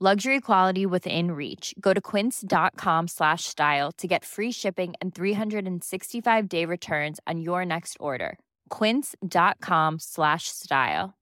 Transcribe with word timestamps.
Luxury 0.00 0.40
quality 0.40 0.86
within 0.86 1.32
reach. 1.32 1.74
Go 1.80 1.92
to 1.92 2.00
quince.com 2.00 3.08
slash 3.08 3.44
style 3.44 3.90
to 3.98 4.06
get 4.06 4.24
free 4.24 4.52
shipping 4.52 4.94
and 5.00 5.12
365-day 5.12 6.64
returns 6.66 7.18
on 7.26 7.40
your 7.40 7.64
next 7.66 7.96
order. 7.98 8.38
quince.com 8.70 9.98
slash 9.98 10.44
style. 10.46 11.14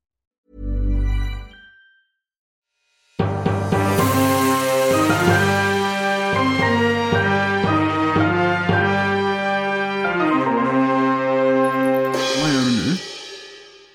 Vad 12.42 12.50
gör 12.52 12.60
du 12.60 12.76
nu? 12.76 12.96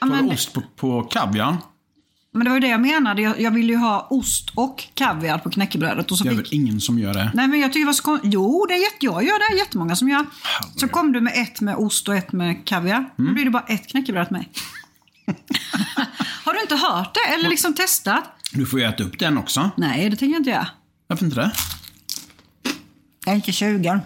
Ja, 0.02 0.08
Tar 0.08 0.22
du 0.22 0.34
ost 0.34 0.54
på, 0.54 0.62
på 0.76 1.04
kaviar? 1.04 1.58
Men 2.34 2.44
det 2.44 2.50
var 2.50 2.56
ju 2.58 2.60
det 2.62 2.68
jag 2.68 2.82
menade. 2.82 3.22
Jag, 3.22 3.42
jag 3.42 3.52
ville 3.52 3.74
ju 3.74 3.78
ha 3.80 4.08
ost 4.10 4.50
och 4.56 4.84
kaviar 4.94 5.38
på 5.38 5.50
knäckebrödet. 5.50 6.12
Och 6.12 6.18
så 6.18 6.24
Det 6.24 6.30
är 6.30 6.32
fick... 6.32 6.40
väl 6.40 6.48
ingen 6.54 6.82
som 6.82 7.00
gör 7.00 7.14
det? 7.14 7.32
Nej 7.34 7.48
men 7.48 7.60
jag 7.60 7.70
tycker 7.74 7.80
det 7.80 7.86
var 7.86 7.94
så 7.94 8.04
kon... 8.04 8.20
Jo, 8.24 8.66
det 8.70 8.74
är 8.74 8.78
jätte... 8.84 8.96
jag 9.06 9.24
gör 9.24 9.52
det. 9.52 9.58
jättemånga 9.58 9.96
som 9.96 10.10
gör. 10.10 10.26
Så 10.76 10.88
kom 10.88 11.12
du 11.12 11.22
med 11.22 11.34
ett 11.36 11.62
med 11.62 11.76
ost 11.76 12.08
och 12.08 12.16
ett 12.16 12.32
med 12.32 12.66
kaviar. 12.66 12.98
Mm. 12.98 13.12
Då 13.18 13.34
blir 13.34 13.46
det 13.46 13.52
bara 13.52 13.66
ett 13.68 13.88
knäckebröd 13.88 14.32
mig. 14.32 14.50
Har 16.46 16.54
du 16.54 16.62
inte 16.62 16.76
hört 16.76 17.14
det? 17.14 17.34
Eller 17.34 17.50
liksom 17.50 17.74
testat? 17.74 18.24
Du 18.52 18.66
får 18.66 18.80
ju 18.80 18.86
äta 18.86 19.04
upp 19.04 19.20
den 19.20 19.38
också. 19.38 19.70
Nej, 19.78 20.10
det 20.10 20.16
tänker 20.16 20.34
jag 20.34 20.40
inte 20.40 20.50
göra. 20.50 20.68
Varför 21.08 21.26
inte 21.26 21.36
det? 21.42 21.52
Jag 23.26 23.32
är 23.32 23.36
inte 23.36 23.52
20. 23.52 24.00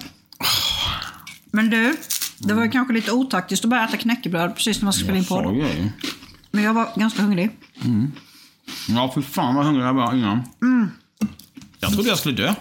Men 1.51 1.69
du, 1.69 1.97
det 2.37 2.53
var 2.53 2.63
ju 2.63 2.69
kanske 2.71 2.93
lite 2.93 3.11
otaktiskt 3.11 3.65
att 3.65 3.69
börja 3.69 3.83
äta 3.87 3.97
knäckebröd 3.97 4.55
precis 4.55 4.77
när 4.77 4.83
man 4.83 4.93
ska 4.93 5.03
spela 5.03 5.17
in 5.17 5.25
podd. 5.25 5.45
Men 6.55 6.63
jag 6.63 6.73
var 6.73 6.89
ganska 6.95 7.21
hungrig. 7.21 7.51
Ja, 8.87 9.11
för 9.13 9.21
fan 9.21 9.55
vad 9.55 9.65
hungrig 9.65 9.85
jag 9.85 9.93
var 9.93 10.13
innan. 10.13 10.43
Mm. 10.61 10.89
Jag 11.79 11.93
trodde 11.93 12.09
jag 12.09 12.19
skulle 12.19 12.35
dö. 12.35 12.55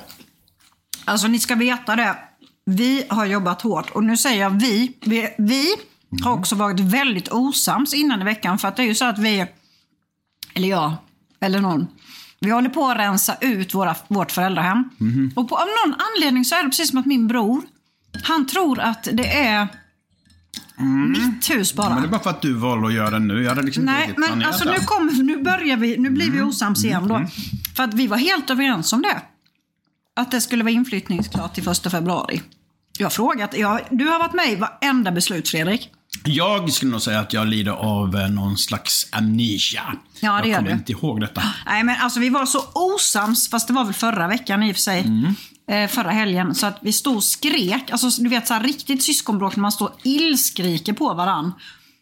Alltså 1.04 1.28
ni 1.28 1.38
ska 1.38 1.54
veta 1.54 1.96
det. 1.96 2.16
Vi 2.64 3.04
har 3.08 3.26
jobbat 3.26 3.62
hårt 3.62 3.90
och 3.90 4.04
nu 4.04 4.16
säger 4.16 4.40
jag 4.40 4.50
vi. 4.50 4.96
Vi, 5.00 5.28
vi 5.38 5.74
har 6.22 6.32
också 6.32 6.54
varit 6.54 6.80
väldigt 6.80 7.32
osams 7.32 7.94
innan 7.94 8.22
i 8.22 8.24
veckan 8.24 8.58
för 8.58 8.68
att 8.68 8.76
det 8.76 8.82
är 8.82 8.86
ju 8.86 8.94
så 8.94 9.04
att 9.04 9.18
vi, 9.18 9.46
eller 10.54 10.68
jag, 10.68 10.92
eller 11.40 11.60
någon, 11.60 11.86
vi 12.40 12.50
håller 12.50 12.70
på 12.70 12.86
att 12.86 12.98
rensa 12.98 13.36
ut 13.40 13.74
våra, 13.74 13.96
vårt 14.08 14.32
föräldrahem. 14.32 14.90
Och 15.36 15.48
på, 15.48 15.56
av 15.56 15.66
någon 15.66 16.00
anledning 16.00 16.44
så 16.44 16.54
är 16.54 16.62
det 16.62 16.68
precis 16.68 16.90
som 16.90 16.98
att 16.98 17.06
min 17.06 17.28
bror, 17.28 17.62
han 18.22 18.46
tror 18.46 18.80
att 18.80 19.08
det 19.12 19.36
är 19.36 19.68
mitt 20.76 21.50
hus 21.50 21.74
bara. 21.74 21.88
Men 21.88 22.02
det 22.02 22.08
är 22.08 22.10
bara 22.10 22.22
för 22.22 22.30
att 22.30 22.42
du 22.42 22.52
valde 22.52 22.86
att 22.86 22.94
göra 22.94 23.10
det 23.10 23.18
nu. 23.18 23.42
Jag 23.42 23.48
hade 23.48 23.62
liksom 23.62 23.84
Nej, 23.84 24.08
inte 24.08 24.20
men 24.20 24.42
alltså 24.42 24.64
nu, 24.70 24.76
kommer, 24.76 25.22
nu 25.22 25.42
börjar 25.42 25.76
vi, 25.76 25.98
nu 25.98 26.10
blir 26.10 26.30
vi 26.30 26.42
osams 26.42 26.84
igen 26.84 27.08
då. 27.08 27.26
För 27.76 27.82
att 27.82 27.94
vi 27.94 28.06
var 28.06 28.16
helt 28.16 28.50
överens 28.50 28.92
om 28.92 29.02
det. 29.02 29.22
Att 30.16 30.30
det 30.30 30.40
skulle 30.40 30.64
vara 30.64 30.72
inflyttningsklart 30.72 31.54
till 31.54 31.64
första 31.64 31.90
februari. 31.90 32.42
Jag 32.98 33.04
har 33.04 33.10
frågat, 33.10 33.58
jag, 33.58 33.80
du 33.90 34.08
har 34.08 34.18
varit 34.18 34.32
med 34.32 34.52
i 34.52 34.56
varenda 34.56 35.12
beslut 35.12 35.48
Fredrik. 35.48 35.90
Jag 36.24 36.72
skulle 36.72 36.92
nog 36.92 37.02
säga 37.02 37.20
att 37.20 37.32
jag 37.32 37.46
lider 37.46 37.72
av 37.72 38.16
eh, 38.16 38.30
någon 38.30 38.58
slags 38.58 39.08
amnesia. 39.12 39.82
Ja, 40.20 40.40
det 40.42 40.48
jag 40.48 40.58
kommer 40.58 40.72
inte 40.72 40.92
ihåg 40.92 41.20
detta. 41.20 41.42
Nej 41.66 41.84
men 41.84 41.96
alltså 42.00 42.20
vi 42.20 42.28
var 42.28 42.46
så 42.46 42.64
osams, 42.74 43.50
fast 43.50 43.68
det 43.68 43.74
var 43.74 43.84
väl 43.84 43.94
förra 43.94 44.28
veckan 44.28 44.62
i 44.62 44.72
och 44.72 44.76
för 44.76 44.82
sig. 44.82 45.00
Eh, 45.00 45.32
förra 45.88 46.10
helgen. 46.10 46.54
Så 46.54 46.66
att 46.66 46.78
vi 46.82 46.92
stod 46.92 47.16
och 47.16 47.24
skrek. 47.24 47.90
Alltså 47.90 48.22
du 48.22 48.28
vet 48.28 48.46
så 48.46 48.54
här 48.54 48.62
riktigt 48.62 49.02
syskonbråk 49.02 49.56
när 49.56 49.62
man 49.62 49.72
står 49.72 49.92
illskriker 50.02 50.92
på 50.92 51.14
varann. 51.14 51.52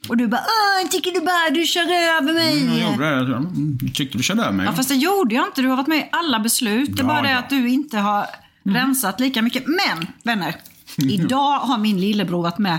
Och 0.08 0.16
du 0.16 0.28
bara 0.28 0.40
Åh, 0.40 0.88
tycker 0.90 1.10
du 1.12 1.20
bara 1.20 1.50
du 1.50 1.66
kör 1.66 1.82
över 1.82 2.32
mig? 2.32 2.78
Jag 2.80 2.92
gjorde 2.92 3.10
det. 3.30 3.36
Mm, 3.36 3.78
Tyckte 3.94 4.18
du 4.18 4.22
körde 4.24 4.42
över 4.42 4.52
mig? 4.52 4.66
Ja, 4.66 4.72
fast 4.72 4.88
det 4.88 4.94
gjorde 4.94 5.34
jag 5.34 5.46
inte. 5.46 5.62
Du 5.62 5.68
har 5.68 5.76
varit 5.76 5.86
med 5.86 5.98
i 5.98 6.08
alla 6.12 6.40
beslut. 6.40 6.96
Det 6.96 7.00
är 7.02 7.04
Ja, 7.04 7.08
bara 7.08 7.22
det 7.22 7.30
ja. 7.30 7.38
att 7.38 7.50
du 7.50 7.68
inte 7.68 7.98
har 7.98 8.26
rensat 8.64 9.20
lika 9.20 9.42
mycket. 9.42 9.64
Men, 9.66 10.06
vänner. 10.22 10.54
Idag 10.96 11.58
har 11.58 11.78
min 11.78 12.00
lillebror 12.00 12.42
varit 12.42 12.58
med 12.58 12.78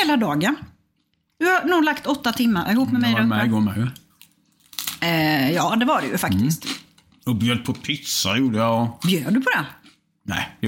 hela 0.00 0.16
dagen. 0.16 0.56
Du 1.38 1.46
har 1.46 1.64
nog 1.64 1.84
lagt 1.84 2.06
åtta 2.06 2.32
timmar 2.32 2.72
ihop 2.72 2.92
med 2.92 3.00
mig 3.00 3.10
jag 3.12 3.18
var 3.18 3.26
med 3.26 3.46
igår 3.46 3.60
med. 3.60 3.90
Eh, 5.00 5.50
ja, 5.52 5.76
det 5.76 5.84
var 5.84 6.00
det 6.00 6.06
ju 6.06 6.18
faktiskt. 6.18 6.66
Och 7.26 7.36
bjöd 7.36 7.64
på 7.64 7.72
pizza 7.74 8.36
gjorde 8.36 8.58
jag. 8.58 8.88
Bjöd 9.06 9.34
du 9.34 9.40
på 9.40 9.50
det? 9.50 9.64
Nej, 10.26 10.56
det 10.60 10.66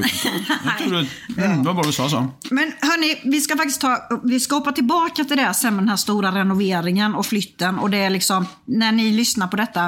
jag 0.64 0.78
trodde... 0.78 1.06
Mm, 1.38 1.62
vad 1.62 1.76
var 1.76 1.82
det 1.82 1.88
du 1.88 1.92
sa 1.92 2.08
så? 2.08 2.28
Men 2.50 2.72
hörni, 2.80 3.20
vi 3.24 3.40
ska 3.40 3.56
faktiskt 3.56 3.80
ta, 3.80 4.20
vi 4.24 4.40
ska 4.40 4.54
hoppa 4.54 4.72
tillbaka 4.72 5.24
till 5.24 5.36
det 5.36 5.54
sen 5.54 5.74
med 5.74 5.82
den 5.82 5.88
här 5.88 5.96
stora 5.96 6.30
renoveringen 6.30 7.14
och 7.14 7.26
flytten. 7.26 7.78
Och 7.78 7.90
det 7.90 7.98
är 7.98 8.10
liksom, 8.10 8.46
när 8.64 8.92
ni 8.92 9.10
lyssnar 9.10 9.48
på 9.48 9.56
detta 9.56 9.84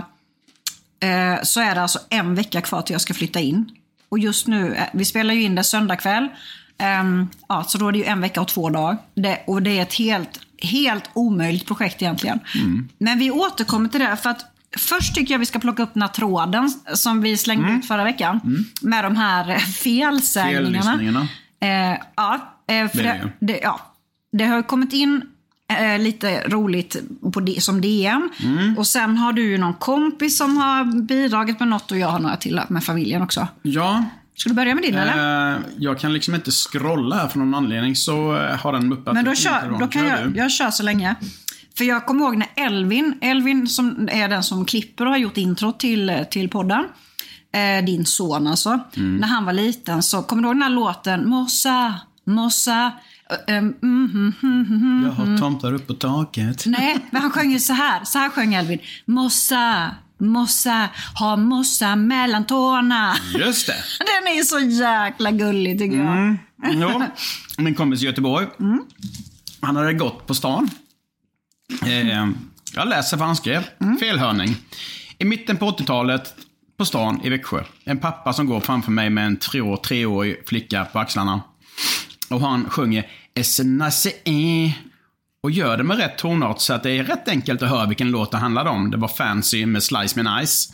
eh, 1.00 1.42
så 1.42 1.60
är 1.60 1.74
det 1.74 1.82
alltså 1.82 1.98
en 2.08 2.34
vecka 2.34 2.60
kvar 2.60 2.82
till 2.82 2.92
jag 2.92 3.00
ska 3.00 3.14
flytta 3.14 3.40
in. 3.40 3.70
Och 4.08 4.18
just 4.18 4.46
nu, 4.46 4.74
eh, 4.74 4.84
vi 4.92 5.04
spelar 5.04 5.34
ju 5.34 5.42
in 5.42 5.54
det 5.54 5.64
söndag 5.64 5.96
kväll. 5.96 6.28
Ehm, 6.78 7.28
ja, 7.48 7.64
så 7.68 7.78
då 7.78 7.88
är 7.88 7.92
det 7.92 7.98
ju 7.98 8.04
en 8.04 8.20
vecka 8.20 8.40
och 8.40 8.48
två 8.48 8.70
dagar. 8.70 8.98
Det, 9.14 9.42
och 9.46 9.62
det 9.62 9.78
är 9.78 9.82
ett 9.82 9.94
helt, 9.94 10.40
helt 10.62 11.10
omöjligt 11.12 11.66
projekt 11.66 12.02
egentligen. 12.02 12.40
Men 12.98 13.18
vi 13.18 13.30
återkommer 13.30 13.88
till 13.88 14.00
det 14.00 14.16
för 14.16 14.30
att 14.30 14.44
Först 14.76 15.14
tycker 15.14 15.34
jag 15.34 15.38
vi 15.38 15.46
ska 15.46 15.58
plocka 15.58 15.82
upp 15.82 15.94
den 15.94 16.02
här 16.02 16.08
tråden 16.08 16.70
som 16.94 17.20
vi 17.20 17.36
slängde 17.36 17.72
ut 17.72 17.86
förra 17.86 18.04
veckan. 18.04 18.64
Med 18.82 19.04
de 19.04 19.16
här 19.16 19.58
felsägningarna. 19.58 21.28
Eh, 21.60 21.98
ja, 22.16 22.54
eh, 22.68 22.88
för 22.88 23.02
Det 23.02 23.32
det, 23.40 23.60
ja, 23.62 23.80
det 24.32 24.44
har 24.44 24.62
kommit 24.62 24.92
in 24.92 25.22
eh, 25.80 25.98
lite 25.98 26.42
roligt 26.48 26.96
på 27.32 27.40
det, 27.40 27.62
som 27.62 27.80
DM. 27.80 28.30
Mm. 28.44 28.78
Och 28.78 28.86
sen 28.86 29.16
har 29.16 29.32
du 29.32 29.42
ju 29.50 29.58
någon 29.58 29.74
kompis 29.74 30.38
som 30.38 30.56
har 30.56 31.02
bidragit 31.02 31.60
med 31.60 31.68
något 31.68 31.90
och 31.90 31.98
jag 31.98 32.08
har 32.08 32.18
några 32.18 32.36
till 32.36 32.60
med 32.68 32.84
familjen 32.84 33.22
också. 33.22 33.48
Ja, 33.62 34.04
Ska 34.38 34.48
du 34.48 34.54
börja 34.54 34.74
med 34.74 34.84
din 34.84 34.94
eller? 34.94 35.52
eh, 35.54 35.60
jag 35.76 35.98
kan 35.98 36.12
liksom 36.12 36.34
inte 36.34 36.50
scrolla 36.50 37.16
här 37.16 37.28
för 37.28 37.38
någon 37.38 37.54
anledning 37.54 37.96
så 37.96 38.36
eh, 38.36 38.56
har 38.56 38.72
den 38.72 38.88
muppat 38.88 39.14
Men 39.14 39.24
då, 39.24 39.34
kör, 39.34 39.76
då 39.80 39.88
kan 39.88 40.06
jag, 40.06 40.36
jag 40.36 40.50
kör 40.50 40.70
så 40.70 40.82
länge. 40.82 41.14
För 41.78 41.84
jag 41.84 42.06
kommer 42.06 42.24
ihåg 42.24 42.36
när 42.36 42.48
Elvin, 42.56 43.18
Elvin 43.20 43.68
som 43.68 44.08
är 44.12 44.28
den 44.28 44.42
som 44.42 44.64
klipper 44.64 45.04
och 45.06 45.10
har 45.10 45.18
gjort 45.18 45.36
intro 45.36 45.72
till, 45.72 46.24
till 46.30 46.48
podden. 46.48 46.84
Eh, 47.52 47.84
din 47.84 48.06
son 48.06 48.46
alltså. 48.46 48.80
Mm. 48.96 49.16
När 49.16 49.28
han 49.28 49.44
var 49.44 49.52
liten 49.52 50.02
så, 50.02 50.22
kommer 50.22 50.42
du 50.42 50.48
ihåg 50.48 50.56
den 50.56 50.62
här 50.62 50.70
låten? 50.70 51.28
Mossa, 51.28 51.94
mossa. 52.24 52.92
eh, 53.48 53.56
mm, 53.56 53.74
mm, 53.82 54.32
mm, 54.42 54.64
mm, 54.70 55.02
Jag 55.04 55.12
har 55.12 55.38
tomtar 55.38 55.72
upp 55.74 55.86
på 55.86 55.94
taket. 55.94 56.62
Nej, 56.66 56.98
men 57.10 57.22
han 57.22 57.30
sjöng 57.30 57.52
ju 57.52 57.58
så 57.58 57.72
här. 57.72 58.04
Så 58.04 58.18
här 58.18 58.28
sjöng 58.30 58.54
Elvin. 58.54 58.78
Mossa, 59.04 59.90
mossa, 60.18 60.88
ha 61.18 61.36
mossa 61.36 61.96
mellan 61.96 62.46
tårna. 62.46 63.16
Just 63.38 63.66
det. 63.66 63.72
Den 63.98 64.38
är 64.38 64.42
så 64.42 64.58
jäkla 64.58 65.30
gullig 65.30 65.78
tycker 65.78 65.96
jag. 65.96 66.36
Jo, 66.72 67.02
min 67.58 67.74
kompis 67.74 68.02
i 68.02 68.06
Göteborg. 68.06 68.46
Mm. 68.60 68.82
Han 69.60 69.76
hade 69.76 69.92
gått 69.92 70.26
på 70.26 70.34
stan. 70.34 70.70
Eh, 71.86 72.28
jag 72.74 72.88
läser 72.88 73.16
vad 73.16 73.26
han 73.26 73.36
skrev. 73.36 73.64
Mm. 73.80 73.98
Felhörning. 73.98 74.56
I 75.18 75.24
mitten 75.24 75.56
på 75.56 75.70
80-talet 75.70 76.34
på 76.78 76.84
stan 76.84 77.20
i 77.24 77.28
Växjö. 77.28 77.64
En 77.84 77.98
pappa 77.98 78.32
som 78.32 78.46
går 78.46 78.60
framför 78.60 78.90
mig 78.90 79.10
med 79.10 79.26
en 79.26 79.36
tre, 79.36 79.76
treårig 79.76 80.42
flicka 80.46 80.84
på 80.84 80.98
axlarna. 80.98 81.40
Och 82.30 82.40
han 82.40 82.70
sjunger 82.70 83.06
"Essenase 83.34 84.12
e", 84.24 84.72
och 85.42 85.50
gör 85.50 85.76
det 85.76 85.84
med 85.84 85.96
rätt 85.96 86.18
tonart 86.18 86.60
så 86.60 86.74
att 86.74 86.82
det 86.82 86.90
är 86.90 87.04
rätt 87.04 87.28
enkelt 87.28 87.62
att 87.62 87.68
höra 87.68 87.86
vilken 87.86 88.10
låt 88.10 88.30
det 88.30 88.36
handlade 88.36 88.70
om. 88.70 88.90
Det 88.90 88.96
var 88.96 89.08
Fancy 89.08 89.66
med 89.66 89.82
Slice 89.82 90.22
Me 90.22 90.40
Nice. 90.40 90.72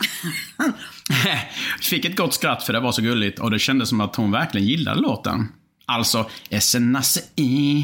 Fick 1.81 2.05
ett 2.05 2.17
gott 2.17 2.33
skratt 2.33 2.63
för 2.63 2.73
det 2.73 2.79
var 2.79 2.91
så 2.91 3.01
gulligt 3.01 3.39
och 3.39 3.51
det 3.51 3.59
kändes 3.59 3.89
som 3.89 4.01
att 4.01 4.15
hon 4.15 4.31
verkligen 4.31 4.67
gillade 4.67 5.01
låten. 5.01 5.47
Alltså, 5.85 6.29
e. 6.49 7.83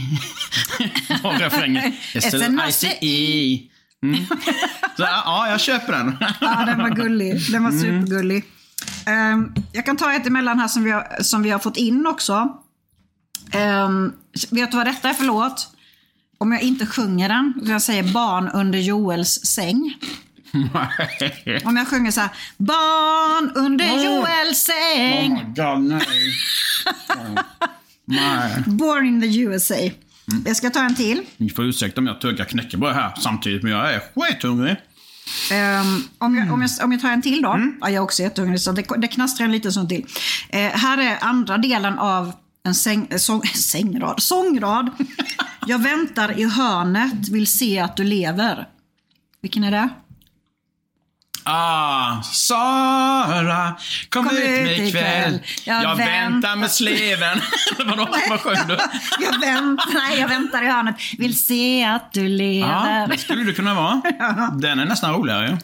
var 1.23 1.33
refrängen. 1.39 1.93
E. 3.01 3.59
Mm. 4.03 4.25
Så 4.97 5.03
ja, 5.03 5.47
jag 5.49 5.61
köper 5.61 5.91
den. 5.93 6.17
Ja, 6.41 6.63
den 6.65 6.77
var 6.79 6.89
gullig. 6.89 7.51
Den 7.51 7.63
var 7.63 7.71
supergullig. 7.71 8.43
Ehm, 9.05 9.53
jag 9.71 9.85
kan 9.85 9.97
ta 9.97 10.13
ett 10.13 10.27
emellan 10.27 10.59
här 10.59 10.67
som 10.67 10.83
vi 10.83 10.91
har, 10.91 11.23
som 11.23 11.43
vi 11.43 11.49
har 11.49 11.59
fått 11.59 11.77
in 11.77 12.07
också. 12.07 12.57
Ehm, 13.51 14.13
vet 14.49 14.71
du 14.71 14.77
vad 14.77 14.87
detta 14.87 15.09
är 15.09 15.13
för 15.13 15.23
låt? 15.25 15.67
Om 16.37 16.51
jag 16.51 16.61
inte 16.61 16.85
sjunger 16.85 17.29
den, 17.29 17.53
så 17.65 17.71
jag 17.71 17.81
säger 17.81 18.03
barn 18.03 18.49
under 18.49 18.79
Joels 18.79 19.45
säng. 19.45 19.95
Om 21.65 21.77
jag 21.77 21.87
sjunger 21.87 22.11
så 22.11 22.21
här, 22.21 22.29
barn 22.57 23.51
under. 23.55 23.85
Joels 24.05 24.69
Oh 24.69 24.75
säng. 24.75 25.33
my 25.33 25.43
god, 25.43 25.79
nej. 25.81 26.01
Nej. 28.05 28.63
Born 28.67 29.05
in 29.05 29.21
the 29.21 29.39
USA. 29.39 29.89
Jag 30.45 30.55
ska 30.55 30.69
ta 30.69 30.83
en 30.83 30.95
till. 30.95 31.21
Ni 31.37 31.49
får 31.49 31.65
ursäkta 31.65 32.01
om 32.01 32.07
jag 32.07 32.21
tuggar 32.21 32.45
knäckebröd 32.45 32.93
här 32.95 33.13
samtidigt, 33.19 33.63
men 33.63 33.71
jag 33.71 33.93
är 33.93 34.01
skithungrig. 34.15 34.77
Ehm, 35.51 36.03
om, 36.17 36.35
jag, 36.35 36.53
om, 36.53 36.61
jag, 36.61 36.71
om 36.83 36.91
jag 36.91 37.01
tar 37.01 37.09
en 37.09 37.21
till 37.21 37.41
då. 37.41 37.59
Ja, 37.81 37.89
jag 37.89 37.93
är 37.93 37.99
också 37.99 38.23
jättehungrig 38.23 38.61
så 38.61 38.71
det, 38.71 38.85
det 38.97 39.07
knastrar 39.07 39.45
en 39.45 39.51
liten 39.51 39.71
sån 39.71 39.87
till. 39.87 40.05
Eh, 40.49 40.59
här 40.59 40.97
är 40.97 41.17
andra 41.21 41.57
delen 41.57 41.99
av 41.99 42.31
en 42.63 42.75
säng, 42.75 43.07
eh, 43.09 43.17
sång, 43.17 43.41
sängrad, 43.55 44.21
sångrad. 44.21 44.89
Jag 45.67 45.79
väntar 45.79 46.39
i 46.39 46.45
hörnet, 46.45 47.29
vill 47.29 47.47
se 47.47 47.79
att 47.79 47.97
du 47.97 48.03
lever. 48.03 48.67
Vilken 49.41 49.63
är 49.63 49.71
det? 49.71 49.89
Ah, 51.43 52.21
Sara, 52.23 53.75
kom, 54.09 54.27
Kom 54.27 54.37
ut 54.37 54.43
ut 54.43 54.49
med 54.63 54.87
ikväll. 54.87 55.39
Jag 55.65 55.83
Jag, 55.83 55.95
väntar- 55.95 56.05
väntar 56.29 56.55
med 56.55 56.71
sleven. 56.71 57.37
Vadå, 57.85 58.07
vad 58.29 58.39
sjöng 58.39 58.67
du? 58.67 58.77
jag, 59.25 59.39
väntar, 59.39 59.93
nej, 59.93 60.19
jag 60.19 60.27
väntar 60.27 60.63
i 60.63 60.67
hörnet, 60.67 60.95
vill 61.17 61.37
se 61.45 61.83
att 61.85 62.13
du 62.13 62.21
Ja, 62.21 62.27
lever. 62.27 63.07
det 63.07 63.17
skulle 63.17 63.43
det 63.43 63.53
kunna 63.53 63.73
vara. 63.73 64.01
Den 64.61 64.79
är 64.79 64.85
nästan 64.85 65.13
roligare 65.13 65.47
ju. 65.47 65.57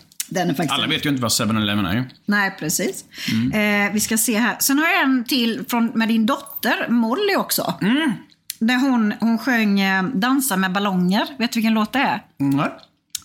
Alla 0.69 0.88
vet 0.88 1.06
ju 1.06 1.09
inte 1.09 1.21
vad 1.21 1.31
7-Eleven 1.31 1.85
är. 1.85 2.09
Nej, 2.25 2.56
precis. 2.59 3.03
Mm. 3.31 3.85
Eh, 3.88 3.94
vi 3.94 4.00
ska 4.00 4.18
se 4.18 4.38
här. 4.39 4.56
Sen 4.59 4.79
har 4.79 4.88
jag 4.88 5.01
en 5.03 5.24
till 5.24 5.63
från, 5.69 5.85
med 5.94 6.07
din 6.07 6.25
dotter, 6.25 6.88
Molly 6.89 7.35
också. 7.35 7.74
Mm. 7.81 8.13
Där 8.59 8.75
hon, 8.75 9.13
hon 9.19 9.38
sjöng 9.38 9.79
eh, 9.79 10.03
Dansa 10.03 10.57
med 10.57 10.71
ballonger. 10.71 11.27
Vet 11.39 11.51
du 11.51 11.57
vilken 11.59 11.74
låt 11.74 11.94
det 11.94 12.00
är? 12.00 12.21
Nej. 12.38 12.69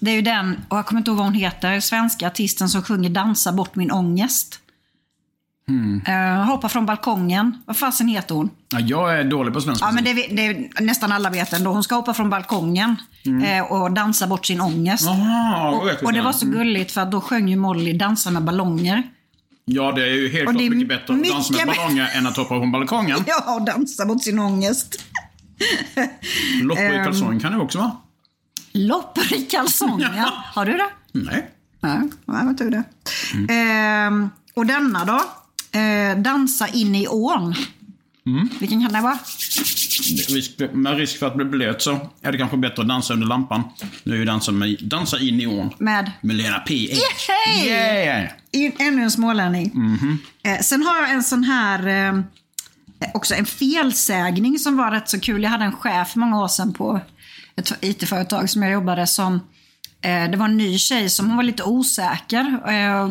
Det 0.03 0.11
är 0.11 0.15
ju 0.15 0.23
den, 0.23 0.65
och 0.69 0.79
jag 0.79 0.87
kommer 0.87 1.01
inte 1.01 1.11
ihåg 1.11 1.19
vad 1.19 1.27
hon 1.27 1.35
heter, 1.35 1.81
svenska 1.81 2.27
artisten 2.27 2.69
som 2.69 2.83
sjunger 2.83 3.11
Dansa 3.11 3.53
bort 3.53 3.77
min 3.77 3.91
ångest. 3.91 4.59
Mm. 5.69 6.03
Eh, 6.07 6.45
hoppa 6.45 6.69
från 6.69 6.87
balkongen. 6.87 7.63
Vad 7.67 7.77
fasen 7.77 8.09
heter 8.09 8.35
hon? 8.35 8.51
Ja, 8.69 8.81
jag 8.81 9.21
är 9.21 9.25
dålig 9.25 9.55
på 9.55 9.61
svenska. 9.61 9.87
Ja, 9.87 9.93
men 9.93 10.05
det, 10.05 10.13
det, 10.13 10.81
nästan 10.81 11.13
alla 11.13 11.31
vet 11.31 11.53
ändå. 11.53 11.73
Hon 11.73 11.83
ska 11.85 11.95
hoppa 11.95 12.15
från 12.15 12.31
balkongen 12.31 12.97
eh, 13.45 13.73
och 13.73 13.93
dansa 13.93 14.27
bort 14.27 14.47
sin 14.47 14.61
ångest. 14.61 15.09
Mm. 15.09 15.87
Vet 15.87 16.01
och, 16.01 16.07
och 16.07 16.13
det 16.13 16.23
var 16.23 16.33
så 16.33 16.47
gulligt 16.47 16.93
för 16.93 17.01
att 17.01 17.11
då 17.11 17.21
sjöng 17.21 17.49
ju 17.49 17.57
Molly 17.57 17.93
Dansa 17.93 18.31
med 18.31 18.43
ballonger. 18.43 19.03
Ja, 19.65 19.93
det 19.93 20.03
är 20.03 20.15
ju 20.15 20.29
helt 20.29 20.51
klart 20.51 20.63
mycket 20.63 20.89
bättre 20.89 21.15
att 21.15 21.25
dansa 21.25 21.53
med 21.53 21.67
ballonger 21.67 22.11
än 22.15 22.27
att 22.27 22.37
hoppa 22.37 22.49
från 22.49 22.73
balkongen. 22.73 23.19
Ja, 23.27 23.55
och 23.55 23.63
dansa 23.63 24.07
bort 24.07 24.23
sin 24.23 24.39
ångest. 24.39 25.05
Loppor 26.63 26.83
Ehm. 26.83 27.03
i 27.03 27.05
kalsong 27.05 27.41
kan 27.41 27.53
det 27.53 27.59
också 27.59 27.79
vara. 27.79 27.93
Loppor 28.73 29.33
i 29.33 29.43
kalsonger. 29.43 30.33
Har 30.55 30.67
du 30.67 30.73
det? 30.73 30.89
Nej. 31.13 31.51
Nej, 31.81 31.99
nej 32.25 32.45
jag 32.47 32.59
tror 32.59 32.71
det. 32.71 32.85
Ehm, 33.53 34.31
och 34.55 34.67
denna 34.67 35.05
då? 35.05 35.23
Eh, 35.79 36.19
dansa 36.19 36.69
in 36.69 36.95
i 36.95 37.07
ån. 37.09 37.55
Vilken 38.61 38.83
kan 38.83 38.93
det 38.93 39.01
vara? 39.01 39.19
Risk, 40.29 40.51
med 40.73 40.97
risk 40.97 41.19
för 41.19 41.27
att 41.27 41.37
bli 41.37 41.45
blöt 41.45 41.83
så 41.83 42.11
är 42.23 42.33
det 42.33 42.39
kanske 42.39 42.57
bättre 42.57 42.83
att 42.83 42.89
dansa 42.89 43.15
under 43.15 43.27
lampan. 43.27 43.63
Nu 44.03 44.15
är 44.15 44.19
ju 44.19 44.25
dansa, 44.25 44.53
med, 44.53 44.77
dansa 44.81 45.19
in 45.19 45.41
i 45.41 45.47
ån. 45.47 45.71
Med 45.79 46.11
Med 46.21 46.37
Lena 46.37 46.59
P. 46.59 46.75
Yay! 46.75 47.69
Yeah! 47.69 48.31
in, 48.51 48.73
ännu 48.79 49.03
en 49.03 49.11
smålänning. 49.11 49.73
Eh, 50.43 50.61
sen 50.61 50.83
har 50.83 50.97
jag 50.97 51.11
en 51.11 51.23
sån 51.23 51.45
här, 51.45 52.09
eh, 52.09 52.23
också 53.15 53.35
en 53.35 53.47
felsägning 53.47 54.59
som 54.59 54.77
var 54.77 54.91
rätt 54.91 55.09
så 55.09 55.21
kul. 55.21 55.43
Jag 55.43 55.51
hade 55.51 55.65
en 55.65 55.73
chef 55.73 56.17
många 56.17 56.41
år 56.41 56.49
sedan 56.49 56.73
på 56.73 57.01
ett 57.57 57.73
IT-företag 57.81 58.51
som 58.51 58.63
jag 58.63 58.73
jobbade 58.73 59.07
som. 59.07 59.35
Eh, 60.03 60.31
det 60.31 60.37
var 60.37 60.45
en 60.45 60.57
ny 60.57 60.79
tjej 60.79 61.11
som 61.11 61.27
hon 61.29 61.37
var 61.37 61.45
lite 61.45 61.63
osäker. 61.63 62.61
Eh, 62.69 63.09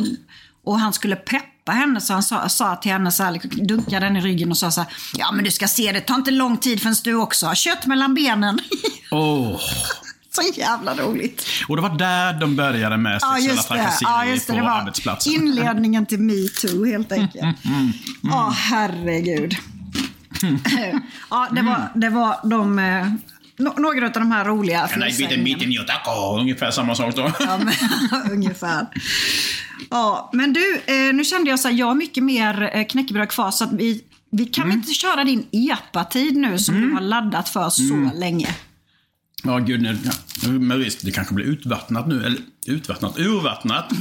och 0.66 0.80
han 0.80 0.94
skulle 0.94 1.16
peppa 1.16 1.72
henne 1.72 2.02
så 2.02 2.14
han 2.14 2.24
sa, 2.24 2.50
sa 2.50 2.76
till 2.76 2.92
henne 2.92 3.12
så 3.12 3.24
här, 3.24 3.32
liksom, 3.32 3.68
dunkade 3.68 4.06
henne 4.06 4.20
i 4.20 4.22
ryggen 4.22 4.52
och 4.52 4.58
sa 4.58 4.72
så 4.72 4.82
här, 4.82 4.90
Ja 5.18 5.32
men 5.32 5.44
du 5.46 5.52
ska 5.52 5.68
se, 5.68 5.92
det 5.92 6.02
tar 6.02 6.16
inte 6.16 6.32
lång 6.32 6.58
tid 6.58 6.82
förrän 6.82 6.96
du 7.04 7.16
också 7.16 7.46
har 7.48 7.56
kött 7.56 7.86
mellan 7.86 8.14
benen. 8.14 8.60
Åh. 9.12 9.60
så 10.36 10.42
jävla 10.60 10.96
roligt. 10.96 11.46
Och 11.68 11.76
det 11.76 11.82
var 11.82 11.98
där 11.98 12.40
de 12.40 12.56
började 12.56 12.98
med 12.98 13.20
Ja, 13.22 13.34
sexuella 13.36 13.62
det. 13.62 13.68
trakasserier 13.68 14.12
Ja, 14.14 14.26
just 14.26 14.48
det. 14.48 14.54
på 14.54 14.60
det 14.60 14.66
var 14.66 14.72
arbetsplatsen. 14.82 15.34
inledningen 15.34 16.06
till 16.06 16.20
metoo 16.20 16.86
helt 16.86 17.12
enkelt. 17.12 17.58
Ja, 18.24 18.54
herregud. 18.58 19.56
ja, 21.30 21.48
det 21.52 21.62
var, 21.62 21.92
det 21.96 22.10
var 22.10 22.40
de, 22.50 22.80
eh, 22.80 23.08
no- 23.62 23.80
några 23.80 24.06
av 24.06 24.12
de 24.14 24.32
här 24.32 24.46
roliga 24.46 24.80
And 24.82 24.90
I 24.92 24.96
beat 24.98 25.08
a 25.08 25.12
felsägningarna. 25.18 25.64
in 25.64 25.72
your 25.72 25.86
taco. 25.86 26.40
Ungefär 26.40 26.72
samma 26.72 26.96
sak 26.96 27.16
då. 27.16 27.32
Ja, 27.40 27.58
men, 27.58 27.74
ungefär. 28.32 28.88
Ja, 29.90 30.30
men 30.34 30.54
du, 30.54 30.76
eh, 30.86 31.14
nu 31.14 31.24
kände 31.24 31.50
jag 31.50 31.60
så 31.60 31.68
här, 31.68 31.76
jag 31.76 31.86
har 31.86 31.96
mycket 31.96 32.24
mer 32.24 32.72
eh, 32.74 32.86
knäckebröd 32.88 33.30
kvar 33.30 33.52
så 33.52 33.64
att 33.64 33.74
vi, 33.74 34.02
vi 34.32 34.46
kan 34.46 34.64
Mm. 34.66 34.78
inte 34.78 34.94
köra 34.94 35.24
din 35.24 35.48
epa-tid 35.52 36.38
nu 36.38 36.58
som 36.60 36.82
du 36.82 36.92
har 36.94 37.02
laddat 37.02 37.50
för 37.50 37.70
så 37.70 37.94
Mm. 37.94 38.12
länge? 38.20 38.56
Ja, 39.44 39.58
gud. 39.58 39.82
nej. 39.82 39.96
Med 40.60 40.78
risk. 40.78 41.02
Det 41.02 41.12
kanske 41.12 41.34
blir 41.34 41.46
utvattnat 41.46 42.08
nu. 42.08 42.24
Eller 42.26 42.40
utvattnat? 42.68 43.20
Urvattnat? 43.20 43.92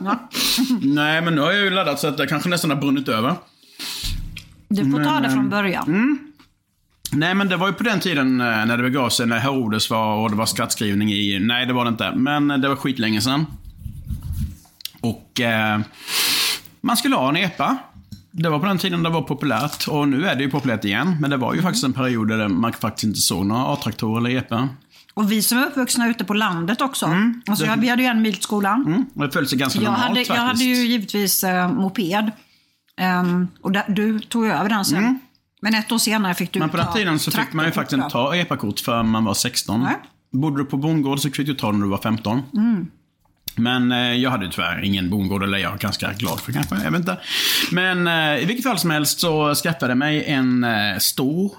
Nej, 0.82 1.22
men 1.22 1.34
nu 1.34 1.40
har 1.40 1.52
jag 1.52 1.64
ju 1.64 1.70
laddat 1.70 2.00
så 2.00 2.06
att 2.06 2.16
det 2.16 2.26
kanske 2.26 2.48
nästan 2.48 2.70
har 2.70 2.76
brunnit 2.76 3.08
över. 3.08 3.34
Du 4.68 4.90
får 4.90 5.04
ta 5.04 5.12
Men, 5.12 5.22
det 5.22 5.30
från 5.30 5.44
eh, 5.44 5.50
början. 5.50 6.18
Nej, 7.12 7.34
men 7.34 7.48
det 7.48 7.56
var 7.56 7.66
ju 7.66 7.72
på 7.72 7.82
den 7.82 8.00
tiden 8.00 8.40
eh, 8.40 8.46
när 8.46 8.76
det 8.76 8.82
begav 8.82 9.08
sig, 9.10 9.26
när 9.26 9.38
Herodes 9.38 9.90
var 9.90 10.14
och 10.16 10.30
det 10.30 10.36
var 10.36 10.46
skattskrivning 10.46 11.12
i... 11.12 11.38
Nej, 11.40 11.66
det 11.66 11.72
var 11.72 11.84
det 11.84 11.88
inte. 11.88 12.12
Men 12.16 12.48
det 12.48 12.68
var 12.68 12.76
skitlänge 12.76 13.20
sedan. 13.20 13.46
Och 15.00 15.40
eh, 15.40 15.80
man 16.80 16.96
skulle 16.96 17.16
ha 17.16 17.28
en 17.28 17.36
epa. 17.36 17.76
Det 18.30 18.48
var 18.48 18.58
på 18.58 18.66
den 18.66 18.78
tiden 18.78 19.02
det 19.02 19.10
var 19.10 19.22
populärt. 19.22 19.88
Och 19.88 20.08
nu 20.08 20.26
är 20.26 20.36
det 20.36 20.42
ju 20.42 20.50
populärt 20.50 20.84
igen. 20.84 21.16
Men 21.20 21.30
det 21.30 21.36
var 21.36 21.54
ju 21.54 21.62
faktiskt 21.62 21.84
en 21.84 21.92
period 21.92 22.28
där 22.28 22.48
man 22.48 22.72
faktiskt 22.72 23.04
inte 23.04 23.20
såg 23.20 23.46
några 23.46 23.62
A-traktorer 23.66 24.18
eller 24.26 24.38
epa. 24.38 24.68
Och 25.14 25.32
vi 25.32 25.42
som 25.42 25.58
är 25.58 25.66
uppvuxna 25.66 26.08
ute 26.08 26.24
på 26.24 26.34
landet 26.34 26.80
också. 26.80 27.06
Alltså, 27.46 27.64
det- 27.64 27.70
jag, 27.70 27.76
vi 27.76 27.88
hade 27.88 28.02
ju 28.02 28.08
en 28.08 28.22
mil 28.22 28.34
till 28.34 28.42
skolan. 28.42 28.84
Mm. 28.86 29.04
Och 29.14 29.22
det 29.26 29.30
föll 29.30 29.46
sig 29.46 29.58
ganska 29.58 29.78
Jag 29.78 29.84
normalt 29.84 30.02
hade, 30.02 30.14
faktiskt. 30.14 30.36
jag 30.36 30.42
hade 30.42 30.64
ju 30.64 30.74
givetvis 30.74 31.44
eh, 31.44 31.72
moped. 31.72 32.30
Ehm, 32.96 33.48
och 33.60 33.72
där, 33.72 33.84
du 33.88 34.18
tog 34.20 34.44
ju 34.46 34.52
över 34.52 34.68
den 34.68 34.84
sen. 34.84 35.18
Men 35.60 35.74
ett 35.74 35.92
år 35.92 35.98
senare 35.98 36.34
fick 36.34 36.52
du 36.52 36.58
Mm. 36.58 36.66
Men 36.66 36.70
på 36.70 36.76
den 36.86 36.94
tiden 36.96 37.18
så 37.18 37.30
fick 37.30 37.52
man 37.52 37.64
ju 37.66 37.72
faktiskt 37.72 37.92
inte 37.92 38.08
ta 38.10 38.36
epa-kort 38.36 38.80
förrän 38.80 39.08
man 39.08 39.24
var 39.24 39.34
16. 39.34 39.80
Nej. 39.82 39.96
Bodde 40.32 40.58
du 40.58 40.64
på 40.64 40.76
bondgård 40.76 41.20
så 41.20 41.30
fick 41.30 41.46
du 41.46 41.54
ta 41.54 41.72
när 41.72 41.80
du 41.84 41.88
var 41.88 41.98
15. 41.98 42.42
Men 43.56 43.92
eh, 43.92 43.98
jag 43.98 44.30
hade 44.30 44.50
tyvärr 44.50 44.84
ingen 44.84 45.10
bondgård, 45.10 45.42
eller 45.42 45.58
jag 45.58 45.72
är 45.74 45.78
ganska 45.78 46.12
glad 46.12 46.40
för 46.40 46.52
kanske, 46.52 46.74
jag 46.84 46.90
vet 46.90 47.00
inte. 47.00 47.18
Men 47.72 48.06
eh, 48.06 48.42
i 48.42 48.44
vilket 48.44 48.64
fall 48.64 48.78
som 48.78 48.90
helst 48.90 49.20
så 49.20 49.54
skaffade 49.54 49.94
mig 49.94 50.24
en 50.24 50.64
eh, 50.64 50.98
stor 50.98 51.52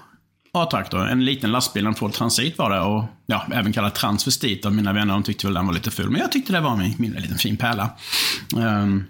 A-traktor. 0.52 1.08
En 1.08 1.24
liten 1.24 1.52
lastbil, 1.52 1.86
en 1.86 1.94
Ford 1.94 2.12
Transit 2.12 2.58
var 2.58 2.70
det. 2.70 2.80
Och 2.80 3.04
ja, 3.26 3.46
även 3.52 3.72
kallad 3.72 3.94
transvestit 3.94 4.66
av 4.66 4.74
mina 4.74 4.92
vänner. 4.92 5.14
De 5.14 5.22
tyckte 5.22 5.46
väl 5.46 5.54
den 5.54 5.66
var 5.66 5.74
lite 5.74 5.90
ful. 5.90 6.10
Men 6.10 6.20
jag 6.20 6.32
tyckte 6.32 6.52
det 6.52 6.60
var 6.60 6.76
min, 6.76 6.94
min 6.98 7.12
liten 7.12 7.38
fin 7.38 7.56
pärla. 7.56 7.90
Ehm, 8.56 9.04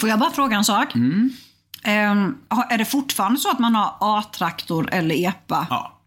Får 0.00 0.08
jag 0.08 0.18
bara 0.18 0.30
fråga 0.30 0.56
en 0.56 0.64
sak? 0.64 0.94
Mm. 0.94 1.30
Ehm, 1.86 2.34
är 2.70 2.78
det 2.78 2.84
fortfarande 2.84 3.40
så 3.40 3.50
att 3.50 3.58
man 3.58 3.74
har 3.74 3.94
A-traktor 4.00 4.88
eller 4.92 5.14
EPA? 5.28 5.66
ja, 5.70 6.00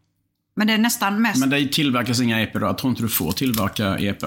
Men 0.56 0.68
det 0.68 0.74
är 0.74 0.78
nästan 0.78 1.22
mest... 1.22 1.40
men 1.40 1.50
det 1.50 1.72
tillverkas 1.74 2.22
inga 2.22 2.42
EP 2.42 2.54
då. 2.54 2.60
Jag 2.60 2.78
tror 2.78 2.90
inte 2.90 3.04
du 3.04 3.10
får 3.10 3.32
tillverka 3.32 3.98
EP. 4.00 4.24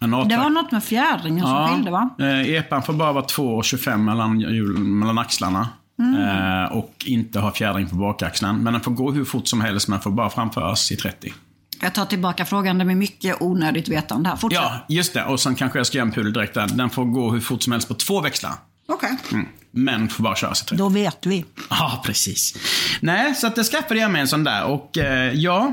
En 0.00 0.10
det 0.10 0.36
var 0.36 0.50
något 0.50 0.72
med 0.72 0.84
fjädringen 0.84 1.46
som 1.46 1.68
skilde 1.68 1.90
va? 1.90 2.10
Eh, 2.18 2.40
epan 2.54 2.82
får 2.82 2.92
bara 2.92 3.12
vara 3.12 3.24
2,25 3.24 3.96
mellan, 3.96 4.40
hjul- 4.40 4.78
mellan 4.78 5.18
axlarna. 5.18 5.68
Eh, 5.98 6.72
och 6.76 6.94
inte 7.06 7.40
ha 7.40 7.52
fjädring 7.52 7.88
på 7.88 7.96
bakaxeln. 7.96 8.62
Men 8.62 8.72
den 8.72 8.82
får 8.82 8.90
gå 8.92 9.12
hur 9.12 9.24
fort 9.24 9.46
som 9.48 9.60
helst, 9.60 9.88
men 9.88 10.00
får 10.00 10.10
bara 10.10 10.30
framföras 10.30 10.92
i 10.92 10.96
30. 10.96 11.32
Jag 11.80 11.94
tar 11.94 12.04
tillbaka 12.04 12.44
frågan, 12.44 12.78
det 12.78 12.84
är 12.84 12.94
mycket 12.94 13.36
onödigt 13.42 13.88
vetande 13.88 14.28
här. 14.28 14.36
Fortsätt. 14.36 14.60
Ja, 14.62 14.78
just 14.88 15.14
det. 15.14 15.24
Och 15.24 15.40
sen 15.40 15.54
kanske 15.54 15.78
jag 15.78 15.86
ska 15.86 15.98
göra 15.98 16.06
en 16.06 16.12
pudel 16.12 16.32
direkt 16.32 16.54
där. 16.54 16.66
Den 16.66 16.90
får 16.90 17.04
gå 17.04 17.30
hur 17.30 17.40
fort 17.40 17.62
som 17.62 17.72
helst 17.72 17.88
på 17.88 17.94
två 17.94 18.20
växlar. 18.20 18.52
Okej. 18.88 19.16
Mm. 19.32 19.46
Men 19.74 20.08
får 20.08 20.24
bara 20.24 20.36
köras 20.36 20.62
i 20.62 20.64
30. 20.64 20.76
Då 20.76 20.88
vet 20.88 21.26
vi. 21.26 21.44
Ja, 21.70 22.02
precis. 22.06 22.54
Nej, 23.00 23.34
så 23.34 23.46
att 23.46 23.56
det 23.56 23.64
skaffade 23.64 24.00
jag 24.00 24.10
mig 24.10 24.20
en 24.20 24.28
sån 24.28 24.44
där. 24.44 24.64
Och 24.64 24.98
eh, 24.98 25.32
ja, 25.32 25.72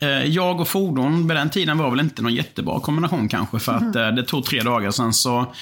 eh, 0.00 0.08
jag 0.08 0.60
och 0.60 0.68
fordon 0.68 1.28
vid 1.28 1.36
den 1.36 1.50
tiden 1.50 1.78
var 1.78 1.90
väl 1.90 2.00
inte 2.00 2.22
någon 2.22 2.34
jättebra 2.34 2.80
kombination 2.80 3.28
kanske. 3.28 3.58
För 3.58 3.72
att 3.72 3.96
eh, 3.96 4.08
det 4.08 4.22
tog 4.24 4.44
tre 4.44 4.60
dagar 4.62 4.90
sen 4.90 5.12
så 5.12 5.52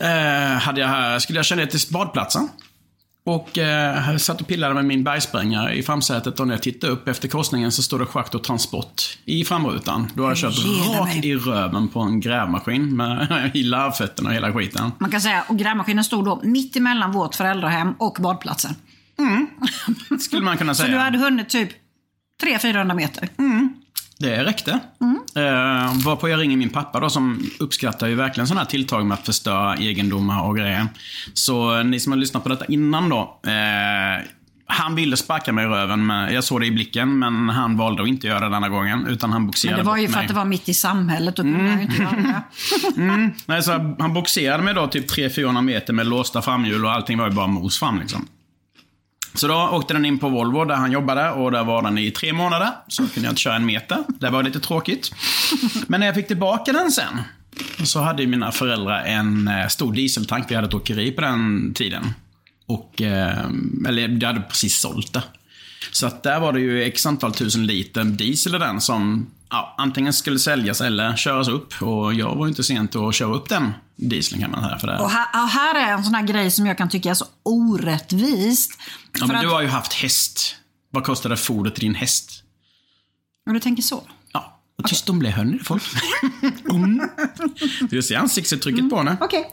eh, 0.00 0.58
hade 0.58 0.80
jag, 0.80 1.22
skulle 1.22 1.38
jag 1.38 1.46
köra 1.46 1.56
ner 1.56 1.66
till 1.66 1.80
badplatsen. 1.90 2.48
Och 3.26 3.58
eh, 3.58 4.16
satt 4.16 4.40
och 4.40 4.46
pillade 4.46 4.74
med 4.74 4.84
min 4.84 5.04
bergsprängare 5.04 5.74
i 5.74 5.82
framsätet 5.82 6.40
och 6.40 6.46
när 6.46 6.54
jag 6.54 6.62
tittade 6.62 6.92
upp 6.92 7.08
efter 7.08 7.28
korsningen 7.28 7.72
så 7.72 7.82
stod 7.82 8.00
det 8.00 8.06
schakt 8.06 8.34
och 8.34 8.44
transport 8.44 9.18
i 9.24 9.44
framrutan. 9.44 10.10
Då 10.14 10.22
hade 10.22 10.40
jag 10.40 10.52
kört 10.52 10.98
rakt 10.98 11.24
i 11.24 11.34
röven 11.34 11.88
på 11.88 12.00
en 12.00 12.20
grävmaskin 12.20 12.96
med, 12.96 13.50
i 13.54 13.62
larvfötterna 13.62 14.28
och 14.28 14.34
hela 14.34 14.52
skiten. 14.52 14.90
Man 14.98 15.10
kan 15.10 15.20
säga, 15.20 15.44
och 15.48 15.58
grävmaskinen 15.58 16.04
stod 16.04 16.24
då 16.24 16.40
mitt 16.44 16.76
emellan 16.76 17.12
vårt 17.12 17.34
föräldrahem 17.34 17.94
och 17.98 18.16
badplatsen. 18.20 18.74
Skulle 20.20 20.42
man 20.42 20.56
kunna 20.56 20.74
Så 20.74 20.82
säga. 20.82 20.94
du 20.94 20.98
hade 21.00 21.18
hunnit 21.18 21.48
typ 21.48 21.68
300-400 22.42 22.94
meter. 22.94 23.28
Det 24.18 24.44
räckte. 24.44 24.80
Mm. 25.00 25.18
Eh, 25.36 26.04
varpå 26.04 26.28
jag 26.28 26.40
ringer 26.40 26.56
min 26.56 26.70
pappa 26.70 27.00
då 27.00 27.10
som 27.10 27.42
uppskattar 27.58 28.06
ju 28.06 28.14
verkligen 28.14 28.46
sådana 28.46 28.60
här 28.60 28.68
tilltag 28.70 29.06
med 29.06 29.14
att 29.18 29.26
förstöra 29.26 29.74
egendomar 29.76 30.42
och 30.42 30.56
grejer. 30.56 30.86
Så 31.34 31.78
eh, 31.78 31.84
ni 31.84 32.00
som 32.00 32.12
har 32.12 32.18
lyssnat 32.18 32.42
på 32.42 32.48
detta 32.48 32.64
innan 32.64 33.08
då. 33.08 33.40
Eh, 33.46 34.24
han 34.66 34.94
ville 34.94 35.16
sparka 35.16 35.52
mig 35.52 35.64
i 35.64 35.68
röven, 35.68 36.06
men 36.06 36.34
jag 36.34 36.44
såg 36.44 36.60
det 36.60 36.66
i 36.66 36.70
blicken, 36.70 37.18
men 37.18 37.48
han 37.48 37.76
valde 37.76 38.02
att 38.02 38.08
inte 38.08 38.26
göra 38.26 38.40
det 38.40 38.48
denna 38.48 38.68
gången. 38.68 39.06
Utan 39.06 39.32
han 39.32 39.40
Men 39.42 39.46
boxerade 39.46 39.82
det 39.82 39.86
var 39.86 39.96
ju 39.96 40.06
för 40.08 40.14
mig. 40.14 40.22
att 40.22 40.28
det 40.28 40.34
var 40.34 40.44
mitt 40.44 40.68
i 40.68 40.74
samhället, 40.74 41.36
kunde 41.36 41.58
Mm. 41.58 41.80
inte 41.80 42.02
göra 42.02 42.10
det. 42.96 43.30
Nej, 43.46 43.62
så 43.62 43.72
han 43.98 44.14
boxerade 44.14 44.62
mig 44.62 44.74
då 44.74 44.86
typ 44.86 45.10
300-400 45.10 45.62
meter 45.62 45.92
med 45.92 46.06
låsta 46.06 46.42
framhjul 46.42 46.84
och 46.84 46.92
allting 46.92 47.18
var 47.18 47.28
ju 47.28 47.32
bara 47.34 47.46
mos 47.46 47.78
fram 47.78 47.98
liksom. 48.00 48.26
Så 49.34 49.48
då 49.48 49.68
åkte 49.72 49.94
den 49.94 50.04
in 50.04 50.18
på 50.18 50.28
Volvo 50.28 50.64
där 50.64 50.74
han 50.74 50.92
jobbade 50.92 51.30
och 51.30 51.50
där 51.50 51.64
var 51.64 51.82
den 51.82 51.98
i 51.98 52.10
tre 52.10 52.32
månader. 52.32 52.70
Så 52.88 53.08
kunde 53.08 53.26
jag 53.26 53.32
inte 53.32 53.40
köra 53.40 53.56
en 53.56 53.66
meter. 53.66 54.04
Det 54.08 54.30
var 54.30 54.42
lite 54.42 54.60
tråkigt. 54.60 55.10
Men 55.86 56.00
när 56.00 56.06
jag 56.06 56.14
fick 56.14 56.26
tillbaka 56.26 56.72
den 56.72 56.92
sen. 56.92 57.20
Så 57.84 58.00
hade 58.00 58.22
ju 58.22 58.28
mina 58.28 58.52
föräldrar 58.52 59.04
en 59.04 59.48
eh, 59.48 59.68
stor 59.68 59.92
dieseltank. 59.92 60.50
Vi 60.50 60.54
hade 60.54 60.66
ett 60.66 60.74
åkeri 60.74 61.10
på 61.12 61.20
den 61.20 61.72
tiden. 61.74 62.04
Och, 62.66 63.02
eh, 63.02 63.44
eller 63.86 64.08
de 64.08 64.26
hade 64.26 64.40
precis 64.40 64.80
sålt 64.80 65.12
det. 65.12 65.22
Så 65.90 66.06
att 66.06 66.22
där 66.22 66.40
var 66.40 66.52
det 66.52 66.60
ju 66.60 66.82
x 66.82 67.06
antal 67.06 67.34
tusen 67.34 67.66
liter 67.66 68.04
diesel 68.04 68.54
i 68.54 68.58
den 68.58 68.80
som 68.80 69.30
ja, 69.50 69.74
antingen 69.78 70.12
skulle 70.12 70.38
säljas 70.38 70.80
eller 70.80 71.16
köras 71.16 71.48
upp. 71.48 71.82
Och 71.82 72.14
jag 72.14 72.36
var 72.36 72.46
ju 72.46 72.48
inte 72.48 72.62
sent 72.62 72.96
att 72.96 73.14
köra 73.14 73.34
upp 73.34 73.48
den 73.48 73.72
dieseln 73.96 74.40
kan 74.40 74.50
man 74.50 74.62
säga. 74.64 74.78
För 74.78 74.86
det. 74.86 74.98
Och 74.98 75.10
här, 75.10 75.42
och 75.42 75.48
här 75.48 75.88
är 75.88 75.92
en 75.92 76.04
sån 76.04 76.14
här 76.14 76.22
grej 76.22 76.50
som 76.50 76.66
jag 76.66 76.78
kan 76.78 76.88
tycka 76.88 77.10
är 77.10 77.14
så 77.14 77.26
orättvist. 77.42 78.70
ja, 79.20 79.26
men 79.26 79.36
att, 79.36 79.42
du 79.42 79.48
har 79.48 79.62
ju 79.62 79.68
haft 79.68 79.92
häst. 79.92 80.56
Vad 80.90 81.04
kostade 81.04 81.36
fodret 81.36 81.74
till 81.74 81.84
din 81.84 81.94
häst? 81.94 82.42
Och 83.46 83.54
du 83.54 83.60
tänker 83.60 83.82
så? 83.82 84.02
Ja, 84.32 84.60
vad 84.76 84.86
tyst 84.86 85.06
de 85.06 85.18
blev, 85.18 85.32
hör 85.32 85.44
ni 85.44 85.58
det 85.58 85.64
folk? 85.64 85.82
mm. 86.70 87.08
Du 87.90 88.02
ser 88.02 88.16
ansiktsuttrycket 88.16 88.90
på 88.90 88.96
henne. 88.96 89.16
Okej. 89.20 89.50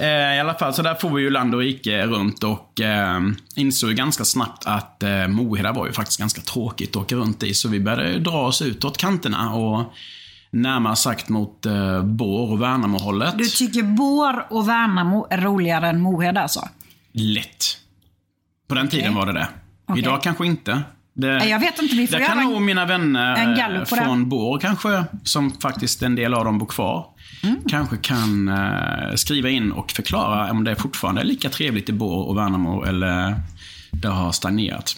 Eh, 0.00 0.36
I 0.36 0.40
alla 0.40 0.54
fall, 0.54 0.74
så 0.74 0.82
där 0.82 0.94
får 0.94 1.10
vi 1.10 1.22
ju 1.22 1.30
land 1.30 1.54
och 1.54 1.60
rike 1.60 2.06
runt 2.06 2.44
och 2.44 2.80
eh, 2.80 3.20
insåg 3.54 3.90
ganska 3.90 4.24
snabbt 4.24 4.66
att 4.66 5.02
eh, 5.02 5.28
Moheda 5.28 5.72
var 5.72 5.86
ju 5.86 5.92
faktiskt 5.92 6.18
ganska 6.18 6.40
tråkigt 6.40 6.90
att 6.90 6.96
åka 6.96 7.16
runt 7.16 7.42
i. 7.42 7.54
Så 7.54 7.68
vi 7.68 7.80
började 7.80 8.18
dra 8.18 8.46
oss 8.46 8.62
utåt 8.62 8.98
kanterna 8.98 9.54
och 9.54 9.94
närmare 10.62 10.96
sagt 10.96 11.28
mot 11.28 11.66
eh, 11.66 12.02
Bår 12.04 12.52
och 12.52 12.62
Värnamo-hållet. 12.62 13.38
Du 13.38 13.44
tycker 13.44 13.82
Bår 13.82 14.46
och 14.52 14.68
Värnamo 14.68 15.26
är 15.30 15.38
roligare 15.38 15.88
än 15.88 16.00
Moheda 16.00 16.42
alltså? 16.42 16.68
Lätt. 17.12 17.64
På 18.68 18.74
den 18.74 18.88
tiden 18.88 19.14
var 19.14 19.26
det 19.26 19.32
det. 19.32 19.48
Okej. 19.86 20.02
Idag 20.02 20.22
kanske 20.22 20.46
inte. 20.46 20.82
Det, 21.14 21.44
jag 21.48 21.60
vet 21.60 21.82
inte, 21.82 21.96
vi 21.96 22.06
får 22.06 22.18
det 22.18 22.24
kan 22.24 22.44
nog 22.44 22.62
mina 22.62 22.84
vänner 22.86 23.78
eh, 23.78 23.84
från 23.84 24.28
Bår 24.28 24.58
kanske, 24.58 25.04
som 25.24 25.50
faktiskt 25.50 26.02
en 26.02 26.14
del 26.14 26.34
av 26.34 26.44
dem 26.44 26.58
bor 26.58 26.66
kvar, 26.66 27.06
Mm. 27.42 27.56
kanske 27.68 27.96
kan 27.96 28.48
eh, 28.48 29.14
skriva 29.14 29.48
in 29.48 29.72
och 29.72 29.90
förklara 29.90 30.50
om 30.50 30.64
det 30.64 30.76
fortfarande 30.76 31.20
är 31.20 31.24
lika 31.24 31.48
trevligt 31.48 31.88
i 31.88 31.92
Bår 31.92 32.28
och 32.28 32.36
Värnamo 32.36 32.84
eller 32.84 33.34
det 33.90 34.08
har 34.08 34.32
stagnerat. 34.32 34.96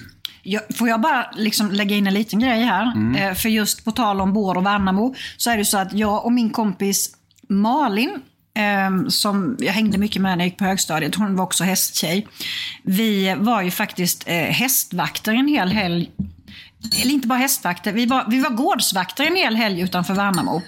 Jag, 0.48 0.62
får 0.74 0.88
jag 0.88 1.00
bara 1.00 1.30
liksom 1.34 1.70
lägga 1.70 1.96
in 1.96 2.06
en 2.06 2.14
liten 2.14 2.38
grej 2.38 2.62
här? 2.62 2.92
Mm. 2.92 3.14
Eh, 3.14 3.34
för 3.34 3.48
just 3.48 3.84
på 3.84 3.92
tal 3.92 4.20
om 4.20 4.32
Bår 4.32 4.56
och 4.56 4.66
Värnamo 4.66 5.14
så 5.36 5.50
är 5.50 5.58
det 5.58 5.64
så 5.64 5.78
att 5.78 5.92
jag 5.92 6.24
och 6.24 6.32
min 6.32 6.50
kompis 6.50 7.10
Malin, 7.48 8.20
eh, 8.54 9.08
som 9.08 9.56
jag 9.60 9.72
hängde 9.72 9.98
mycket 9.98 10.22
med 10.22 10.38
när 10.38 10.44
jag 10.44 10.50
gick 10.50 10.58
på 10.58 10.64
högstadiet, 10.64 11.14
hon 11.14 11.36
var 11.36 11.44
också 11.44 11.64
hästtjej. 11.64 12.26
Vi 12.82 13.34
var 13.38 13.62
ju 13.62 13.70
faktiskt 13.70 14.28
eh, 14.28 14.34
hästvakter 14.34 15.32
en 15.32 15.48
hel 15.48 15.72
helg. 15.72 16.10
Eller 17.02 17.12
inte 17.12 17.28
bara 17.28 17.38
hästvakter, 17.38 17.92
vi 17.92 18.06
var, 18.06 18.24
vi 18.28 18.40
var 18.40 18.50
gårdsvakter 18.50 19.26
en 19.26 19.36
hel 19.36 19.56
helg 19.56 19.80
utanför 19.80 20.14
Värnamo. 20.14 20.62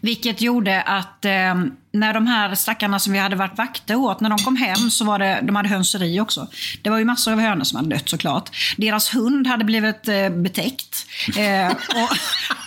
Vilket 0.00 0.40
gjorde 0.40 0.82
att 0.82 1.24
eh, 1.24 1.54
när 1.92 2.14
de 2.14 2.26
här 2.26 2.54
stackarna 2.54 2.98
som 2.98 3.12
vi 3.12 3.18
hade 3.18 3.36
varit 3.36 3.58
vakter 3.58 3.96
åt, 3.96 4.20
när 4.20 4.30
de 4.30 4.38
kom 4.38 4.56
hem 4.56 4.90
så 4.90 5.04
var 5.04 5.18
det, 5.18 5.40
de 5.42 5.56
hade 5.56 5.68
hönseri 5.68 6.20
också. 6.20 6.48
Det 6.82 6.90
var 6.90 6.98
ju 6.98 7.04
massor 7.04 7.32
av 7.32 7.40
hönor 7.40 7.64
som 7.64 7.76
hade 7.76 7.88
dött 7.88 8.08
såklart. 8.08 8.50
Deras 8.76 9.14
hund 9.14 9.46
hade 9.46 9.64
blivit 9.64 10.08
eh, 10.08 10.28
betäckt. 10.28 11.06
Eh, 11.36 11.72
och, 11.72 12.10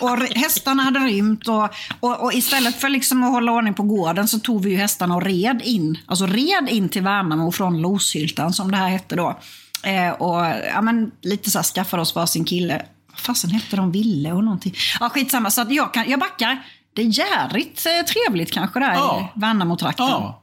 och 0.10 0.18
hästarna 0.18 0.82
hade 0.82 1.00
rymt. 1.00 1.48
Och, 1.48 1.68
och, 2.00 2.22
och 2.22 2.32
istället 2.32 2.80
för 2.80 2.88
liksom 2.88 3.22
att 3.22 3.32
hålla 3.32 3.52
ordning 3.52 3.74
på 3.74 3.82
gården 3.82 4.28
så 4.28 4.38
tog 4.38 4.64
vi 4.64 4.70
ju 4.70 4.76
hästarna 4.76 5.16
och 5.16 5.22
red 5.22 5.60
in. 5.64 5.98
Alltså 6.06 6.26
red 6.26 6.68
in 6.68 6.88
till 6.88 7.02
Värnamo 7.02 7.52
från 7.52 7.80
Loshyltan 7.80 8.52
som 8.52 8.70
det 8.70 8.76
här 8.76 8.88
hette 8.88 9.16
då. 9.16 9.38
Eh, 9.82 10.10
och 10.10 10.46
ja, 10.74 10.80
men, 10.82 11.10
lite 11.22 11.50
så 11.50 11.58
här 11.58 11.64
skaffade 11.64 12.02
oss 12.02 12.14
varsin 12.14 12.44
kille. 12.44 12.82
Vad 13.10 13.18
fasen 13.18 13.50
hette 13.50 13.76
de? 13.76 13.92
Ville 13.92 14.32
och 14.32 14.44
någonting. 14.44 14.74
Ja, 15.00 15.08
skitsamma. 15.08 15.50
Så 15.50 15.60
att 15.60 15.72
jag, 15.72 15.94
kan, 15.94 16.10
jag 16.10 16.20
backar. 16.20 16.62
Det 16.96 17.02
är 17.02 17.18
jävligt 17.18 17.86
eh, 17.86 18.06
trevligt 18.06 18.52
kanske 18.52 18.80
där 18.80 18.92
Ja. 18.94 19.32
i 19.36 19.40
Värnamo-trakten. 19.40 20.06
Ja. 20.06 20.42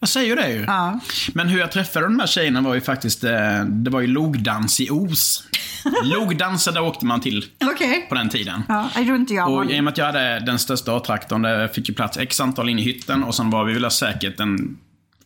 Jag 0.00 0.08
säger 0.08 0.36
det 0.36 0.48
ju. 0.52 0.64
Ja. 0.66 1.00
Men 1.34 1.48
hur 1.48 1.58
jag 1.58 1.72
träffade 1.72 2.06
de 2.06 2.20
här 2.20 2.26
tjejerna 2.26 2.60
var 2.60 2.74
ju 2.74 2.80
faktiskt, 2.80 3.24
eh, 3.24 3.64
det 3.64 3.90
var 3.90 4.00
ju 4.00 4.06
logdans 4.06 4.80
i 4.80 4.88
Os. 4.90 5.44
Logdanser, 6.04 6.72
där 6.72 6.82
åkte 6.82 7.06
man 7.06 7.20
till 7.20 7.44
Okej. 7.64 8.06
på 8.08 8.14
den 8.14 8.28
tiden. 8.28 8.62
Ja, 8.68 8.88
tror 8.94 9.16
inte 9.16 9.34
jag 9.34 9.52
Och 9.52 9.66
det. 9.66 9.76
i 9.76 9.80
och 9.80 9.84
med 9.84 9.92
att 9.92 9.98
jag 9.98 10.06
hade 10.06 10.40
den 10.40 10.58
största 10.58 10.96
A-traktorn, 10.96 11.42
där 11.42 11.68
fick 11.68 11.88
ju 11.88 11.94
plats 11.94 12.16
x 12.18 12.40
antal 12.40 12.68
in 12.68 12.78
i 12.78 12.82
hytten 12.82 13.24
och 13.24 13.34
sen 13.34 13.50
var 13.50 13.64
vi 13.64 13.72
väl 13.74 13.90
säkert 13.90 14.40
en 14.40 14.78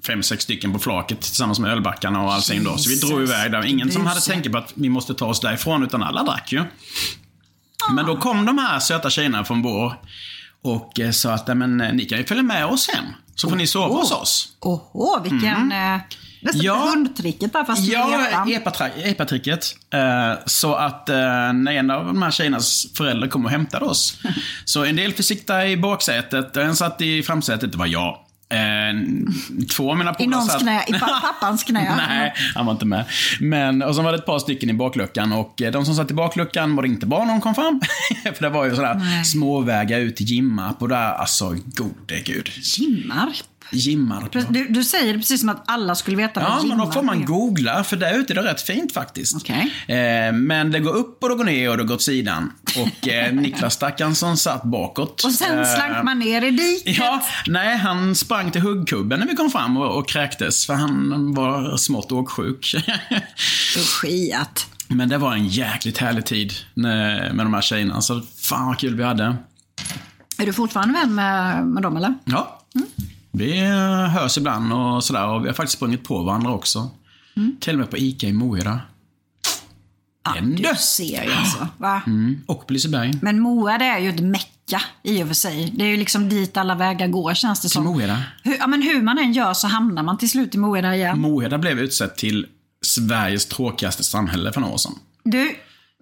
fem, 0.06 0.22
sex 0.22 0.42
stycken 0.44 0.72
på 0.72 0.78
flaket 0.78 1.20
tillsammans 1.20 1.58
med 1.60 1.70
ölbackarna 1.70 2.22
och 2.22 2.32
allting 2.32 2.64
då. 2.64 2.76
Så 2.76 2.90
vi 2.90 2.96
drog 2.96 3.22
iväg 3.22 3.52
där. 3.52 3.64
Ingen 3.66 3.92
som 3.92 4.06
hade 4.06 4.20
tänkt 4.20 4.52
på 4.52 4.58
att 4.58 4.72
vi 4.75 4.88
måste 4.88 5.14
ta 5.14 5.26
oss 5.26 5.40
därifrån, 5.40 5.82
utan 5.84 6.02
alla 6.02 6.22
drack 6.22 6.52
ju. 6.52 6.62
Men 7.92 8.06
då 8.06 8.16
kom 8.16 8.46
de 8.46 8.58
här 8.58 8.78
söta 8.78 9.10
tjejerna 9.10 9.44
från 9.44 9.62
Bår 9.62 9.94
och 10.62 11.00
eh, 11.00 11.10
sa 11.10 11.32
att 11.32 11.46
"Nej, 11.46 11.56
men, 11.56 11.80
eh, 11.80 11.92
ni 11.92 12.04
kan 12.04 12.18
ju 12.18 12.25
följa 12.25 12.42
med 12.42 12.66
oss 12.66 12.88
hem. 12.88 13.04
Så 13.34 13.48
får 13.48 13.56
ni 13.56 13.66
sova 13.66 13.94
hos 13.94 14.12
oss. 14.12 14.48
Åh, 14.60 15.22
vilken... 15.22 15.72
Eh, 15.72 15.98
nästan 16.42 16.62
Ja. 16.62 16.75
hundtricket 16.75 17.52
där 17.52 17.64
fast 17.64 17.82
Ja, 17.82 18.26
epatricket. 19.04 19.75
Eh, 19.90 20.32
så 20.46 20.75
att 20.75 21.08
när 21.08 21.72
en 21.72 21.90
av 21.90 22.06
de 22.06 22.22
här 22.22 22.30
tjejernas 22.30 22.86
föräldrar 22.94 23.28
kom 23.28 23.44
och 23.44 23.50
hämtade 23.50 23.84
oss. 23.84 24.18
så 24.64 24.84
en 24.84 24.96
del 24.96 25.12
fick 25.12 25.26
sitta 25.26 25.66
i 25.68 25.76
baksätet, 25.76 26.56
en 26.56 26.76
satt 26.76 27.00
i 27.00 27.22
framsätet, 27.22 27.72
det 27.72 27.78
var 27.78 27.86
jag. 27.86 28.18
Eh, 28.48 28.58
två 29.76 29.90
av 29.90 29.96
mina 29.98 30.10
I 30.10 30.14
polare 30.14 30.30
någons 30.30 30.52
satt- 30.52 30.60
knä, 30.62 30.84
i 30.88 30.92
pa- 30.92 31.20
pappans 31.22 31.64
knä. 31.64 31.96
Nej, 32.08 32.32
han 32.54 32.66
var 32.66 32.72
inte 32.72 32.86
med. 32.86 33.04
Men, 33.40 33.82
och 33.82 33.94
så 33.94 34.02
var 34.02 34.12
det 34.12 34.18
ett 34.18 34.26
par 34.26 34.38
stycken 34.38 34.70
i 34.70 34.72
bakluckan 34.74 35.32
och 35.32 35.62
eh, 35.62 35.72
de 35.72 35.84
som 35.86 35.94
satt 35.94 36.10
i 36.10 36.14
bakluckan 36.14 36.70
mådde 36.70 36.88
inte 36.88 37.06
bra 37.06 37.18
när 37.24 37.32
de 37.32 37.40
kom 37.40 37.54
fram. 37.54 37.80
För 38.34 38.40
det 38.42 38.48
var 38.48 38.64
ju 38.64 38.74
sådär 38.76 38.94
Nej. 38.94 39.24
småvägar 39.24 39.98
ut 39.98 40.16
till 40.16 40.26
Jimmarp 40.26 40.82
och 40.82 40.88
där, 40.88 41.12
alltså 41.12 41.56
gode 41.66 42.20
gud. 42.24 42.48
Gimmar. 42.56 43.28
Jimmarp. 43.73 44.35
ja. 44.35 44.40
Du, 44.49 44.68
du 44.68 44.85
säger 44.85 45.12
det 45.12 45.18
precis 45.18 45.40
som 45.40 45.49
att 45.49 45.62
alla 45.66 45.94
skulle 45.94 46.16
veta 46.16 46.40
Ja, 46.40 46.56
vad 46.58 46.66
men 46.66 46.78
då 46.78 46.92
får 46.92 47.02
man 47.02 47.25
googla, 47.25 47.85
för 47.85 47.96
där 47.96 48.18
ute 48.18 48.32
är 48.32 48.35
det 48.35 48.42
rätt 48.42 48.61
fint 48.61 48.92
faktiskt. 48.92 49.37
Okej. 49.37 49.73
Eh, 49.88 50.32
men 50.32 50.70
det 50.70 50.80
går 50.80 50.92
upp 50.96 51.23
och 51.23 51.28
det 51.28 51.35
går 51.35 51.44
ner 51.44 51.70
och 51.70 51.76
det 51.76 51.85
går 51.85 51.94
åt 51.94 52.02
sidan. 52.02 52.52
Och 52.76 53.08
eh, 53.08 53.32
Niklas 53.42 53.75
stackarn 53.75 54.14
som 54.14 54.37
satt 54.37 54.62
bakåt. 54.62 55.25
Och 55.25 55.32
sen 55.32 55.58
eh, 55.58 55.75
slank 55.75 56.04
man 56.04 56.18
ner 56.18 56.44
i 56.44 56.50
diket. 56.50 56.96
Ja, 56.99 57.23
nej, 57.46 57.76
han 57.76 58.14
sprang 58.14 58.50
till 58.50 58.61
huggkubben 58.61 59.20
när 59.20 59.26
vi 59.26 59.35
kom 59.35 59.50
fram 59.50 59.76
och, 59.76 59.99
och 59.99 60.08
kräktes, 60.08 60.66
för 60.66 60.75
han 60.75 61.35
var 61.35 61.76
smått 61.76 62.12
åksjuk. 62.12 62.75
Skiat. 64.00 64.66
Men 64.88 65.08
det 65.08 65.18
var 65.18 65.32
en 65.35 65.49
jäkligt 65.49 65.99
härlig 65.99 66.25
tid 66.25 66.52
med, 66.75 67.37
de 67.37 67.54
här 67.54 67.61
tjejerna, 67.61 68.02
så 68.02 68.23
fan 68.38 68.66
vad 68.66 68.78
kul 68.78 68.94
vi 68.96 69.04
hade. 69.04 69.37
Är 70.38 70.46
du 70.46 70.52
fortfarande 70.52 70.94
vän 70.94 71.14
med, 71.14 71.66
med 71.66 71.82
dem 71.82 71.96
eller? 71.96 72.14
Ja. 72.25 72.61
Vi 73.36 73.60
eh, 73.60 74.08
hörs 74.08 74.38
ibland 74.38 74.72
och 74.72 75.04
sådär 75.04 75.26
och 75.26 75.44
vi 75.44 75.46
har 75.46 75.54
faktiskt 75.54 75.76
sprungit 75.76 76.04
på 76.04 76.22
varandra 76.22 76.52
också. 76.52 76.90
Till 77.60 77.72
och 77.72 77.78
med 77.78 77.90
på 77.90 77.96
ICA 77.96 78.26
i 78.26 78.32
Moheda. 78.32 78.80
Ändå. 80.36 80.62
Du 80.62 80.76
ser 80.78 81.24
ju 81.24 81.32
alltså. 81.32 81.68
Va? 81.78 82.02
Mm. 82.06 82.42
Och 82.46 82.66
på 82.66 82.72
Liseberg. 82.72 83.12
Men 83.22 83.40
Moa 83.40 83.78
det 83.78 83.84
är 83.84 83.98
ju 83.98 84.08
ett 84.08 84.20
mecka 84.20 84.82
i 85.02 85.22
och 85.22 85.26
för 85.26 85.34
sig. 85.34 85.72
Det 85.74 85.84
är 85.84 85.88
ju 85.88 85.96
liksom 85.96 86.28
dit 86.28 86.56
alla 86.56 86.74
vägar 86.74 87.08
går 87.08 87.34
känns 87.34 87.60
det 87.60 87.68
Till 87.68 87.70
som. 87.70 87.84
Moheda. 87.84 88.22
Hur, 88.42 88.56
ja, 88.58 88.66
men 88.66 88.82
hur 88.82 89.02
man 89.02 89.18
än 89.18 89.32
gör 89.32 89.54
så 89.54 89.66
hamnar 89.66 90.02
man 90.02 90.18
till 90.18 90.30
slut 90.30 90.54
i 90.54 90.58
Moheda 90.58 90.96
igen. 90.96 91.20
Moheda 91.20 91.58
blev 91.58 91.78
utsett 91.78 92.16
till 92.16 92.46
Sveriges 92.82 93.46
tråkigaste 93.46 94.04
samhälle 94.04 94.52
för 94.52 94.60
några 94.60 94.74
år 94.74 94.78
sedan. 94.78 94.94
Du, 95.24 95.56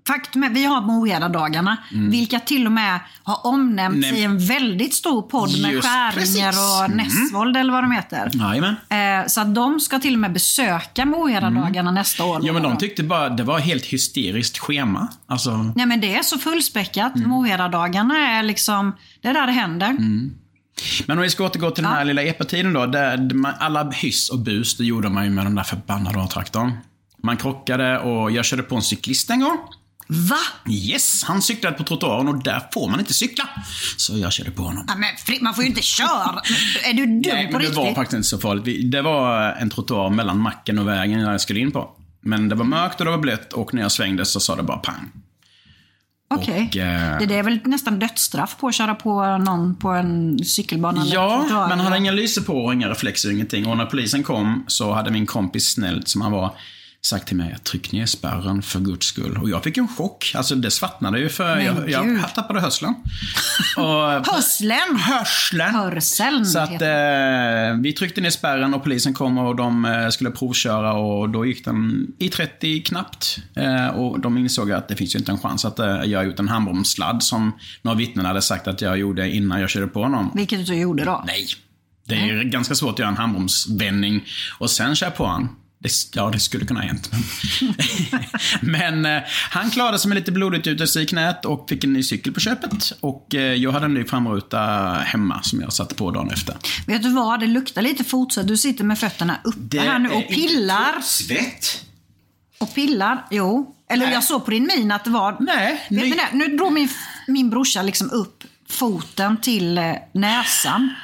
faktum 0.08 0.42
är 0.44 0.50
vi 0.50 0.64
har 0.64 0.80
Moheda-dagarna. 0.80 1.76
Vilka 1.92 2.40
till 2.40 2.66
och 2.66 2.72
med 2.72 3.00
har 3.22 3.46
omnämnts 3.46 4.08
Mm. 4.08 4.10
Nej. 4.14 4.20
i 4.20 4.24
en 4.24 4.38
väldigt 4.46 4.94
stor 4.94 5.22
podd 5.22 5.62
med 5.62 5.72
Just 5.72 5.88
Skäringer 5.88 6.48
och 6.78 6.84
Mm. 6.84 6.96
Näsvold 6.96 7.56
eller 7.56 7.72
vad 7.72 7.82
de 7.84 7.90
heter. 7.92 8.30
Jajamän. 8.32 8.76
Eh, 8.88 9.26
så 9.26 9.40
att 9.40 9.54
de 9.54 9.80
ska 9.80 9.98
till 9.98 10.14
och 10.14 10.20
med 10.20 10.32
besöka 10.32 11.04
Moheda-dagarna 11.04 11.90
nästa 11.90 12.24
år. 12.24 12.34
Mm. 12.36 12.46
Ja 12.46 12.52
men 12.52 12.62
de 12.62 12.76
tyckte 12.78 13.02
bara 13.02 13.28
det 13.28 13.42
var 13.44 13.58
helt 13.58 13.84
hysteriskt 13.84 14.58
schema. 14.58 15.08
Alltså, 15.26 15.72
Nej 15.76 15.86
men 15.86 16.00
det 16.00 16.14
är 16.16 16.22
så 16.22 16.38
fullspäckat. 16.38 17.16
Mm. 17.16 17.30
Moheda-dagarna 17.30 18.18
är 18.38 18.42
liksom, 18.42 18.92
det 19.22 19.28
är 19.28 19.34
där 19.34 19.46
det 19.46 19.52
händer. 19.52 19.96
Men 21.06 21.18
om 21.18 21.22
vi 21.22 21.30
ska 21.30 21.44
återgå 21.44 21.70
till 21.70 21.84
den 21.84 21.92
här 21.92 22.04
lilla 22.04 22.22
epatiden 22.22 22.72
då. 22.72 22.86
Där 22.86 23.34
man, 23.34 23.52
alla 23.58 23.90
hyss 23.90 24.30
och 24.30 24.38
bus, 24.38 24.76
det 24.76 24.84
gjorde 24.84 25.08
man 25.08 25.24
ju 25.24 25.30
med 25.30 25.46
den 25.46 25.54
där 25.54 25.62
förbannade 25.62 26.22
A-traktorn. 26.22 26.72
Man 27.22 27.36
krockade 27.36 27.98
och 27.98 28.30
jag 28.30 28.44
körde 28.44 28.62
på 28.62 28.76
en 28.76 28.82
cyklist 28.82 29.30
en 29.30 29.40
gång. 29.40 29.58
Va? 30.06 30.36
Yes, 30.72 31.24
han 31.24 31.42
cyklade 31.42 31.76
på 31.76 31.84
trottoaren 31.84 32.28
och 32.28 32.42
där 32.42 32.62
får 32.74 32.88
man 32.88 33.00
inte 33.00 33.14
cykla. 33.14 33.48
Så 33.96 34.18
jag 34.18 34.32
körde 34.32 34.50
på 34.50 34.62
honom. 34.62 34.84
Ja, 34.88 34.94
men 34.96 35.08
man 35.44 35.54
får 35.54 35.64
ju 35.64 35.70
inte 35.70 35.82
köra. 35.82 36.40
Är 36.84 36.92
du 36.92 37.06
dum 37.06 37.20
Nej, 37.34 37.46
på 37.46 37.52
men 37.52 37.52
det 37.52 37.58
riktigt? 37.58 37.76
var 37.76 37.94
faktiskt 37.94 38.14
inte 38.16 38.28
så 38.28 38.38
farligt. 38.38 38.92
Det 38.92 39.02
var 39.02 39.52
en 39.52 39.70
trottoar 39.70 40.10
mellan 40.10 40.38
macken 40.38 40.78
och 40.78 40.88
vägen 40.88 41.20
jag 41.20 41.40
skulle 41.40 41.60
in 41.60 41.72
på. 41.72 41.90
Men 42.20 42.48
det 42.48 42.54
var 42.54 42.64
mörkt 42.64 42.98
och 43.00 43.04
det 43.04 43.10
var 43.10 43.18
blött 43.18 43.52
och 43.52 43.74
när 43.74 43.82
jag 43.82 43.92
svängde 43.92 44.24
så 44.24 44.40
sa 44.40 44.56
det 44.56 44.62
bara 44.62 44.78
pang. 44.78 45.10
Okej. 46.34 46.68
Och, 46.70 46.76
eh, 46.76 47.18
Det, 47.28 47.34
är 47.34 47.42
väl 47.42 47.60
nästan 47.64 47.98
dödsstraff 47.98 48.56
på 48.60 48.68
att 48.68 48.74
köra 48.74 48.94
på 48.94 49.38
någon 49.38 49.76
på 49.76 49.88
en 49.88 50.44
cykelbana? 50.44 51.02
eller 51.02 51.14
Ja, 51.14 51.38
trottoar, 51.40 51.68
men 51.68 51.78
han 51.78 51.86
hade 51.86 51.98
inga 51.98 52.12
lyser 52.12 52.42
på 52.42 52.64
och 52.64 52.74
inga 52.74 52.88
reflexer, 52.88 53.30
ingenting. 53.30 53.66
Och 53.66 53.76
när 53.76 53.86
polisen 53.86 54.22
kom 54.22 54.64
så 54.68 54.92
hade 54.92 55.10
min 55.10 55.26
kompis 55.26 55.68
snällt 55.68 56.08
som 56.08 56.20
han 56.20 56.32
var 56.32 56.54
sagt 57.04 57.28
till 57.28 57.36
mig, 57.36 57.56
tryck 57.62 57.92
ner 57.92 58.06
spärren 58.06 58.62
för 58.62 58.80
guds 58.80 59.06
skull. 59.06 59.38
Och 59.42 59.50
jag 59.50 59.64
fick 59.64 59.76
en 59.76 59.88
chock. 59.88 60.32
Alltså 60.34 60.54
det 60.54 60.70
svartnade 60.70 61.18
ju 61.18 61.28
för 61.28 61.56
Men 61.56 61.64
jag, 61.64 61.90
jag 61.90 62.34
tappade 62.34 62.60
hörseln. 62.60 62.94
och, 63.76 63.84
Hörslen! 64.34 64.96
hörseln. 64.96 65.74
Hörseln 65.74 66.46
Så 66.46 66.58
att 66.58 66.82
eh, 66.82 67.80
vi 67.82 67.94
tryckte 67.98 68.20
ner 68.20 68.30
spärren 68.30 68.74
och 68.74 68.84
polisen 68.84 69.14
kom 69.14 69.38
och 69.38 69.56
de 69.56 69.84
eh, 69.84 70.08
skulle 70.08 70.30
provköra 70.30 70.92
och 70.92 71.28
då 71.28 71.46
gick 71.46 71.64
den 71.64 72.06
i 72.18 72.28
30 72.28 72.82
knappt. 72.82 73.38
Eh, 73.54 73.86
och 73.86 74.20
de 74.20 74.38
insåg 74.38 74.72
att 74.72 74.88
det 74.88 74.96
finns 74.96 75.14
ju 75.14 75.18
inte 75.18 75.32
en 75.32 75.38
chans 75.38 75.64
att 75.64 75.78
eh, 75.78 75.86
jag 75.86 76.18
har 76.18 76.24
gjort 76.24 76.38
en 76.38 76.48
handbromssladd 76.48 77.22
som 77.22 77.52
några 77.82 77.98
vittnen 77.98 78.26
hade 78.26 78.42
sagt 78.42 78.68
att 78.68 78.80
jag 78.80 78.98
gjorde 78.98 79.30
innan 79.30 79.60
jag 79.60 79.70
körde 79.70 79.86
på 79.86 80.02
honom. 80.02 80.30
Vilket 80.34 80.66
du 80.66 80.74
gjorde 80.74 81.04
då? 81.04 81.24
Nej. 81.26 81.46
Det 82.06 82.14
är 82.14 82.42
ganska 82.42 82.74
svårt 82.74 82.92
att 82.92 82.98
göra 82.98 83.08
en 83.08 83.16
handbromsvändning 83.16 84.24
och 84.58 84.70
sen 84.70 84.94
köra 84.96 85.10
på 85.10 85.26
han. 85.26 85.48
Det, 85.84 85.92
ja, 86.12 86.30
det 86.30 86.40
skulle 86.40 86.66
kunna 86.66 86.80
ha 86.80 86.86
hänt. 86.86 87.10
Men, 88.60 89.06
eh, 89.16 89.22
han 89.50 89.70
klarade 89.70 89.98
sig 89.98 90.08
med 90.08 90.16
lite 90.16 90.32
blodutgjutelse 90.32 91.00
i 91.00 91.06
knät 91.06 91.44
och 91.44 91.66
fick 91.68 91.84
en 91.84 91.92
ny 91.92 92.02
cykel 92.02 92.32
på 92.32 92.40
köpet. 92.40 92.92
Och 93.00 93.34
eh, 93.34 93.40
jag 93.40 93.72
hade 93.72 93.84
en 93.84 93.94
ny 93.94 94.04
framruta 94.04 94.58
hemma 95.04 95.42
som 95.42 95.60
jag 95.60 95.72
satte 95.72 95.94
på 95.94 96.10
dagen 96.10 96.30
efter. 96.30 96.56
Vet 96.86 97.02
du 97.02 97.12
vad? 97.12 97.40
Det 97.40 97.46
luktar 97.46 97.82
lite 97.82 98.04
fortsatt. 98.04 98.48
Du 98.48 98.56
sitter 98.56 98.84
med 98.84 98.98
fötterna 98.98 99.40
uppe 99.44 99.80
här 99.80 99.98
nu 99.98 100.08
och 100.08 100.28
pillar. 100.28 101.00
Svett. 101.02 101.84
Och 102.58 102.74
pillar. 102.74 103.26
Jo. 103.30 103.74
Eller 103.90 104.04
Nej. 104.04 104.14
jag 104.14 104.24
såg 104.24 104.44
på 104.44 104.50
din 104.50 104.70
min 104.76 104.90
att 104.90 105.04
det 105.04 105.10
var... 105.10 105.36
Nej, 105.40 105.86
ny- 105.90 106.10
det? 106.10 106.28
Nu 106.32 106.56
drog 106.56 106.72
min, 106.72 106.88
min 107.26 107.50
brorsa 107.50 107.82
liksom 107.82 108.10
upp 108.10 108.44
foten 108.68 109.36
till 109.40 109.78
eh, 109.78 109.94
näsan. 110.12 110.94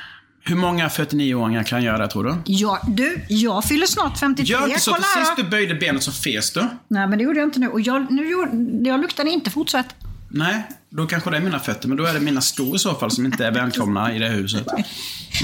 Hur 0.45 0.57
många 0.57 0.89
49-åringar 0.89 1.63
kan 1.63 1.83
göra 1.83 2.09
tror 2.09 2.25
du? 2.25 2.37
Ja, 2.47 2.81
du, 2.89 3.25
jag 3.29 3.65
fyller 3.65 3.87
snart 3.87 4.19
53. 4.19 4.53
Gör 4.53 4.67
inte 4.69 4.81
så, 4.81 4.91
Kolla 4.91 5.03
för 5.03 5.21
sist 5.25 5.37
du 5.37 5.45
böjde 5.45 5.75
benet 5.75 6.03
så 6.03 6.13
fes 6.13 6.53
du. 6.53 6.61
Nej, 6.89 7.07
men 7.09 7.19
det 7.19 7.25
gjorde 7.25 7.39
jag 7.41 7.47
inte 7.47 7.61
nu. 7.61 7.69
Och 7.69 7.81
jag, 7.81 8.13
nu 8.13 8.31
gjorde, 8.31 8.89
jag 8.89 9.01
luktade 9.01 9.31
inte 9.31 9.51
fotsvett. 9.51 9.87
Nej, 10.33 10.63
då 10.91 11.07
kanske 11.07 11.31
det 11.31 11.37
är 11.37 11.41
mina 11.41 11.59
fötter, 11.59 11.89
men 11.89 11.97
då 11.97 12.05
är 12.05 12.15
det 12.15 12.21
mina 12.21 12.41
skor 12.41 12.77
i 12.77 12.79
så 12.79 12.95
fall 12.95 13.11
som 13.11 13.27
inte 13.27 13.47
är 13.47 13.51
välkomna 13.53 14.15
i 14.15 14.19
det 14.19 14.29
huset. 14.29 14.67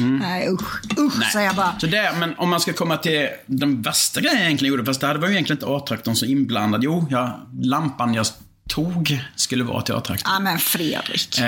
Nej, 0.00 0.48
usch. 0.48 0.98
Usch, 0.98 1.18
Nej. 1.18 1.30
säger 1.32 1.46
jag 1.46 1.56
bara. 1.56 1.78
Så 1.78 1.86
det, 1.86 2.14
men 2.18 2.34
om 2.38 2.50
man 2.50 2.60
ska 2.60 2.72
komma 2.72 2.96
till 2.96 3.28
den 3.46 3.82
värsta 3.82 4.20
grejen 4.20 4.36
jag 4.38 4.46
egentligen 4.46 4.74
gjorde, 4.74 4.84
fast 4.84 5.00
det 5.00 5.14
var 5.18 5.28
ju 5.28 5.34
egentligen 5.34 5.56
inte 5.62 5.66
A-traktorn 5.76 6.16
så 6.16 6.26
inblandad. 6.26 6.84
Jo, 6.84 7.06
ja, 7.10 7.46
lampan 7.62 8.14
jag 8.14 8.26
tog 8.68 9.20
skulle 9.36 9.64
vara 9.64 9.82
till 9.82 9.94
A-traktorn. 9.94 10.32
Ja, 10.34 10.40
men 10.40 10.58
Fredrik. 10.58 11.38
Eh, 11.38 11.44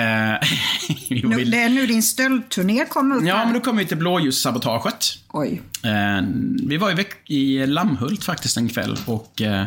Nu, 1.29 1.35
vill- 1.35 1.51
det 1.51 1.61
är 1.61 1.69
nu 1.69 1.87
din 1.87 2.03
stöldturné 2.03 2.85
kommer 2.85 3.15
upp 3.15 3.23
ja, 3.25 3.35
här. 3.35 3.45
men 3.45 3.53
då 3.53 3.59
kom 3.59 3.77
vi 3.77 3.85
till 3.85 3.97
blåljussabotaget. 3.97 5.05
Oj. 5.29 5.61
Eh, 5.83 6.25
vi 6.67 6.77
var 6.77 6.99
i, 6.99 7.05
i 7.35 7.67
Lammhult 7.67 8.23
faktiskt 8.23 8.57
en 8.57 8.69
kväll 8.69 8.97
och 9.05 9.41
eh, 9.41 9.65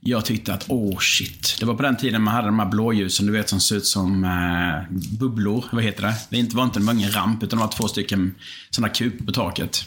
jag 0.00 0.24
tyckte 0.24 0.54
att, 0.54 0.64
åh 0.68 0.98
shit. 0.98 1.56
Det 1.60 1.66
var 1.66 1.74
på 1.74 1.82
den 1.82 1.96
tiden 1.96 2.22
man 2.22 2.34
hade 2.34 2.48
de 2.48 2.58
här 2.58 2.66
blåljusen, 2.66 3.26
du 3.26 3.32
vet, 3.32 3.48
som 3.48 3.60
ser 3.60 3.76
ut 3.76 3.86
som 3.86 4.24
eh, 4.24 4.96
bubblor. 5.18 5.64
Vad 5.72 5.84
heter 5.84 6.02
det? 6.02 6.14
Det 6.30 6.36
inte- 6.36 6.56
var 6.56 6.64
inte 6.64 6.80
var 6.80 6.92
ingen 6.92 7.12
ramp, 7.12 7.42
utan 7.42 7.58
det 7.58 7.64
var 7.64 7.72
två 7.72 7.88
stycken 7.88 8.34
sådana 8.70 8.92
kup 8.94 9.26
på 9.26 9.32
taket. 9.32 9.84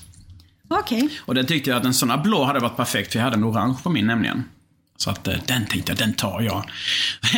Okej. 0.67 1.09
Och 1.19 1.35
den 1.35 1.45
tyckte 1.45 1.69
jag 1.69 1.77
att 1.77 1.85
en 1.85 1.93
sån 1.93 2.09
här 2.09 2.17
blå 2.17 2.43
hade 2.45 2.59
varit 2.59 2.77
perfekt, 2.77 3.11
för 3.11 3.19
jag 3.19 3.23
hade 3.23 3.35
en 3.35 3.43
orange 3.43 3.77
på 3.83 3.89
min 3.89 4.07
nämligen. 4.07 4.43
Så 5.03 5.09
att 5.09 5.27
eh, 5.27 5.33
den 5.45 5.65
tänkte 5.65 5.91
jag, 5.91 5.97
den 5.99 6.13
tar 6.13 6.41
jag. 6.41 6.63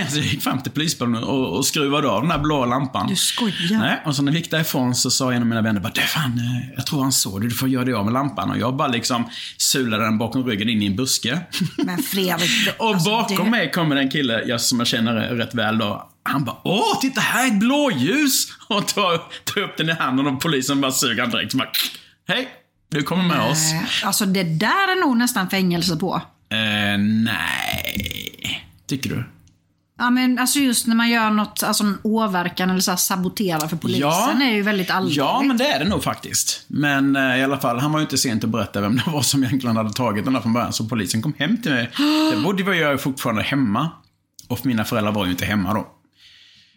Så 0.10 0.18
jag 0.18 0.26
gick 0.26 0.42
fram 0.44 0.62
till 0.62 0.72
polisbilen 0.72 1.16
och, 1.16 1.58
och 1.58 1.66
skruvade 1.66 2.10
av 2.10 2.22
den 2.22 2.32
här 2.32 2.40
blå 2.40 2.66
lampan. 2.66 3.08
Du 3.08 3.16
skojar. 3.16 3.78
Nej, 3.80 4.02
och 4.06 4.16
så 4.16 4.22
när 4.22 4.32
vi 4.32 4.38
gick 4.38 4.52
därifrån 4.52 4.96
så 4.96 5.12
sa 5.12 5.34
en 5.34 5.42
av 5.42 5.48
mina 5.48 5.62
vänner 5.62 5.80
bara, 5.82 5.92
du 5.96 6.02
fan, 6.02 6.32
eh, 6.40 6.74
jag 6.76 6.86
tror 6.86 7.02
han 7.02 7.12
såg 7.12 7.42
det, 7.42 7.48
du 7.48 7.56
får 7.56 7.70
göra 7.70 7.86
det 7.86 7.94
av 7.94 8.06
med 8.06 8.14
lampan. 8.14 8.50
Och 8.50 8.58
jag 8.58 8.76
bara 8.76 8.88
liksom 8.88 9.30
sulade 9.58 10.04
den 10.04 10.18
bakom 10.18 10.46
ryggen 10.46 10.70
in 10.70 10.82
i 10.82 10.86
en 10.86 10.96
buske. 10.96 11.40
Men 11.78 12.04
Fredrik. 12.04 12.52
och 12.80 12.88
alltså, 12.90 13.10
bakom 13.10 13.46
det- 13.46 13.52
mig 13.52 13.72
kommer 13.72 13.96
en 13.96 14.10
kille 14.12 14.44
jag, 14.46 14.62
som 14.62 14.80
jag 14.80 14.88
känner 14.88 15.14
rätt 15.14 15.54
väl 15.56 15.78
då. 15.78 16.10
Han 16.24 16.44
bara, 16.46 16.58
åh, 16.64 17.00
titta 17.02 17.22
här, 17.22 17.48
ett 17.48 17.60
blåljus! 17.60 18.48
Och 18.68 18.88
tar, 18.88 19.22
tar 19.54 19.62
upp 19.62 19.78
den 19.78 19.90
i 19.90 19.94
handen 19.94 20.28
och 20.28 20.42
polisen 20.42 20.82
bara 20.82 20.92
suger 20.92 21.22
han 21.22 21.32
direkt. 21.32 21.52
Så 21.52 21.58
bara, 21.58 21.70
Hej, 22.28 22.48
du 22.92 23.04
kommer 23.04 23.24
med 23.24 23.52
oss. 23.52 23.72
Alltså 24.04 24.26
det 24.26 24.44
där 24.44 24.68
är 24.92 25.02
nog 25.08 25.18
nästan 25.18 25.50
fängelse 25.50 25.96
på. 25.98 26.22
Eh, 26.52 26.98
nej. 26.98 28.66
Tycker 28.88 29.10
du? 29.10 29.24
Ja 30.00 30.10
men 30.10 30.40
alltså 30.40 30.60
just 30.60 30.88
när 30.88 30.96
man 30.96 31.10
gör 31.10 31.30
något, 31.30 31.64
alltså 31.64 31.84
en 31.84 31.98
åverkan 32.04 32.70
eller 32.70 32.80
så 32.80 32.92
här 32.92 32.98
saboterar 32.98 33.68
för 33.68 33.78
polisen 33.78 34.42
är 34.42 34.52
ju 34.52 34.62
väldigt 34.62 34.92
allvarligt. 34.92 35.18
Ja, 35.18 35.42
men 35.46 35.58
det 35.58 35.66
är 35.68 35.80
det 35.80 35.90
nog 35.90 36.04
faktiskt. 36.04 36.64
Men 36.68 37.16
eh, 37.16 37.40
i 37.40 37.44
alla 37.44 37.58
fall, 37.58 37.80
han 37.80 37.92
var 37.92 38.00
ju 38.00 38.04
inte 38.04 38.18
sent 38.18 38.44
att 38.44 38.50
berätta 38.50 38.82
vem 38.82 38.96
det 38.96 39.12
var 39.12 39.22
som 39.22 39.44
egentligen 39.44 39.78
hade 39.78 39.94
tagit 39.94 40.24
den 40.26 40.34
där 40.34 40.42
från 40.42 40.54
början. 40.54 40.74
Så 40.74 40.88
polisen 40.88 41.22
kom 41.22 41.34
hem 41.38 41.62
till 41.62 41.72
mig. 41.72 41.92
Det 42.32 42.42
bodde 42.44 42.76
jag 42.76 42.92
ju 42.92 42.98
fortfarande 42.98 43.42
hemma. 43.42 43.90
Och 44.48 44.66
mina 44.66 44.84
föräldrar 44.86 45.12
var 45.12 45.26
ju 45.26 45.32
inte 45.32 45.46
hemma 45.46 45.74
då. 45.74 45.88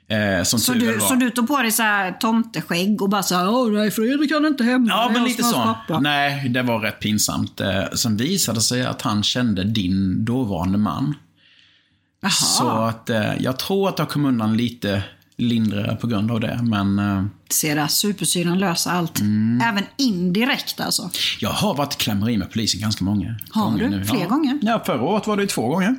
Eh, 0.08 0.42
som 0.44 0.58
så, 0.58 0.72
du, 0.72 0.98
var. 0.98 1.08
så 1.08 1.14
du 1.14 1.30
tog 1.30 1.48
på 1.48 1.62
dig 1.62 1.72
så 1.72 1.82
här 1.82 2.12
tomteskägg 2.12 3.02
och 3.02 3.08
bara 3.08 3.22
så 3.22 3.34
här, 3.34 3.48
åh 3.48 3.72
nej 3.72 3.90
Fredrik 3.90 4.30
är 4.30 4.46
inte 4.46 4.64
hemma. 4.64 4.86
Ja, 4.88 5.10
men 5.12 5.24
lite 5.24 5.42
så. 5.42 5.54
pappa." 5.54 6.00
Nej, 6.00 6.48
det 6.48 6.62
var 6.62 6.78
rätt 6.78 7.00
pinsamt. 7.00 7.60
Eh, 7.60 7.84
sen 7.94 8.16
visade 8.16 8.58
det 8.58 8.62
sig 8.62 8.86
att 8.86 9.02
han 9.02 9.22
kände 9.22 9.64
din 9.64 10.24
dåvarande 10.24 10.78
man. 10.78 11.14
Jaha. 12.20 12.30
Så 12.30 12.68
att 12.68 13.10
eh, 13.10 13.32
jag 13.40 13.58
tror 13.58 13.88
att 13.88 13.98
jag 13.98 14.08
kom 14.08 14.24
undan 14.24 14.56
lite 14.56 15.02
lindrigare 15.36 15.96
på 15.96 16.06
grund 16.06 16.30
av 16.30 16.40
det. 16.40 16.60
Men 16.62 16.98
eh, 16.98 17.24
Se 17.50 17.74
där, 17.74 17.86
supersyran 17.86 18.58
löser 18.58 18.90
allt. 18.90 19.20
Mm. 19.20 19.60
Även 19.68 19.84
indirekt 19.96 20.80
alltså. 20.80 21.10
jag 21.40 21.50
har 21.50 21.74
varit 21.74 21.94
i 21.94 21.96
klammeri 21.96 22.36
med 22.36 22.52
polisen 22.52 22.80
ganska 22.80 23.04
många 23.04 23.34
Har 23.50 23.64
gånger 23.64 23.78
du? 23.84 23.90
nu. 23.90 24.04
Fler 24.04 24.20
ja. 24.20 24.26
gånger? 24.28 24.58
Ja, 24.62 24.82
förra 24.86 25.02
året 25.02 25.26
var 25.26 25.36
det 25.36 25.46
två 25.46 25.68
gånger. 25.68 25.96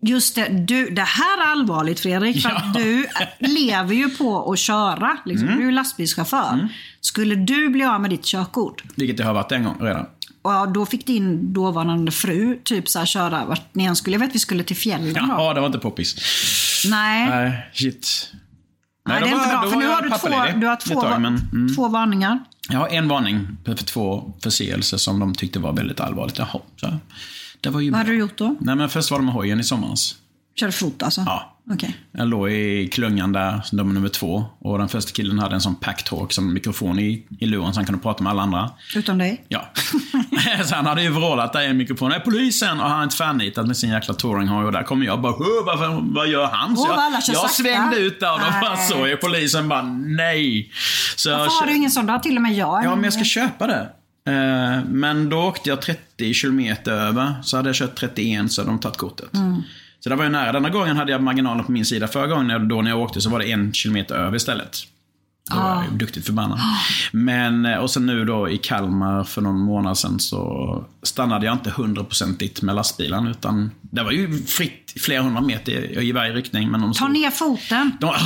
Just 0.00 0.34
det, 0.34 0.48
du, 0.48 0.90
det 0.90 1.02
här 1.02 1.38
är 1.46 1.52
allvarligt 1.52 2.00
Fredrik. 2.00 2.42
För 2.42 2.50
att 2.50 2.74
du 2.74 3.06
lever 3.38 3.94
ju 3.94 4.10
på 4.10 4.52
att 4.52 4.58
köra. 4.58 5.18
Liksom. 5.24 5.48
Mm. 5.48 5.60
Du 5.60 5.68
är 5.68 5.72
lastbilschaufför. 5.72 6.68
Skulle 7.00 7.34
du 7.34 7.68
bli 7.68 7.84
av 7.84 8.00
med 8.00 8.10
ditt 8.10 8.24
körkort, 8.24 8.82
Vilket 8.96 9.18
jag 9.18 9.26
har 9.26 9.34
varit 9.34 9.52
en 9.52 9.64
gång 9.64 9.76
redan. 9.80 10.06
och 10.42 10.52
ja, 10.52 10.66
då 10.66 10.86
fick 10.86 11.06
din 11.06 11.52
dåvarande 11.52 12.12
fru 12.12 12.58
typ 12.64 12.88
så 12.88 12.98
här 12.98 13.06
köra 13.06 13.44
vart 13.44 13.74
ni 13.74 13.84
än 13.84 13.96
skulle. 13.96 14.14
Jag 14.14 14.20
vet 14.20 14.34
vi 14.34 14.38
skulle 14.38 14.62
till 14.64 14.76
fjällen 14.76 15.14
då. 15.14 15.20
Ja, 15.38 15.54
det 15.54 15.60
var 15.60 15.66
inte 15.66 15.78
poppis. 15.78 16.16
Nej, 16.90 17.28
Nej, 17.28 17.70
shit. 17.74 18.32
Nej, 19.08 19.20
då 19.20 19.26
det 19.26 19.32
är 19.32 19.36
var- 19.36 19.44
inte 19.44 19.56
bra. 19.56 19.70
För 19.70 19.76
nu 19.76 19.86
har 19.88 20.02
du 20.02 20.08
två, 20.54 20.60
du 20.60 20.66
har 20.66 20.76
två, 20.76 21.00
tag, 21.02 21.20
men, 21.20 21.48
mm. 21.52 21.74
två 21.74 21.88
varningar. 21.88 22.38
Jag 22.70 22.78
har 22.78 22.88
en 22.88 23.08
varning 23.08 23.46
för 23.64 23.74
två 23.74 24.32
förseelser 24.42 24.96
som 24.96 25.20
de 25.20 25.34
tyckte 25.34 25.58
var 25.58 25.72
väldigt 25.72 26.00
allvarligt. 26.00 26.38
Jaha, 26.38 26.60
så. 26.76 26.86
Det 27.60 27.70
var 27.70 27.80
ju 27.80 27.90
Vad 27.90 27.98
hade 27.98 28.10
du 28.10 28.18
gjort 28.18 28.38
då? 28.38 28.56
Nej, 28.60 28.76
men 28.76 28.88
först 28.88 29.10
var 29.10 29.18
det 29.18 29.24
med 29.24 29.34
hojen 29.34 29.60
i 29.60 29.64
somras. 29.64 30.14
Körde 30.60 30.72
fot 30.72 31.02
alltså? 31.02 31.22
Ja, 31.26 31.54
Okej. 31.70 31.96
Jag 32.12 32.28
låg 32.28 32.50
i 32.50 32.88
klungan 32.92 33.32
där, 33.32 33.62
nummer 33.72 33.94
nummer 33.94 34.08
två. 34.08 34.44
Och 34.60 34.78
den 34.78 34.88
första 34.88 35.12
killen 35.12 35.38
hade 35.38 35.54
en 35.54 35.60
sån 35.60 35.74
packtalk 35.76 36.32
som 36.32 36.52
mikrofon 36.54 36.98
i, 36.98 37.26
i 37.40 37.46
luren 37.46 37.72
så 37.74 37.78
han 37.78 37.86
kunde 37.86 38.00
prata 38.02 38.22
med 38.22 38.30
alla 38.30 38.42
andra. 38.42 38.70
Utom 38.96 39.18
dig? 39.18 39.44
Ja. 39.48 39.68
så 40.64 40.74
han 40.74 40.86
hade 40.86 41.02
ju 41.02 41.10
vrålat 41.10 41.52
där 41.52 41.60
i 41.62 41.66
en 41.66 41.76
mikrofon. 41.76 42.12
"Är 42.12 42.20
polisen! 42.20 42.80
Och 42.80 42.90
han 42.90 43.02
är 43.02 43.06
tvärnitat 43.08 43.66
med 43.66 43.76
sin 43.76 43.90
jäkla 43.90 44.14
touringhoj. 44.14 44.64
Och 44.64 44.72
där 44.72 44.82
kommer 44.82 45.06
jag 45.06 45.20
bara, 45.20 45.32
"Hö, 45.32 46.00
vad, 46.02 46.28
gör 46.28 46.46
han? 46.46 46.76
Så 46.76 46.86
jag, 46.88 46.98
alla 46.98 47.20
kör 47.20 47.32
jag 47.34 47.50
svängde 47.50 47.96
ut 47.98 48.20
där 48.20 48.32
och 48.34 48.38
då 48.40 48.46
bara 48.60 48.76
såg 48.76 49.08
jag 49.08 49.20
polisen 49.20 49.68
bara, 49.68 49.82
nej. 50.06 50.72
Så 51.16 51.28
jag 51.28 51.38
Varför 51.38 51.52
har 51.52 51.60
kö- 51.60 51.70
du 51.70 51.76
ingen 51.76 51.90
sån? 51.90 52.06
Det 52.06 52.12
har 52.12 52.18
till 52.18 52.36
och 52.36 52.42
med 52.42 52.52
jag. 52.52 52.84
Ja, 52.84 52.94
men 52.94 53.04
jag 53.04 53.12
ska 53.12 53.24
köpa 53.24 53.66
det. 53.66 53.88
Eh, 54.28 54.84
Men 54.84 55.28
då 55.28 55.38
åkte 55.42 55.68
jag 55.68 55.82
30 55.82 56.34
kilometer 56.34 56.92
över. 56.92 57.34
Så 57.42 57.56
hade 57.56 57.68
jag 57.68 57.76
kört 57.76 57.94
31 57.96 58.52
så 58.52 58.60
hade 58.60 58.70
de 58.72 58.78
tagit 58.80 58.96
kortet. 58.96 59.34
Mm. 59.34 59.62
Så 60.00 60.08
det 60.08 60.16
var 60.16 60.24
ju 60.24 60.30
nära. 60.30 60.52
Denna 60.52 60.70
gången 60.70 60.96
hade 60.96 61.12
jag 61.12 61.22
marginalen 61.22 61.64
på 61.64 61.72
min 61.72 61.84
sida. 61.84 62.08
Förra 62.08 62.26
gången 62.26 62.68
då 62.68 62.82
när 62.82 62.90
jag 62.90 63.00
åkte 63.00 63.20
så 63.20 63.30
var 63.30 63.38
det 63.38 63.52
en 63.52 63.72
kilometer 63.72 64.14
över 64.14 64.36
istället. 64.36 64.76
Då 65.50 65.56
var 65.56 65.70
jag 65.74 65.84
ju 65.92 65.98
duktigt 65.98 66.26
förbannad. 66.26 66.58
Men, 67.12 67.66
eh, 67.66 67.76
och 67.78 67.90
sen 67.90 68.06
nu 68.06 68.24
då 68.24 68.48
i 68.48 68.58
Kalmar 68.58 69.24
för 69.24 69.40
någon 69.42 69.58
månad 69.58 69.98
sedan 69.98 70.20
så 70.20 70.84
stannade 71.02 71.46
jag 71.46 71.54
inte 71.54 71.70
hundraprocentigt 71.70 72.62
med 72.62 72.74
lastbilen. 72.74 73.26
Utan 73.26 73.70
det 73.80 74.02
var 74.02 74.10
ju 74.12 74.42
fritt 74.42 74.94
flera 75.00 75.22
hundra 75.22 75.40
meter 75.40 75.98
i, 76.02 76.12
varje 76.12 76.32
riktning. 76.32 76.70
Men 76.70 76.80
de 76.80 76.90
Ta 76.92 76.94
stod- 76.94 77.10
ner 77.12 77.30
foten. 77.30 77.92
de, 78.00 78.06
ah, 78.06 78.16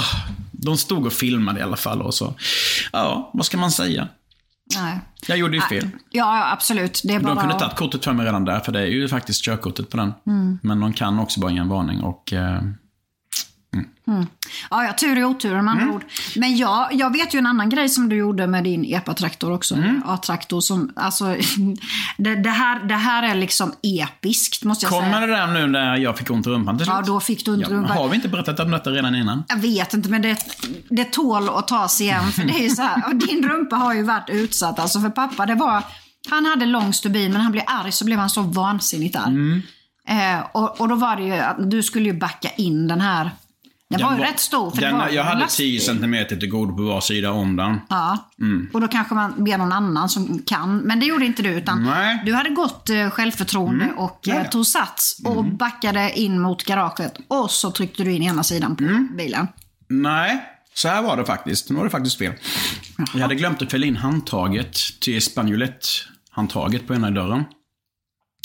de 0.52 0.76
stod 0.76 1.06
och 1.06 1.12
filmade 1.12 1.60
i 1.60 1.62
alla 1.62 1.76
fall. 1.76 2.02
Och 2.02 2.14
så, 2.14 2.34
ja, 2.92 3.30
vad 3.34 3.46
ska 3.46 3.56
man 3.58 3.70
säga? 3.70 4.08
Nej. 4.76 5.00
Jag 5.26 5.38
gjorde 5.38 5.56
ju 5.56 5.62
fel. 5.62 5.88
Ja, 6.10 6.52
absolut. 6.52 7.00
Det 7.04 7.14
är 7.14 7.20
bara 7.20 7.34
De 7.34 7.40
kunde 7.40 7.58
tagit 7.58 7.76
kortet 7.76 8.04
för 8.04 8.12
mig 8.12 8.26
redan 8.26 8.44
där, 8.44 8.60
för 8.60 8.72
det 8.72 8.80
är 8.80 8.86
ju 8.86 9.08
faktiskt 9.08 9.44
körkortet 9.44 9.90
på 9.90 9.96
den. 9.96 10.12
Mm. 10.26 10.58
Men 10.62 10.80
de 10.80 10.92
kan 10.92 11.18
också 11.18 11.40
bara 11.40 11.50
ge 11.50 11.58
en 11.58 11.68
varning 11.68 12.00
och... 12.00 12.32
Eh, 12.32 12.62
Ja, 14.70 14.84
ja, 14.84 14.92
tur 14.92 15.18
i 15.18 15.24
oturen 15.24 15.64
med 15.64 15.72
andra 15.72 15.82
Mm. 15.84 15.94
ord. 15.96 16.04
Men 16.36 16.56
jag, 16.56 16.88
jag 16.92 17.12
vet 17.12 17.34
ju 17.34 17.38
en 17.38 17.46
annan 17.46 17.68
grej 17.68 17.88
som 17.88 18.08
du 18.08 18.16
gjorde 18.16 18.46
med 18.46 18.64
din 18.64 18.84
epatraktor 18.94 19.52
också. 19.52 19.74
Mm. 19.74 20.02
A-traktor 20.06 20.60
som, 20.60 20.92
alltså, 20.96 21.24
det, 22.18 22.34
det, 22.34 22.50
här, 22.50 22.84
det 22.84 22.94
här 22.94 23.22
är 23.22 23.34
liksom 23.34 23.72
episkt 23.82 24.64
måste 24.64 24.84
jag 24.84 24.90
kommer 24.90 25.12
säga. 25.12 25.20
det 25.26 25.32
där 25.32 25.46
nu 25.46 25.66
när 25.66 25.96
jag 25.96 26.18
fick 26.18 26.30
ont 26.30 26.46
i 26.46 26.50
rumpan 26.50 26.76
till 26.78 26.86
slut? 26.86 26.96
Ja, 26.96 27.02
då 27.06 27.20
fick 27.20 27.44
du 27.44 27.50
ont 27.52 27.60
i 27.60 27.64
Ja, 27.70 27.76
rumpan. 27.76 27.96
Har 27.96 28.08
vi 28.08 28.16
inte 28.16 28.28
berättat 28.28 28.60
om 28.60 28.70
detta 28.70 28.90
redan 28.90 29.14
innan? 29.14 29.44
Jag 29.48 29.56
vet 29.56 29.94
inte, 29.94 30.08
men 30.08 30.22
det, 30.22 30.36
det 30.90 31.04
tål 31.12 31.48
att 31.48 31.68
tas 31.68 32.00
igen. 32.00 32.32
För 32.32 32.42
det 32.44 32.52
är 32.52 32.62
ju 32.62 32.70
så 32.70 32.82
här, 32.82 33.02
och 33.08 33.14
din 33.16 33.48
rumpa 33.48 33.76
har 33.76 33.94
ju 33.94 34.02
varit 34.02 34.30
utsatt. 34.30 34.78
Alltså 34.78 35.00
för 35.00 35.10
pappa, 35.10 35.46
det 35.46 35.54
var... 35.54 35.82
Han 36.30 36.46
hade 36.46 36.66
lång 36.66 36.92
stubin, 36.92 37.32
men 37.32 37.40
han 37.40 37.52
blev 37.52 37.64
arg 37.66 37.92
så 37.92 38.04
blev 38.04 38.18
han 38.18 38.30
så 38.30 38.42
vansinnigt 38.42 39.16
arg. 39.16 39.24
Mm. 39.34 39.62
Eh, 40.08 40.46
och, 40.52 40.80
och 40.80 40.88
då 40.88 40.94
var 40.94 41.16
det 41.16 41.22
ju 41.22 41.32
att 41.34 41.70
du 41.70 41.82
skulle 41.82 42.04
ju 42.06 42.12
backa 42.18 42.48
in 42.56 42.88
den 42.88 43.00
här. 43.00 43.30
Den, 43.98 44.06
var 44.06 44.16
ju 44.16 44.22
rätt 44.22 44.40
stor. 44.40 44.70
För 44.70 44.80
den, 44.80 44.98
var 44.98 45.08
jag 45.08 45.24
hade 45.24 45.40
lastbil. 45.40 45.80
10 45.80 45.80
cm 45.80 46.26
till 46.28 46.48
godo 46.48 46.76
på 46.76 46.82
var 46.82 47.00
sida 47.00 47.30
om 47.30 47.56
den. 47.56 47.80
Ja, 47.88 48.30
och 48.72 48.80
då 48.80 48.88
kanske 48.88 49.14
man 49.14 49.44
ber 49.44 49.58
någon 49.58 49.72
annan 49.72 50.08
som 50.08 50.42
kan. 50.46 50.76
Men 50.76 51.00
det 51.00 51.06
gjorde 51.06 51.26
inte 51.26 51.42
du, 51.42 51.48
utan 51.48 51.82
Nej. 51.84 52.22
du 52.26 52.34
hade 52.34 52.50
gott 52.50 52.90
eh, 52.90 53.10
självförtroende 53.10 53.92
och 53.96 54.20
Ja, 54.22 54.34
eh, 54.34 54.38
ja. 54.44 54.50
tog 54.50 54.66
sats 54.66 55.20
och 55.24 55.44
backade 55.44 56.12
in 56.20 56.40
mot 56.40 56.64
garaget. 56.64 57.14
Och 57.28 57.50
så 57.50 57.70
tryckte 57.70 58.04
du 58.04 58.12
in 58.12 58.22
ena 58.22 58.42
sidan 58.42 58.76
på 58.76 58.84
bilen. 59.16 59.48
Nej, 59.88 60.42
så 60.74 60.88
här 60.88 61.02
var 61.02 61.16
det 61.16 61.24
faktiskt. 61.24 61.70
Nu 61.70 61.76
var 61.76 61.84
det 61.84 61.90
faktiskt 61.90 62.18
fel. 62.18 62.32
Jag 63.14 63.20
hade 63.20 63.34
glömt 63.34 63.62
att 63.62 63.70
fälla 63.70 63.86
in 63.86 63.96
handtaget 63.96 64.78
till 65.00 65.22
spanjolett-handtaget 65.22 66.86
på 66.86 66.94
ena 66.94 67.10
dörren. 67.10 67.44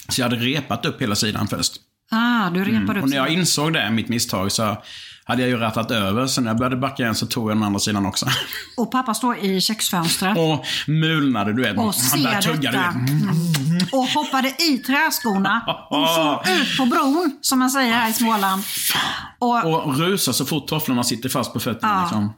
Så 0.10 0.22
jag 0.22 0.30
hade 0.30 0.42
repat 0.42 0.86
upp 0.86 1.02
hela 1.02 1.16
sidan 1.16 1.48
först. 1.48 1.74
Ah, 2.12 2.50
du 2.50 2.60
repade 2.64 2.82
upp 2.84 2.90
Mm. 2.90 3.04
Och 3.04 3.10
när 3.10 3.18
jag 3.18 3.30
insåg 3.30 3.74
det, 3.74 3.90
mitt 3.92 4.10
misstag, 4.10 4.52
så 4.52 4.78
hade 5.28 5.42
jag 5.42 5.50
ju 5.50 5.58
rattat 5.58 5.92
över. 5.92 6.28
Så 6.28 6.42
när 6.42 6.50
jag 6.50 6.58
började 6.58 6.76
backa 6.76 7.04
igen 7.04 7.16
så 7.16 7.26
tog 7.26 7.52
jag 7.52 7.58
den 7.58 7.64
andra 7.64 7.80
sidan 7.80 8.06
också. 8.06 8.26
Och 8.78 8.92
pappa 8.92 9.14
står 9.14 9.38
i 9.38 9.62
köksfönstret. 9.62 10.38
Och 10.38 10.66
mulnade, 10.88 11.54
du 11.54 11.62
vet. 11.62 11.78
Och 11.78 11.96
ser 11.96 12.42
tugga, 12.42 12.72
detta. 12.72 12.84
Mm. 12.84 13.30
Och 13.92 14.08
hoppade 14.08 14.48
i 14.48 14.78
träskorna. 14.78 15.62
Och 15.90 16.16
for 16.16 16.52
ut 16.62 16.78
på 16.78 16.86
bron, 16.86 17.38
som 17.42 17.60
man 17.60 17.70
säger 17.70 17.94
här 17.94 18.10
i 18.10 18.14
Småland. 18.14 18.64
Och, 19.40 19.66
Och 19.66 19.98
rusar 19.98 20.34
så 20.34 20.46
fort 20.46 20.68
tofflorna 20.68 21.04
sitter 21.04 21.30
fast 21.30 21.54
på 21.54 21.60
fötterna. 21.60 21.94
Ja. 21.94 22.02
Liksom. 22.02 22.34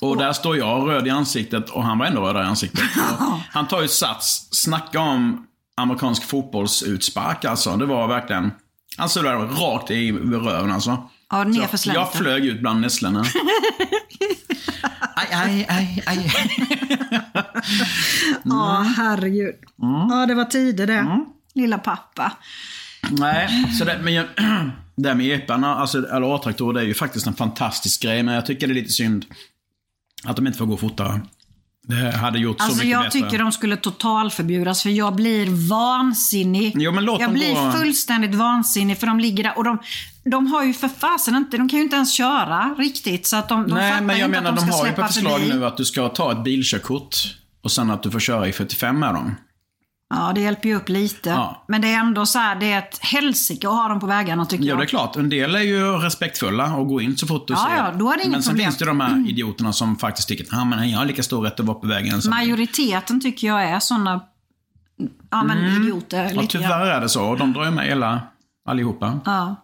Och 0.00 0.16
där 0.16 0.32
står 0.32 0.56
jag 0.56 0.88
röd 0.88 1.06
i 1.06 1.10
ansiktet 1.10 1.70
och 1.70 1.84
han 1.84 1.98
var 1.98 2.06
ändå 2.06 2.20
röd 2.20 2.44
i 2.44 2.48
ansiktet. 2.48 2.84
Och 3.18 3.38
han 3.50 3.68
tar 3.68 3.82
ju 3.82 3.88
sats. 3.88 4.48
Snacka 4.50 5.00
om 5.00 5.46
amerikansk 5.76 6.24
fotbollsutspark 6.24 7.44
alltså. 7.44 7.76
Det 7.76 7.86
var 7.86 8.08
verkligen... 8.08 8.50
Han 8.96 9.08
stod 9.08 9.24
där 9.24 9.36
rakt 9.36 9.90
i 9.90 10.12
röven 10.12 10.72
alltså. 10.72 11.08
Ja, 11.32 11.44
nerför 11.44 11.60
jag, 11.60 11.80
slänten. 11.80 12.02
jag 12.02 12.12
flög 12.12 12.46
ut 12.46 12.60
bland 12.60 12.80
nässlorna. 12.80 13.20
aj, 15.14 15.28
aj, 15.32 15.66
aj, 15.68 16.02
aj. 16.06 16.32
Ja, 18.44 18.86
herregud. 18.96 19.54
Ja, 20.10 20.26
det 20.28 20.34
var 20.34 20.44
tider 20.44 20.86
det. 20.86 21.24
Lilla 21.54 21.78
pappa. 21.78 22.32
Nej, 23.10 23.48
så 23.78 23.84
det, 23.84 23.98
men 24.02 24.14
jag, 24.14 24.26
det 24.96 25.08
här 25.08 25.14
med 25.14 25.26
eparna, 25.38 25.74
alltså, 25.74 25.98
eller 25.98 26.34
A-traktorer, 26.34 26.74
det 26.74 26.80
är 26.80 26.84
ju 26.84 26.94
faktiskt 26.94 27.26
en 27.26 27.34
fantastisk 27.34 28.02
grej. 28.02 28.22
Men 28.22 28.34
jag 28.34 28.46
tycker 28.46 28.66
det 28.66 28.72
är 28.72 28.74
lite 28.74 28.92
synd 28.92 29.26
att 30.24 30.36
de 30.36 30.46
inte 30.46 30.58
får 30.58 30.66
gå 30.66 30.76
fortare. 30.76 31.20
Det 31.88 32.16
hade 32.16 32.38
gjort 32.38 32.58
så 32.58 32.64
Alltså 32.64 32.78
mycket 32.78 32.90
jag 32.90 33.02
bättre. 33.04 33.20
tycker 33.20 33.38
de 33.38 33.52
skulle 33.52 33.76
totalförbjudas 33.76 34.82
för 34.82 34.90
jag 34.90 35.14
blir 35.14 35.68
vansinnig. 35.68 36.72
Jo, 36.76 36.92
men 36.92 37.04
låt 37.04 37.20
jag 37.20 37.32
blir 37.32 37.54
gå. 37.54 37.72
fullständigt 37.72 38.34
vansinnig 38.34 38.98
för 38.98 39.06
de 39.06 39.20
ligger 39.20 39.44
där 39.44 39.58
och 39.58 39.64
de, 39.64 39.78
de 40.30 40.46
har 40.46 40.64
ju 40.64 40.72
för 40.74 40.88
fasen 40.88 41.36
inte, 41.36 41.56
de 41.56 41.68
kan 41.68 41.78
ju 41.78 41.82
inte 41.84 41.96
ens 41.96 42.12
köra 42.12 42.74
riktigt 42.78 43.26
så 43.26 43.36
att 43.36 43.48
de, 43.48 43.68
de 43.68 43.74
Nej, 43.74 44.00
men 44.02 44.18
jag 44.18 44.30
menar 44.30 44.50
att 44.50 44.56
de 44.56 44.66
de 44.66 44.72
har 44.72 44.86
ju 44.86 44.92
på 44.92 45.02
förslag 45.06 45.40
förbi. 45.40 45.52
nu 45.54 45.66
att 45.66 45.76
du 45.76 45.84
ska 45.84 46.08
ta 46.08 46.32
ett 46.32 46.44
bilkörkort 46.44 47.16
och 47.62 47.72
sen 47.72 47.90
att 47.90 48.02
du 48.02 48.10
får 48.10 48.20
köra 48.20 48.48
i 48.48 48.52
45 48.52 48.98
med 48.98 49.14
dem. 49.14 49.34
Ja, 50.14 50.32
det 50.34 50.40
hjälper 50.40 50.68
ju 50.68 50.74
upp 50.74 50.88
lite. 50.88 51.28
Ja. 51.28 51.64
Men 51.68 51.80
det 51.80 51.88
är 51.92 51.98
ändå 51.98 52.26
så 52.26 52.38
här, 52.38 52.56
det 52.56 52.72
är 52.72 52.78
ett 52.78 52.98
helsike 53.00 53.68
att 53.68 53.74
ha 53.74 53.88
dem 53.88 54.00
på 54.00 54.06
vägarna 54.06 54.46
tycker 54.46 54.64
Ja, 54.64 54.68
jag. 54.68 54.78
det 54.78 54.84
är 54.84 54.86
klart. 54.86 55.16
En 55.16 55.28
del 55.28 55.54
är 55.54 55.60
ju 55.60 55.84
respektfulla 55.92 56.74
och 56.74 56.88
går 56.88 57.02
in 57.02 57.16
så 57.16 57.26
fort 57.26 57.48
du 57.48 57.54
Ja, 57.54 57.68
ser. 57.70 57.76
ja, 57.84 57.92
då 57.98 58.12
är 58.12 58.16
det 58.16 58.22
inget 58.22 58.32
men 58.32 58.42
sen 58.42 58.50
problem. 58.50 58.66
finns 58.66 58.78
det 58.78 58.84
de 58.84 59.00
här 59.00 59.30
idioterna 59.30 59.72
som 59.72 59.96
faktiskt 59.96 60.28
tycker 60.28 60.44
att 60.44 60.52
ah, 60.60 60.64
men 60.64 60.90
jag 60.90 60.98
har 60.98 61.04
lika 61.06 61.22
stor 61.22 61.42
rätt 61.42 61.60
att 61.60 61.66
vara 61.66 61.78
på 61.78 61.86
vägen. 61.86 62.22
som-" 62.22 62.30
Majoriteten 62.30 63.20
tycker 63.20 63.46
jag 63.46 63.64
är 63.64 63.78
sådana 63.80 64.20
ja, 65.30 65.42
men 65.42 65.58
idioter. 65.82 66.20
Mm. 66.24 66.34
Ja, 66.34 66.40
lite 66.40 66.58
grann. 66.58 66.62
tyvärr 66.70 66.86
är 66.86 67.00
det 67.00 67.08
så. 67.08 67.24
Och 67.24 67.38
de 67.38 67.52
drar 67.52 67.64
ju 67.64 67.70
med 67.70 67.86
hela, 67.86 68.20
allihopa. 68.68 69.20
Ja. 69.24 69.56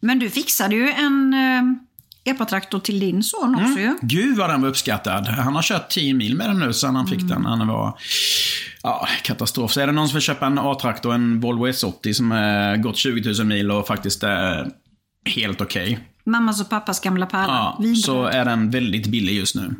Men 0.00 0.18
du 0.18 0.30
fixade 0.30 0.74
ju 0.74 0.90
en 0.90 1.34
eh, 1.34 2.32
epatraktor 2.32 2.78
till 2.80 3.00
din 3.00 3.22
son 3.22 3.54
Mm. 3.54 3.64
också 3.70 3.80
ju. 3.80 3.98
Gud 4.02 4.36
vad 4.36 4.50
den 4.50 4.62
var 4.62 4.68
uppskattad. 4.68 5.26
Han 5.28 5.54
har 5.54 5.62
kört 5.62 5.88
10 5.88 6.14
mil 6.14 6.36
med 6.36 6.50
den 6.50 6.58
nu 6.58 6.72
sen 6.72 6.96
han 6.96 7.06
fick 7.06 7.28
den. 7.28 7.46
Han 7.46 7.68
var 7.68 7.98
ja, 8.88 9.08
katastrof. 9.22 9.72
Så 9.72 9.80
är 9.80 9.86
det 9.86 9.92
någon 9.92 10.08
som 10.08 10.14
vill 10.14 10.22
köpa 10.22 10.46
en 10.46 10.58
A-traktor, 10.58 11.14
en 11.14 11.40
Volvo 11.40 11.66
S80 11.66 12.12
som 12.12 12.30
har 12.30 12.76
gått 12.76 12.96
20 12.96 13.32
000 13.38 13.46
mil 13.46 13.70
och 13.70 13.86
faktiskt 13.86 14.22
är 14.22 14.70
helt 15.24 15.60
okej. 15.60 15.98
Mammas 16.26 16.60
och 16.60 16.70
pappas 16.70 17.00
gamla 17.00 17.26
pärla. 17.26 17.76
Ja, 17.78 17.94
så 17.94 18.24
är 18.24 18.44
den 18.44 18.70
väldigt 18.70 19.06
billig 19.06 19.32
just 19.32 19.54
nu. 19.54 19.74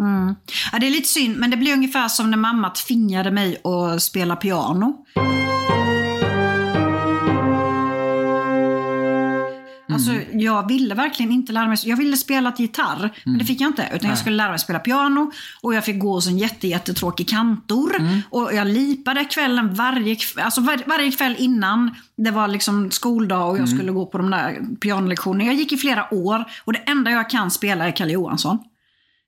Ja, 0.72 0.78
det 0.78 0.86
är 0.86 0.90
lite 0.90 1.08
synd, 1.08 1.36
men 1.36 1.50
det 1.50 1.56
blir 1.56 1.72
ungefär 1.72 2.08
som 2.08 2.30
när 2.30 2.38
mamma 2.38 2.70
tvingade 2.70 3.30
mig 3.30 3.60
att 3.64 4.02
spela 4.02 4.36
piano. 4.36 5.04
Alltså, 9.98 10.36
jag 10.38 10.68
ville 10.68 10.94
verkligen 10.94 11.32
inte 11.32 11.52
lära 11.52 11.68
mig. 11.68 11.78
Jag 11.84 11.96
ville 11.96 12.16
spela 12.16 12.52
gitarr, 12.58 13.10
men 13.24 13.38
det 13.38 13.44
fick 13.44 13.60
jag 13.60 13.68
inte. 13.68 13.82
Utan 13.94 14.08
jag 14.08 14.18
skulle 14.18 14.36
lära 14.36 14.48
mig 14.50 14.58
spela 14.58 14.78
piano 14.78 15.32
och 15.60 15.74
jag 15.74 15.84
fick 15.84 15.98
gå 16.00 16.12
hos 16.12 16.26
en 16.26 16.38
jätte, 16.38 16.68
jättetråkig 16.68 17.28
kantor. 17.28 17.94
Och 18.30 18.54
jag 18.54 18.66
lipade 18.66 19.24
kvällen 19.24 19.74
varje, 19.74 20.14
kv- 20.14 20.40
alltså 20.42 20.60
var, 20.60 20.80
varje 20.86 21.10
kväll 21.10 21.36
innan 21.38 21.94
det 22.16 22.30
var 22.30 22.48
liksom 22.48 22.90
skoldag 22.90 23.50
och 23.50 23.58
jag 23.58 23.68
skulle 23.68 23.92
gå 23.92 24.06
på 24.06 24.18
de 24.18 24.30
där 24.30 24.58
pianolektionerna. 24.80 25.44
Jag 25.44 25.54
gick 25.54 25.72
i 25.72 25.76
flera 25.76 26.14
år 26.14 26.44
och 26.64 26.72
det 26.72 26.78
enda 26.78 27.10
jag 27.10 27.30
kan 27.30 27.50
spela 27.50 27.86
är 27.86 27.90
Kalle 27.96 28.12
Johansson. 28.12 28.58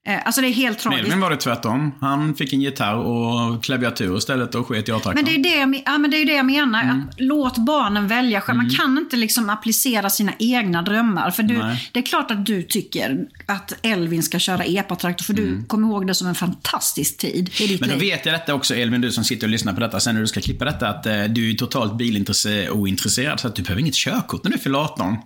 Eh, 0.08 0.18
Alltså 0.24 0.40
det 0.40 0.48
är 0.48 0.52
helt 0.52 0.78
tragiskt. 0.78 1.02
Melvin 1.02 1.20
var 1.20 1.30
det 1.30 1.36
tvärtom. 1.36 1.92
Han 2.00 2.34
fick 2.34 2.52
en 2.52 2.60
gitarr 2.60 2.94
och 2.94 3.64
klaviatur 3.64 4.16
istället 4.18 4.54
och 4.54 4.66
sket 4.68 4.88
i 4.88 4.92
A-traktorn. 4.92 5.14
Men 5.14 5.24
det 5.24 5.30
är 5.30 5.36
ju 5.36 5.42
det 5.42 5.56
jag, 5.76 5.82
ja, 5.86 5.98
men 5.98 6.10
det, 6.10 6.16
är 6.16 6.26
det 6.26 6.32
jag 6.32 6.46
menar. 6.46 6.82
Mm. 6.82 7.02
Låt 7.16 7.58
barnen 7.58 8.06
välja 8.08 8.40
själv. 8.40 8.56
Man 8.56 8.70
kan 8.70 8.98
inte 8.98 9.16
liksom 9.16 9.50
applicera 9.50 10.10
sina 10.10 10.32
egna 10.38 10.82
drömmar. 10.82 11.30
För 11.30 11.42
du, 11.42 11.54
det 11.92 11.98
är 12.00 12.02
klart 12.02 12.30
att 12.30 12.46
du 12.46 12.62
tycker 12.62 13.18
att 13.46 13.72
Elvin 13.82 14.22
ska 14.22 14.38
köra 14.38 14.64
epatraktor. 14.64 15.24
För 15.24 15.32
du 15.34 15.64
kommer 15.66 15.88
ihåg 15.88 16.06
det 16.06 16.14
som 16.14 16.26
en 16.28 16.34
fantastisk 16.34 17.18
tid 17.18 17.50
i 17.60 17.66
ditt 17.66 17.70
Mm. 17.70 17.76
Men 17.80 17.88
då 17.88 17.94
liv. 18.04 18.12
vet 18.12 18.26
jag 18.26 18.34
detta 18.34 18.54
också, 18.54 18.74
Elvin, 18.74 19.00
du 19.00 19.12
som 19.12 19.24
sitter 19.24 19.46
och 19.46 19.50
lyssnar 19.50 19.72
på 19.72 19.80
detta 19.80 20.00
sen 20.00 20.14
när 20.14 20.20
du 20.22 20.26
ska 20.26 20.40
klippa 20.40 20.64
detta, 20.64 20.88
att 20.88 21.06
eh, 21.06 21.22
du 21.24 21.50
är 21.50 21.54
totalt 21.54 21.96
bilintresse 21.98 22.70
ointresserad 22.70 23.40
så 23.40 23.48
att 23.48 23.54
du 23.56 23.62
behöver 23.62 23.80
inget 23.80 23.94
körkort 23.94 24.44
när 24.44 24.50
du 24.50 24.58
fyller 24.58 24.78
18. 24.78 25.16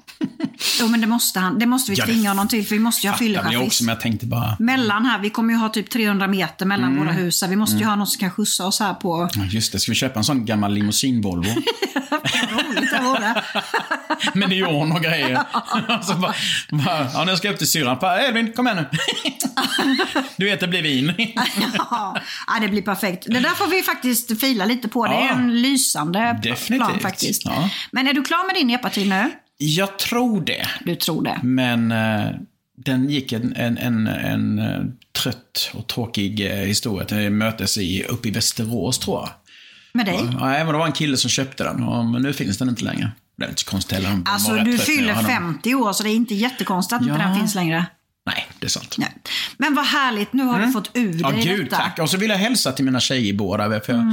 Jo 0.81 0.89
men 0.89 1.01
det 1.01 1.07
måste 1.07 1.41
han. 1.41 1.59
Det 1.59 1.67
måste 1.67 1.91
vi 1.93 1.99
Ja, 1.99 2.05
tvinga 2.05 2.29
honom 2.31 2.49
till 2.49 2.65
för 2.67 2.75
vi 2.75 2.79
måste 2.81 3.07
ju 3.07 3.11
ha 3.11 3.17
väl 3.19 3.33
jag 3.33 3.43
fyllechaffis. 3.43 3.67
också, 3.67 3.85
men 3.85 3.93
jag 3.93 4.01
tänkte 4.03 4.27
bara... 4.27 4.57
Mellan 4.65 5.05
här, 5.07 5.19
vi 5.19 5.31
kommer 5.31 5.53
ju 5.55 5.59
ha 5.59 5.69
typ 5.69 5.91
300 5.91 6.27
meter 6.27 6.67
mellan 6.67 6.93
Mm. 6.93 7.05
våra 7.05 7.13
hus. 7.13 7.43
här. 7.43 7.49
Vi 7.49 7.57
måste 7.57 7.77
ju 7.77 7.85
ha 7.85 7.97
någon 7.97 8.07
som 8.07 8.21
kan 8.21 8.31
skjutsa 8.31 8.67
oss 8.67 8.81
här 8.81 8.95
på... 8.95 9.29
Ja, 9.35 9.45
Just 9.45 9.73
det, 9.73 9.79
ska 9.79 9.91
vi 9.93 9.97
köpa 9.97 10.19
en 10.19 10.25
sån 10.25 10.45
gammal 10.45 10.73
limousin-Volvo? 10.79 11.45
roligt 12.51 12.91
det 12.91 13.01
vore. 13.03 13.43
Med 14.35 14.49
neon 14.49 14.93
och 14.93 15.01
grejer. 15.03 15.41
så 16.03 16.15
bara, 16.15 16.35
bara, 16.71 17.07
ja, 17.15 17.25
nu 17.25 17.37
ska 17.37 17.49
jag 17.49 17.53
upp 17.53 17.59
till 17.59 17.71
syrran. 17.71 17.99
Edvin, 18.29 18.53
kom 18.53 18.67
här 18.67 18.75
nu. 18.75 18.87
du 20.37 20.45
vet, 20.45 20.61
det 20.61 20.69
blir 20.69 20.83
vin. 20.83 21.13
ja, 21.79 22.17
det 22.61 22.69
blir 22.69 22.83
perfekt. 22.83 23.25
Det 23.29 23.41
där 23.41 23.51
får 23.51 23.67
vi 23.67 23.83
faktiskt 23.83 24.41
fila 24.41 24.65
lite 24.65 24.89
på. 24.89 25.07
Det 25.07 25.15
är 25.15 25.33
en 25.33 25.63
lysande 25.63 26.41
Definitivt. 26.43 26.89
plan 26.89 27.01
faktiskt. 27.01 27.43
Ja. 27.45 27.71
Men 27.91 28.07
är 28.07 28.13
du 28.15 28.23
klar 28.25 28.47
med 28.47 28.55
din 28.57 28.71
epatid 28.71 29.09
nu? 29.09 29.31
Jag 29.59 29.99
tror 29.99 30.41
det. 30.41 30.67
Du 30.85 30.95
tror 30.97 31.23
det? 31.25 31.41
Men 31.43 31.93
eh, 31.93 32.27
den 32.85 33.11
gick 33.11 33.33
en, 33.33 33.53
en, 33.57 33.79
en, 33.79 34.07
en 34.07 34.59
eh, 34.59 34.81
trött 35.23 35.71
och 35.75 35.87
tråkig 35.87 36.41
eh, 36.51 36.67
historia 36.67 37.07
till 37.07 37.31
mötes 37.31 37.79
i, 37.79 38.05
uppe 38.05 38.29
i 38.29 38.31
Västerås, 38.31 38.99
tror 38.99 39.17
jag. 39.21 39.31
Med 39.93 40.07
dig? 40.07 40.21
Ja, 40.41 40.55
även 40.55 40.73
det 40.73 40.79
var 40.79 40.87
en 40.87 40.93
kille 40.93 41.17
som 41.17 41.31
köpte 41.31 41.65
den, 41.65 41.83
och, 41.83 42.05
men 42.05 42.23
nu 42.23 42.33
finns 42.33 42.59
den 42.59 42.69
inte 42.69 42.85
längre. 42.85 43.11
Det 43.37 43.45
är 43.45 43.49
inte 43.49 43.61
så 43.63 43.71
konstigt 43.71 43.93
heller. 43.99 44.23
Alltså 44.25 44.55
du 44.55 44.79
fyller 44.79 45.13
hade 45.13 45.29
den. 45.29 45.37
50 45.55 45.75
år 45.75 45.93
så 45.93 46.03
det 46.03 46.09
är 46.09 46.15
inte 46.15 46.35
jättekonstigt 46.35 46.93
att 46.97 47.03
inte 47.03 47.15
Ja. 47.21 47.27
den 47.29 47.37
finns 47.37 47.55
längre. 47.55 47.87
Nej, 48.27 48.47
det 48.61 48.67
är 48.67 48.71
sant. 48.71 48.95
Nej. 48.99 49.13
Men 49.59 49.75
vad 49.75 49.85
härligt, 49.87 50.33
nu 50.33 50.45
har 50.45 50.61
du 50.61 50.73
fått 50.73 50.91
ur 50.95 51.09
Mm. 51.09 51.19
Ja, 51.21 51.31
dig 51.31 51.43
gud 51.43 51.65
detta. 51.65 51.77
tack. 51.77 51.99
Och 51.99 52.11
så 52.11 52.17
vill 52.17 52.31
jag 52.31 52.37
hälsa 52.39 52.73
till 52.73 52.85
mina 52.85 53.01
tjejer 53.01 53.35
båda. 53.35 53.81
För 53.81 53.93
Mm. 53.93 54.13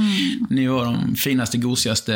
Ni 0.50 0.66
var 0.66 0.84
de 0.84 1.14
finaste, 1.14 1.58
gosigaste 1.58 2.12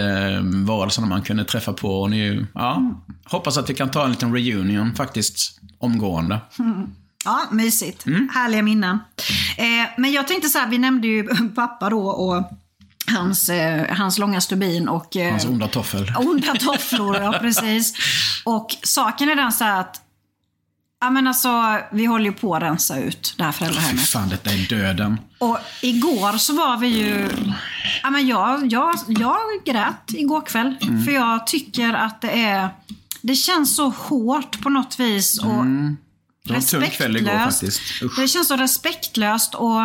varelserna 0.66 1.06
man 1.06 1.22
kunde 1.22 1.44
träffa 1.44 1.72
på. 1.72 2.00
Och 2.02 2.10
ni, 2.10 2.46
ja, 2.54 2.76
Mm. 2.76 2.94
Hoppas 3.24 3.58
att 3.58 3.70
vi 3.70 3.74
kan 3.74 3.90
ta 3.90 4.04
en 4.04 4.10
liten 4.10 4.32
reunion 4.34 4.94
faktiskt 4.94 5.60
omgående. 5.78 6.40
Ja, 7.24 7.46
mysigt. 7.50 8.06
Mm. 8.06 8.28
Härliga 8.34 8.62
minnen. 8.62 8.98
Eh, 9.56 9.64
men 9.98 10.12
jag 10.12 10.28
tänkte 10.28 10.48
så 10.48 10.58
här, 10.58 10.68
vi 10.68 10.78
nämnde 10.78 11.08
ju 11.08 11.28
pappa 11.54 11.90
då 11.90 12.06
och 12.06 12.50
hans, 13.16 13.48
eh, 13.48 13.96
hans 13.96 14.18
långa 14.18 14.40
stubin 14.40 14.88
och 14.88 15.16
eh, 15.16 15.30
Hans 15.30 15.44
onda 15.44 15.68
toffel. 15.68 16.12
onda 16.16 16.54
tofflor. 16.54 17.16
ja, 17.16 17.38
precis. 17.40 17.94
Och 18.44 18.76
saken 18.82 19.28
är 19.28 19.36
den 19.36 19.52
så 19.52 19.64
här 19.64 19.80
att 19.80 20.00
Ja 21.00 21.10
men 21.10 21.26
alltså, 21.26 21.78
vi 21.92 22.04
håller 22.06 22.24
ju 22.24 22.32
på 22.32 22.54
att 22.56 22.62
rensa 22.62 22.98
ut 23.00 23.34
det 23.38 23.44
här 23.44 23.52
Fy 23.52 23.58
föräldrahemmet. 23.58 24.08
fan, 24.08 24.28
detta 24.28 24.50
är 24.50 24.68
döden. 24.68 25.20
Och 25.38 25.58
igår 25.82 26.38
så 26.38 26.52
var 26.54 26.76
vi 26.76 26.86
ju... 26.86 27.28
Ja, 28.02 28.10
men 28.10 28.26
jag, 28.26 28.72
jag, 28.72 28.94
jag 29.08 29.36
grät 29.64 30.08
igår 30.08 30.40
kväll. 30.46 30.76
Mm. 30.82 31.04
För 31.04 31.12
jag 31.12 31.46
tycker 31.46 31.92
att 31.94 32.20
det 32.20 32.30
är... 32.30 32.68
Det 33.22 33.34
känns 33.34 33.76
så 33.76 33.88
hårt 33.88 34.60
på 34.62 34.68
något 34.68 35.00
vis. 35.00 35.38
Och 35.38 35.64
Det 36.44 36.52
var 36.52 36.56
en 36.56 36.62
tung 36.62 36.86
kväll 36.90 37.16
igår 37.16 37.38
faktiskt. 37.38 38.02
Usch. 38.02 38.16
Det 38.20 38.28
känns 38.28 38.48
så 38.48 38.56
respektlöst 38.56 39.54
och 39.54 39.80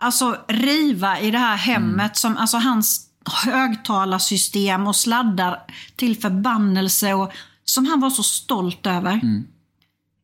alltså 0.00 0.36
riva 0.48 1.20
i 1.20 1.30
det 1.30 1.38
här 1.38 1.56
hemmet 1.56 1.94
Mm. 2.04 2.14
som 2.14 2.36
alltså 2.36 2.56
hans 2.56 3.00
högtalarsystem 3.44 4.86
och 4.86 4.96
sladdar 4.96 5.58
till 5.96 6.20
förbannelse 6.20 7.14
och 7.14 7.32
som 7.64 7.86
han 7.86 8.00
var 8.00 8.10
så 8.10 8.22
stolt 8.22 8.86
över. 8.86 9.20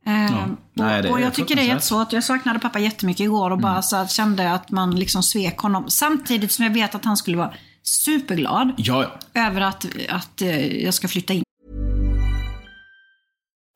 Eh, 0.05 0.31
Mm. 0.43 0.57
Nej, 0.73 1.01
det 1.01 1.09
och, 1.09 1.15
och 1.15 1.21
jag 1.21 1.33
tycker 1.33 1.55
det 1.55 1.61
är. 1.61 1.63
Mm. 1.63 1.75
jättesvårt. 1.75 2.13
Jag 2.13 2.23
saknade 2.23 2.59
pappa 2.59 2.79
jättemycket 2.79 3.23
igår 3.23 3.51
och 3.51 3.57
bara 3.57 3.81
så 3.81 3.95
att 3.95 4.11
kände 4.11 4.51
att 4.53 4.71
man 4.71 4.95
liksom 4.95 5.23
svek 5.23 5.57
honom. 5.57 5.89
Samtidigt 5.89 6.51
som 6.51 6.65
jag 6.65 6.71
vet 6.71 6.95
att 6.95 7.05
han 7.05 7.17
skulle 7.17 7.37
vara 7.37 7.53
superglad 7.83 8.71
Ja, 8.77 9.05
över 9.33 9.61
att, 9.61 9.85
att 10.09 10.41
eh, 10.41 10.83
jag 10.83 10.93
ska 10.93 11.07
flytta 11.07 11.33
in. 11.33 11.43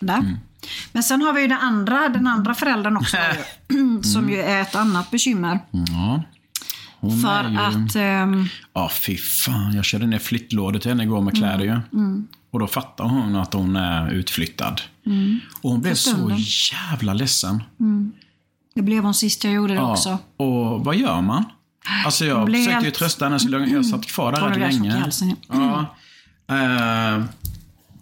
Där. 0.00 0.36
Men 0.92 1.02
sen 1.02 1.22
har 1.22 1.32
vi 1.32 1.40
ju 1.40 1.48
den 1.48 1.58
andra, 1.58 2.08
den 2.08 2.26
andra 2.26 2.54
föräldern 2.54 2.96
också. 2.96 3.16
ju, 3.68 4.02
som 4.02 4.30
ju 4.30 4.40
är 4.40 4.62
ett 4.62 4.74
annat 4.74 5.10
bekymmer. 5.10 5.60
ja. 5.70 6.22
Hon 7.00 7.20
För 7.20 7.48
ju... 7.50 7.56
att... 7.58 7.96
ehm, 7.96 8.48
Ja, 8.72 8.90
fy 8.92 9.16
fan. 9.16 9.72
Jag 9.74 9.84
körde 9.84 10.06
ner 10.06 10.18
flyttlådor 10.18 10.78
till 10.80 10.90
henne 10.90 11.02
igår 11.02 11.20
med 11.22 11.34
kläder 11.36 11.64
ju. 11.64 11.80
Och 12.50 12.58
då 12.60 12.66
fattar 12.66 13.04
hon 13.04 13.36
att 13.36 13.52
hon 13.52 13.76
är 13.76 14.10
utflyttad. 14.10 14.80
Och 15.62 15.70
hon 15.70 15.80
blev 15.80 15.94
så 15.94 16.38
jävla 16.72 17.14
ledsen. 17.14 17.62
det 18.74 18.82
blev 18.82 19.04
hon 19.04 19.14
sist 19.14 19.44
jag 19.44 19.52
gjorde 19.52 19.74
det 19.74 19.80
Ja. 19.80 19.92
också. 19.92 20.18
Och 20.36 20.84
vad 20.84 20.96
gör 20.96 21.20
man? 21.20 21.44
Alltså 22.04 22.24
jag 22.24 22.46
försökte 22.46 22.70
ju 22.70 22.80
helt- 22.80 22.94
trösta 22.94 23.24
henne 23.24 23.38
så 23.38 23.48
länge. 23.48 23.66
Jag 23.74 23.86
satt 23.86 24.06
kvar 24.06 24.32
där 24.32 24.40
rätt 24.48 24.58
länge. 24.74 24.98
halsen, 24.98 25.28
ja. 25.28 25.86
Ja. 26.48 27.24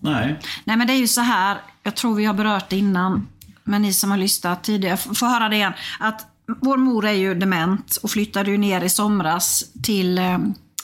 Nej. 0.04 0.40
Nej 0.64 0.76
men 0.76 0.86
det 0.86 0.92
är 0.92 0.98
ju 0.98 1.08
så 1.08 1.20
här, 1.20 1.56
jag 1.82 1.94
tror 1.94 2.14
vi 2.14 2.24
har 2.24 2.34
berört 2.34 2.68
det 2.70 2.76
innan, 2.76 3.28
men 3.64 3.82
ni 3.82 3.92
som 3.92 4.10
har 4.10 4.18
lyssnat 4.18 4.64
tidigare 4.64 4.96
får 4.96 5.26
höra 5.26 5.48
det 5.48 5.56
igen. 5.56 5.72
Att 6.00 6.26
vår 6.60 6.76
mor 6.76 7.06
är 7.06 7.12
ju 7.12 7.34
dement 7.34 7.96
och 8.02 8.10
flyttade 8.10 8.50
ju 8.50 8.58
ner 8.58 8.80
i 8.80 8.88
somras 8.88 9.64
till 9.82 10.18
eh, 10.18 10.34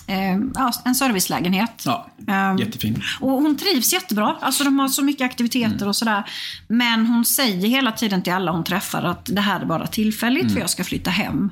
eh, 0.07 0.39
ja, 0.55 0.73
en 0.85 0.95
servicelägenhet. 0.95 1.83
Ja, 1.87 2.07
Ehm, 2.29 2.57
jättefin. 2.59 3.03
Och 3.21 3.31
hon 3.31 3.57
trivs 3.57 3.93
jättebra. 3.93 4.37
Alltså 4.41 4.65
de 4.65 4.79
har 4.79 4.89
så 4.89 5.05
mycket 5.05 5.25
aktiviteter 5.25 5.77
Mm. 5.77 5.89
och 5.89 5.97
sådär. 5.97 6.25
Men 6.69 7.07
hon 7.07 7.25
säger 7.25 7.69
hela 7.69 7.93
tiden 7.93 8.23
till 8.23 8.33
alla 8.33 8.53
hon 8.53 8.65
träffar 8.65 9.03
att 9.03 9.27
det 9.33 9.41
här 9.41 9.61
är 9.61 9.65
bara 9.65 9.87
tillfälligt 9.87 10.43
Mm. 10.43 10.55
för 10.55 10.61
jag 10.61 10.71
ska 10.71 10.85
flytta 10.85 11.11
hem. 11.11 11.51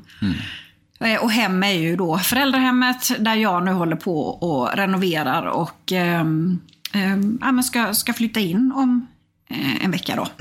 Eh, 1.00 1.22
Och 1.22 1.30
hem 1.30 1.62
är 1.62 1.72
ju 1.72 1.96
då 1.96 2.18
föräldrahemmet 2.18 3.10
där 3.18 3.34
jag 3.34 3.64
nu 3.64 3.72
håller 3.72 3.96
på 3.96 4.20
och 4.28 4.76
renoverar 4.76 5.42
och 5.46 5.92
ehm, 5.92 6.60
ja, 7.40 7.52
men 7.52 7.64
ska, 7.64 7.94
ska 7.94 8.12
flytta 8.12 8.40
in 8.40 8.72
om 8.76 9.06
eh, 9.50 9.84
en 9.84 9.90
vecka 9.90 10.16
då. 10.16 10.26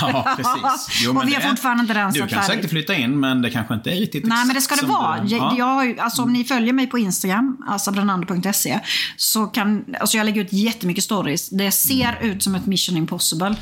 Ja, 0.00 0.36
precis. 0.36 1.02
Jo, 1.04 1.16
och 1.18 1.28
vi 1.28 1.34
har 1.34 1.40
fortfarande 1.40 1.80
inte 1.80 1.94
rensat 1.94 2.14
Du 2.14 2.20
kan 2.20 2.28
färdigt. 2.28 2.46
säkert 2.56 2.70
flytta 2.70 2.94
in, 2.94 3.20
men 3.20 3.42
det 3.42 3.50
kanske 3.50 3.74
inte 3.74 3.90
är 3.90 3.96
riktigt 3.96 4.24
Nej, 4.26 4.46
men 4.46 4.54
det 4.54 4.60
ska 4.60 4.74
det 4.76 4.86
vara. 4.86 5.20
du- 5.22 5.28
Jag, 5.36 5.40
Ja. 5.58 5.84
jag 5.84 5.98
alltså, 5.98 6.22
om 6.22 6.32
ni 6.32 6.44
följer 6.44 6.72
mig 6.72 6.86
på 6.86 6.98
Instagram, 6.98 7.56
alltså 7.68 7.90
brandander.se, 7.92 8.80
så 9.16 9.46
kan, 9.46 9.84
alltså 10.00 10.16
jag 10.16 10.24
lägger 10.24 10.40
ut 10.42 10.52
jättemycket 10.52 11.04
stories. 11.04 11.48
Det 11.50 11.70
ser 11.70 12.18
ut 12.22 12.42
som 12.42 12.54
ett 12.54 12.66
mission 12.66 12.96
impossible. 12.96 13.56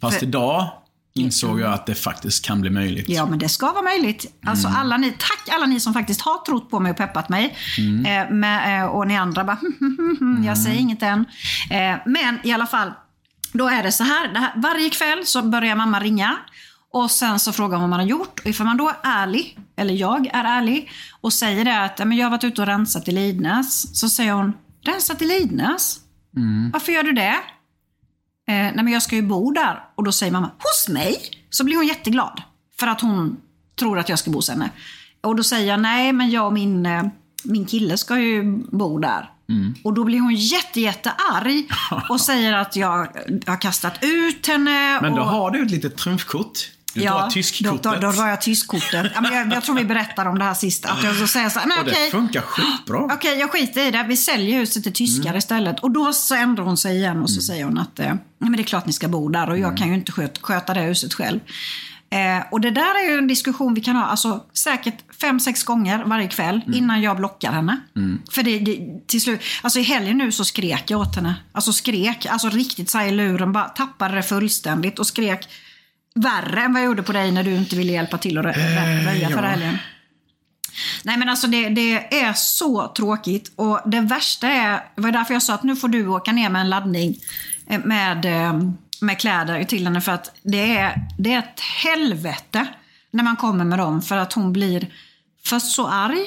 Fast 0.00 0.18
För- 0.18 0.26
idag 0.26 0.70
insåg 1.16 1.60
jag 1.60 1.72
att 1.72 1.86
det 1.86 1.94
faktiskt 1.94 2.44
kan 2.44 2.60
bli 2.60 2.70
möjligt. 2.70 3.08
Ja, 3.08 3.26
men 3.26 3.38
det 3.38 3.48
ska 3.48 3.72
vara 3.72 3.82
möjligt. 3.82 4.26
Alltså 4.46 4.68
Mm. 4.68 4.80
alla 4.80 4.96
ni, 4.96 5.10
tack 5.10 5.48
alla 5.54 5.66
ni 5.66 5.80
som 5.80 5.94
faktiskt 5.94 6.20
har 6.20 6.44
trott 6.44 6.70
på 6.70 6.80
mig 6.80 6.90
och 6.90 6.96
peppat 6.96 7.28
mig. 7.28 7.56
Mm. 7.78 8.06
Eh, 8.06 8.34
med, 8.34 8.80
eh, 8.82 8.86
och 8.88 9.06
ni 9.06 9.16
andra 9.16 9.44
bara, 9.44 9.58
jag 10.46 10.58
säger 10.58 10.80
inget 10.80 11.02
än. 11.02 11.24
Eh, 11.70 11.96
men 12.06 12.38
i 12.44 12.52
alla 12.52 12.66
fall, 12.66 12.92
då 13.52 13.68
är 13.68 13.82
det 13.82 13.92
så 13.92 14.04
här, 14.04 14.28
det 14.32 14.38
här. 14.38 14.52
Varje 14.56 14.90
kväll 14.90 15.26
så 15.26 15.42
börjar 15.42 15.76
mamma 15.76 16.00
ringa. 16.00 16.36
Och 16.92 17.10
sen 17.10 17.38
så 17.38 17.52
frågar 17.52 17.76
hon 17.76 17.80
vad 17.80 17.90
man 17.90 18.00
har 18.00 18.06
gjort. 18.06 18.40
Och 18.40 18.46
ifall 18.46 18.66
man 18.66 18.76
då 18.76 18.88
är 18.88 18.96
ärlig, 19.02 19.58
eller 19.76 19.94
jag 19.94 20.26
är 20.26 20.44
ärlig, 20.44 20.90
och 21.20 21.32
säger 21.32 21.64
det 21.64 21.82
att 21.84 21.98
"Ja, 21.98 22.04
men 22.04 22.18
jag 22.18 22.26
har 22.26 22.30
varit 22.30 22.44
ute 22.44 22.60
och 22.60 22.66
rensat 22.66 23.08
i 23.08 23.12
Lidnäs. 23.12 23.98
Så 24.00 24.08
säger 24.08 24.32
hon, 24.32 24.52
rensat 24.84 25.22
i 25.22 25.24
Lidnäs? 25.24 25.98
Varför 26.72 26.92
gör 26.92 27.02
du 27.02 27.12
det? 27.12 27.34
Eh, 28.48 28.54
nej 28.54 28.76
men 28.76 28.88
jag 28.88 29.02
ska 29.02 29.16
ju 29.16 29.22
bo 29.22 29.50
där. 29.52 29.84
Och 29.94 30.04
då 30.04 30.12
säger 30.12 30.32
mamma, 30.32 30.50
hos 30.58 30.88
mig? 30.88 31.16
Så 31.50 31.64
blir 31.64 31.76
hon 31.76 31.86
jätteglad. 31.86 32.42
För 32.78 32.86
att 32.86 33.00
hon 33.00 33.36
tror 33.78 33.98
att 33.98 34.08
jag 34.08 34.18
ska 34.18 34.30
bo 34.30 34.38
hos 34.38 34.48
henne. 34.48 34.70
Och 35.20 35.36
då 35.36 35.42
säger 35.42 35.68
jag, 35.68 35.80
nej 35.80 36.12
men 36.12 36.30
jag 36.30 36.46
och 36.46 36.52
min, 36.52 36.86
eh, 36.86 37.04
min 37.44 37.66
kille 37.66 37.96
ska 37.96 38.18
ju 38.18 38.62
bo 38.72 38.98
där. 38.98 39.30
Och 39.84 39.94
då 39.94 40.04
blir 40.04 40.20
hon 40.20 40.34
jätte, 40.34 40.80
jättearg 40.80 41.70
och 42.10 42.20
säger 42.20 42.52
att 42.52 42.76
jag 42.76 43.08
har 43.46 43.60
kastat 43.60 43.98
ut 44.00 44.46
henne. 44.46 45.00
Men 45.00 45.14
då 45.14 45.20
och, 45.20 45.28
har 45.28 45.50
du 45.50 45.62
ett 45.62 45.70
litet 45.70 45.96
trumfkort. 45.96 46.70
Du 47.00 47.06
tar 47.08 47.30
tyskkortet. 47.30 47.82
Då, 47.82 47.90
då, 47.94 48.00
då 48.00 48.12
drar 48.12 48.26
jag 48.28 48.40
tyskkortet. 48.40 49.12
ja, 49.14 49.20
men 49.20 49.32
jag, 49.34 49.52
jag 49.52 49.64
tror 49.64 49.74
vi 49.76 49.84
berättade 49.84 50.30
om 50.30 50.38
det 50.38 50.44
här 50.44 50.54
sista. 50.54 50.88
Att 50.90 51.02
jag 51.04 51.16
så 51.16 51.26
säger 51.26 51.48
så 51.48 51.58
här, 51.58 51.66
men 51.66 51.78
Och 51.78 51.84
det 51.84 51.90
okej. 51.90 52.10
funkar 52.10 52.40
skitbra. 52.40 52.98
Okej, 53.14 53.38
jag 53.38 53.50
skiter 53.52 53.86
i 53.86 53.90
det. 53.90 54.04
Vi 54.08 54.16
säljer 54.16 54.58
huset 54.58 54.82
till 54.82 54.92
tyskar 54.92 55.24
Mm. 55.28 55.38
istället. 55.38 55.80
Och 55.80 55.90
då 55.90 56.12
så 56.12 56.34
ändrar 56.34 56.64
hon 56.64 56.76
sig 56.76 56.96
igen 56.96 57.22
och 57.22 57.30
så 57.30 57.40
säger 57.40 57.64
hon 57.64 57.78
att 57.78 57.98
eh, 57.98 58.14
men 58.38 58.52
det 58.52 58.58
är 58.62 58.64
klart 58.64 58.86
ni 58.86 58.92
ska 58.92 59.08
bo 59.08 59.28
där 59.28 59.50
och 59.50 59.58
jag 59.58 59.64
Mm. 59.68 59.76
kan 59.76 59.88
ju 59.88 59.94
inte 59.94 60.12
sköta, 60.12 60.40
sköta 60.42 60.74
det 60.74 60.80
huset 60.80 61.14
själv. 61.14 61.40
Eh, 62.10 62.44
och 62.50 62.60
det 62.60 62.70
där 62.70 63.04
är 63.04 63.10
ju 63.10 63.18
en 63.18 63.26
diskussion 63.28 63.74
vi 63.74 63.80
kan 63.80 63.96
ha 63.96 64.04
alltså, 64.06 64.44
säkert 64.52 64.94
fem, 65.20 65.40
sex 65.40 65.62
gånger 65.64 66.04
varje 66.04 66.28
kväll 66.28 66.60
Mm. 66.66 66.78
innan 66.78 67.02
jag 67.02 67.16
blockar 67.16 67.52
henne. 67.52 67.80
För 68.30 68.42
det, 68.42 68.58
det, 68.58 68.78
till 69.06 69.20
slut, 69.22 69.40
alltså 69.62 69.78
i 69.78 69.82
helgen 69.82 70.18
nu 70.18 70.32
så 70.32 70.44
skrek 70.44 70.84
jag 70.90 71.00
åt 71.00 71.16
henne. 71.16 71.34
Alltså 71.52 71.72
skrek, 71.72 72.26
alltså 72.26 72.48
riktigt 72.48 72.90
så 72.90 73.00
i 73.00 73.10
luren, 73.10 73.52
bara 73.52 73.64
tappade 73.64 74.14
det 74.14 74.22
fullständigt 74.22 74.98
och 74.98 75.06
skrek 75.06 75.48
värre 76.16 76.62
än 76.62 76.72
vad 76.72 76.82
jag 76.82 76.86
gjorde 76.86 77.02
på 77.02 77.12
dig 77.12 77.32
när 77.32 77.44
du 77.44 77.54
inte 77.54 77.76
ville 77.76 77.92
hjälpa 77.92 78.18
till 78.18 78.38
att 78.38 78.44
rö- 78.44 78.52
rö- 78.52 79.04
röja 79.04 79.28
förra 79.28 79.42
ja. 79.42 79.50
helgen. 79.50 79.78
Nej 81.02 81.16
men 81.16 81.28
alltså 81.28 81.46
det, 81.46 81.68
det 81.68 82.20
är 82.20 82.32
så 82.32 82.88
tråkigt 82.88 83.52
och 83.56 83.80
det 83.86 84.00
värsta 84.00 84.48
är, 84.48 84.84
det 84.94 85.02
var 85.02 85.12
därför 85.12 85.34
jag 85.34 85.42
sa 85.42 85.54
att 85.54 85.62
nu 85.62 85.76
får 85.76 85.88
du 85.88 86.06
åka 86.08 86.32
ner 86.32 86.50
med 86.50 86.60
en 86.60 86.70
laddning 86.70 87.16
eh, 87.66 87.80
med, 87.84 88.24
eh, 88.24 88.60
med 89.00 89.18
kläder 89.18 89.64
till 89.64 89.84
henne 89.84 90.00
för 90.00 90.12
att 90.12 90.34
det 90.42 90.76
är, 90.76 91.08
det 91.18 91.32
är 91.32 91.38
ett 91.38 91.60
helvete 91.60 92.66
när 93.10 93.24
man 93.24 93.36
kommer 93.36 93.64
med 93.64 93.78
dem 93.78 94.02
för 94.02 94.16
att 94.16 94.32
hon 94.32 94.52
blir 94.52 94.88
först 95.44 95.72
så 95.72 95.88
arg. 95.88 96.26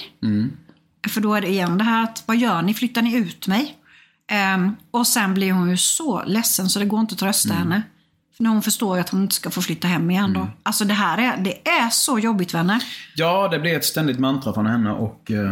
För 1.10 1.22
då 1.22 1.34
är 1.34 1.42
det 1.42 1.48
igen 1.48 1.78
det 1.78 1.84
här 1.84 2.04
att 2.04 2.24
vad 2.26 2.38
gör 2.38 2.62
ni? 2.62 2.74
Flyttar 2.74 3.02
ni 3.02 3.16
ut 3.16 3.48
mig? 3.48 3.76
Ehm, 4.32 4.76
och 4.92 5.08
sen 5.08 5.34
blir 5.34 5.52
hon 5.52 5.70
ju 5.70 5.78
så 5.78 6.24
ledsen 6.26 6.70
så 6.70 6.80
det 6.80 6.86
går 6.86 7.00
inte 7.00 7.14
att 7.14 7.20
trösta 7.20 7.54
henne. 7.54 7.82
När 8.40 8.50
hon 8.50 8.62
förstår 8.62 9.00
att 9.00 9.10
hon 9.10 9.22
inte 9.22 9.36
ska 9.36 9.50
få 9.50 9.62
flytta 9.62 9.88
hem 9.88 10.12
igen 10.12 10.34
då. 10.34 10.48
Alltså 10.64 10.86
det 10.86 10.94
här 10.94 11.18
är, 11.18 11.38
det 11.38 11.70
är 11.70 11.90
så 11.90 12.20
jobbigt 12.20 12.54
vänner. 12.54 12.84
Ja, 13.16 13.48
det 13.48 13.60
blir 13.60 13.76
ett 13.76 13.86
ständigt 13.86 14.20
mantra 14.20 14.54
från 14.54 14.66
henne 14.66 14.92
och 14.92 15.32
eh, 15.32 15.52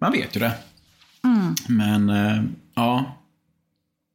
man 0.00 0.12
vet 0.12 0.36
ju 0.36 0.40
det. 0.40 0.52
Mm. 1.24 1.54
Men, 1.68 2.10
eh, 2.10 2.42
ja. 2.74 3.18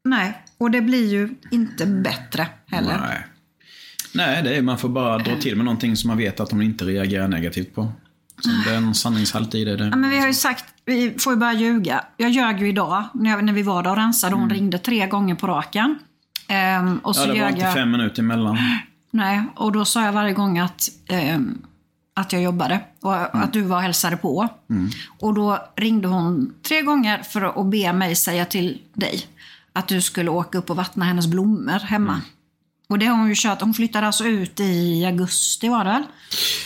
Nej, 0.03 0.43
och 0.57 0.71
det 0.71 0.81
blir 0.81 1.11
ju 1.11 1.35
inte 1.51 1.85
bättre 1.85 2.47
heller. 2.65 2.97
Nej. 3.07 3.25
Nej, 4.13 4.43
det 4.43 4.55
är, 4.55 4.61
man 4.61 4.77
får 4.77 4.89
bara 4.89 5.17
dra 5.17 5.35
till 5.35 5.55
med 5.55 5.65
någonting 5.65 5.97
som 5.97 6.07
man 6.07 6.17
vet 6.17 6.39
att 6.39 6.51
hon 6.51 6.61
inte 6.61 6.85
reagerar 6.85 7.27
negativt 7.27 7.75
på. 7.75 7.91
Så 8.41 8.49
det 8.65 8.75
är 8.75 8.77
en 8.77 8.95
sanningshalt 8.95 9.55
i 9.55 9.65
det. 9.65 9.77
det. 9.77 9.83
Ja, 9.83 9.95
men 9.95 10.09
vi 10.09 10.19
har 10.19 10.27
ju 10.27 10.33
sagt, 10.33 10.65
vi 10.85 11.15
får 11.19 11.33
ju 11.33 11.39
börja 11.39 11.53
ljuga. 11.53 12.05
Jag 12.17 12.29
ljög 12.29 12.59
ju 12.59 12.69
idag 12.69 13.03
när, 13.13 13.29
jag, 13.29 13.43
när 13.43 13.53
vi 13.53 13.61
var 13.61 13.83
där 13.83 13.89
och 13.89 13.97
rensade. 13.97 14.35
Hon 14.35 14.49
ringde 14.49 14.77
tre 14.77 15.07
gånger 15.07 15.35
på 15.35 15.47
raken. 15.47 15.99
Ehm, 16.49 16.97
och 16.97 17.15
så 17.15 17.23
Mm. 17.23 17.35
ja, 17.35 17.39
det 17.39 17.43
var 17.45 17.49
inte 17.51 17.65
jag. 17.65 17.73
fem 17.73 17.91
minuter 17.91 18.21
emellan. 18.23 18.57
Nej, 19.11 19.43
och 19.55 19.71
då 19.71 19.85
sa 19.85 20.05
jag 20.05 20.13
varje 20.13 20.33
gång 20.33 20.59
att, 20.59 20.89
ehm, 21.07 21.61
att 22.13 22.33
jag 22.33 22.41
jobbade 22.41 22.79
och 23.01 23.35
att 23.43 23.53
du 23.53 23.61
var 23.61 23.75
och 23.77 23.81
hälsade 23.83 24.17
på. 24.17 24.47
Och 25.19 25.33
då 25.33 25.59
ringde 25.75 26.07
hon 26.07 26.53
tre 26.67 26.81
gånger 26.81 27.23
för 27.23 27.61
att 27.61 27.71
be 27.71 27.93
mig 27.93 28.15
säga 28.15 28.45
till 28.45 28.81
dig 28.93 29.21
att 29.73 29.87
du 29.87 30.01
skulle 30.01 30.29
åka 30.29 30.57
upp 30.57 30.69
och 30.69 30.75
vattna 30.75 31.05
hennes 31.05 31.27
blommor 31.27 31.79
hemma. 31.79 32.21
Och 32.89 32.99
det 32.99 33.05
har 33.05 33.17
hon 33.17 33.27
ju 33.29 33.35
kört. 33.37 33.61
Hon 33.61 33.73
flyttade 33.73 34.07
alltså 34.07 34.25
ut 34.25 34.59
i 34.59 35.05
augusti 35.05 35.69
var 35.69 35.83
det 35.83 35.89
väl? 35.91 36.03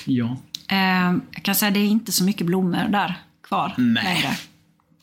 Ja. 0.05 0.37
Ehm, 0.67 1.21
jag 1.31 1.43
kan 1.43 1.55
säga 1.55 1.67
att 1.67 1.73
det 1.73 1.79
är 1.79 1.87
inte 1.87 2.11
så 2.11 2.23
mycket 2.23 2.47
blommor 2.47 2.87
där 2.89 3.15
kvar 3.47 3.73
Nej. 3.77 4.03
längre. 4.03 4.37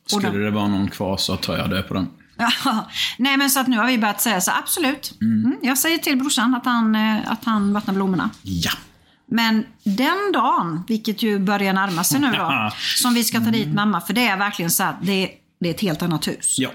Skulle 0.06 0.38
det 0.44 0.50
vara 0.50 0.68
någon 0.68 0.88
kvar 0.88 1.16
så 1.16 1.36
tar 1.36 1.56
jag 1.56 1.70
det 1.70 1.82
på 1.82 1.94
den. 1.94 2.06
Nej 3.18 3.36
men 3.36 3.50
så 3.50 3.60
att 3.60 3.66
nu 3.66 3.76
har 3.76 3.86
vi 3.86 3.98
börjat 3.98 4.20
säga 4.20 4.40
så 4.40 4.50
absolut. 4.50 5.14
Mm, 5.20 5.56
jag 5.62 5.78
säger 5.78 5.98
till 5.98 6.18
brorsan 6.18 6.54
att 6.54 6.64
han, 6.64 6.94
eh, 6.94 7.32
att 7.32 7.44
han 7.44 7.72
vattnar 7.72 7.94
blommorna. 7.94 8.30
Ja. 8.42 8.70
Men 9.26 9.66
den 9.84 10.32
dagen, 10.32 10.84
vilket 10.88 11.22
ju 11.22 11.38
börjar 11.38 11.72
närma 11.72 12.04
sig 12.04 12.20
nu 12.20 12.32
då, 12.32 12.70
som 13.02 13.14
vi 13.14 13.24
ska 13.24 13.40
ta 13.40 13.50
dit 13.50 13.74
mamma, 13.74 14.00
för 14.00 14.12
det 14.12 14.26
är 14.26 14.36
verkligen 14.36 14.70
så 14.70 14.82
att 14.82 14.96
det, 15.02 15.30
det 15.60 15.68
är 15.68 15.74
ett 15.74 15.80
helt 15.80 16.02
annat 16.02 16.28
hus. 16.28 16.56
Ja. 16.58 16.70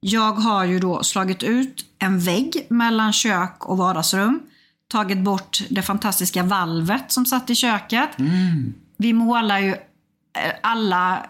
Jag 0.00 0.32
har 0.32 0.64
ju 0.64 0.78
då 0.78 1.02
slagit 1.02 1.42
ut 1.42 1.84
en 1.98 2.20
vägg 2.20 2.66
mellan 2.70 3.12
kök 3.12 3.66
och 3.66 3.78
vardagsrum. 3.78 4.40
Tagit 4.88 5.18
bort 5.18 5.58
det 5.70 5.82
fantastiska 5.82 6.42
valvet 6.42 7.12
som 7.12 7.26
satt 7.26 7.50
i 7.50 7.54
köket. 7.54 8.10
Vi 8.96 9.12
målar 9.12 9.58
ju 9.58 9.68
eh, 9.68 10.52
alla, 10.62 11.26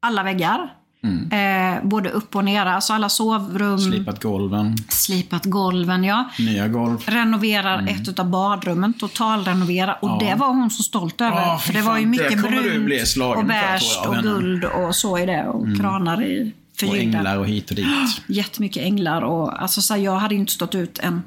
alla 0.00 0.22
väggar. 0.22 0.74
Eh, 1.02 1.84
både 1.84 2.10
upp 2.10 2.36
och 2.36 2.44
ner, 2.44 2.66
alltså 2.66 2.92
alla 2.92 3.08
sovrum. 3.08 3.78
Slipat 3.78 4.22
golven. 4.22 4.76
Slipat 4.88 5.44
golven, 5.44 6.04
ja. 6.04 6.30
Nya 6.38 6.68
golv. 6.68 6.98
Renoverar 7.06 7.86
ett 7.88 8.18
av 8.18 8.30
badrummen, 8.30 8.92
totalrenovera. 8.92 9.94
Och 9.94 10.18
det 10.20 10.34
var 10.34 10.48
hon 10.48 10.70
så 10.70 10.82
stolt 10.82 11.20
över. 11.20 11.36
Ja, 11.36 11.58
för 11.58 11.72
det 11.72 11.82
var 11.82 11.98
ju 11.98 12.06
mycket 12.06 12.42
brunt 12.42 13.16
och 13.36 13.44
beige 13.44 13.98
och. 14.06 14.14
Mm. 14.14 14.22
guld 14.22 14.64
och 14.64 14.94
så 14.96 15.18
i 15.18 15.26
det. 15.26 15.46
Och 15.48 15.76
kranar 15.80 16.22
i 16.22 16.52
Och 16.72 16.80
förgyllda. 16.80 17.18
änglar 17.18 17.36
och 17.38 17.46
hit 17.46 17.70
och 17.70 17.76
dit. 17.76 17.86
Jättemycket 18.26 18.82
änglar. 18.82 19.22
Och, 19.22 19.62
alltså, 19.62 19.82
så 19.82 19.94
här, 19.94 20.00
jag 20.00 20.16
hade 20.16 20.34
inte 20.34 20.52
stått 20.52 20.74
ut 20.74 20.98
en 20.98 21.22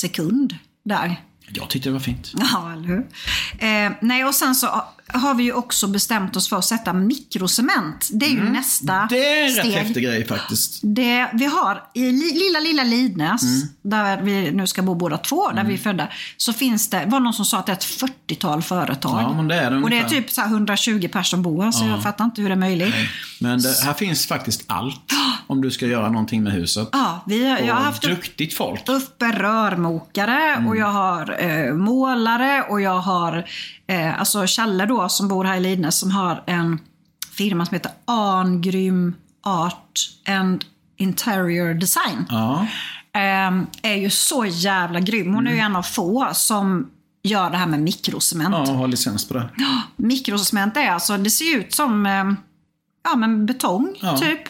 sekund 0.00 0.56
där. 0.84 1.16
Jag 1.54 1.68
tyckte 1.68 1.88
det 1.88 1.92
var 1.92 2.00
fint. 2.00 2.32
Ja, 2.52 2.72
eller 2.72 2.88
hur? 2.88 3.06
Eh, 3.58 3.92
nej, 4.00 4.24
och 4.24 4.34
sen 4.34 4.54
så 4.54 4.84
har 5.12 5.34
vi 5.34 5.42
ju 5.42 5.52
också 5.52 5.86
bestämt 5.86 6.36
oss 6.36 6.48
för 6.48 6.56
att 6.56 6.64
sätta 6.64 6.92
mikrocement. 6.92 8.08
Det 8.12 8.26
är 8.26 8.30
ju 8.30 8.42
nästa 8.42 8.92
Mm. 8.92 9.06
Det 9.10 9.38
är 9.40 9.44
en 9.44 9.50
steg. 9.52 9.64
rätt 9.66 9.74
häftig 9.82 10.04
grej 10.04 10.26
faktiskt. 10.26 10.80
Det, 10.82 11.30
vi 11.32 11.44
har 11.44 11.82
i 11.94 12.12
li, 12.12 12.32
lilla, 12.32 12.60
lilla 12.60 12.84
Lidnäs, 12.84 13.42
Mm. 13.42 13.68
där 13.82 14.22
vi 14.22 14.50
nu 14.50 14.66
ska 14.66 14.82
bo 14.82 14.94
båda 14.94 15.18
två, 15.18 15.50
där 15.50 15.64
vi 15.64 15.74
är 15.74 15.78
födda, 15.78 16.08
så 16.36 16.52
finns 16.52 16.90
det, 16.90 17.04
var 17.06 17.20
någon 17.20 17.32
som 17.34 17.44
sa 17.44 17.58
att 17.58 17.66
det 17.66 17.72
är 17.72 17.76
ett 17.76 17.84
40-tal 18.28 18.62
företag. 18.62 19.22
Ja, 19.22 19.32
men 19.32 19.48
det 19.48 19.54
är 19.54 19.70
det 19.70 19.76
Och 19.82 19.90
det 19.90 19.98
är 19.98 20.08
typ 20.08 20.30
så 20.30 20.40
här 20.40 20.48
120 20.48 21.08
personer 21.08 21.22
som 21.22 21.42
bor 21.42 21.62
här, 21.64 21.70
så 21.70 21.84
jag 21.86 22.02
fattar 22.02 22.24
inte 22.24 22.42
hur 22.42 22.48
det 22.48 22.54
är 22.54 22.56
möjligt. 22.56 22.94
Men 23.40 23.62
det, 23.62 23.82
här 23.84 23.94
finns 23.94 24.26
faktiskt 24.26 24.64
allt. 24.66 25.12
Om 25.46 25.60
du 25.62 25.70
ska 25.70 25.86
göra 25.86 26.08
någonting 26.08 26.42
med 26.42 26.52
huset. 26.52 26.88
Ja, 26.92 27.20
vi, 27.26 27.44
jag 27.66 27.74
har 27.74 27.82
haft 27.82 28.02
duktigt 28.02 28.54
folk. 28.56 28.88
uppe 28.88 29.24
rörmokare 29.32 30.64
och 30.68 30.76
jag 30.76 30.86
har 30.86 31.36
eh, 31.44 31.74
målare 31.74 32.62
och 32.62 32.80
jag 32.80 32.98
har 33.00 33.44
eh, 33.86 34.18
alltså 34.20 34.44
Challe 34.46 34.86
då 34.86 35.01
som 35.08 35.28
bor 35.28 35.44
här 35.44 35.56
i 35.56 35.60
Lidnäs 35.60 35.98
som 35.98 36.10
har 36.10 36.42
en 36.46 36.78
firma 37.32 37.66
som 37.66 37.74
heter 37.74 37.92
Angrym 38.04 39.14
Art 39.42 40.00
and 40.28 40.64
Interior 40.96 41.74
Design. 41.74 42.26
Ja. 42.28 42.66
Ehm, 43.14 43.66
är 43.82 43.94
ju 43.94 44.10
så 44.10 44.44
jävla 44.44 45.00
grym. 45.00 45.34
Hon 45.34 45.46
är 45.46 45.52
ju 45.52 45.58
en 45.58 45.76
av 45.76 45.82
få 45.82 46.28
som 46.34 46.90
gör 47.22 47.50
det 47.50 47.56
här 47.56 47.66
med 47.66 47.80
mikrocement. 47.82 48.68
ja, 48.68 48.74
har 48.74 48.88
licens 48.88 49.28
på 49.28 49.34
det. 49.34 49.48
Mikrocement 49.96 50.76
är 50.76 50.90
alltså, 50.90 51.16
det 51.16 51.30
ser 51.30 51.56
ut 51.56 51.74
som 51.74 52.06
eh, 52.06 52.24
ja, 53.04 53.16
men 53.16 53.46
betong 53.46 53.94
Ja. 54.00 54.16
typ. 54.18 54.40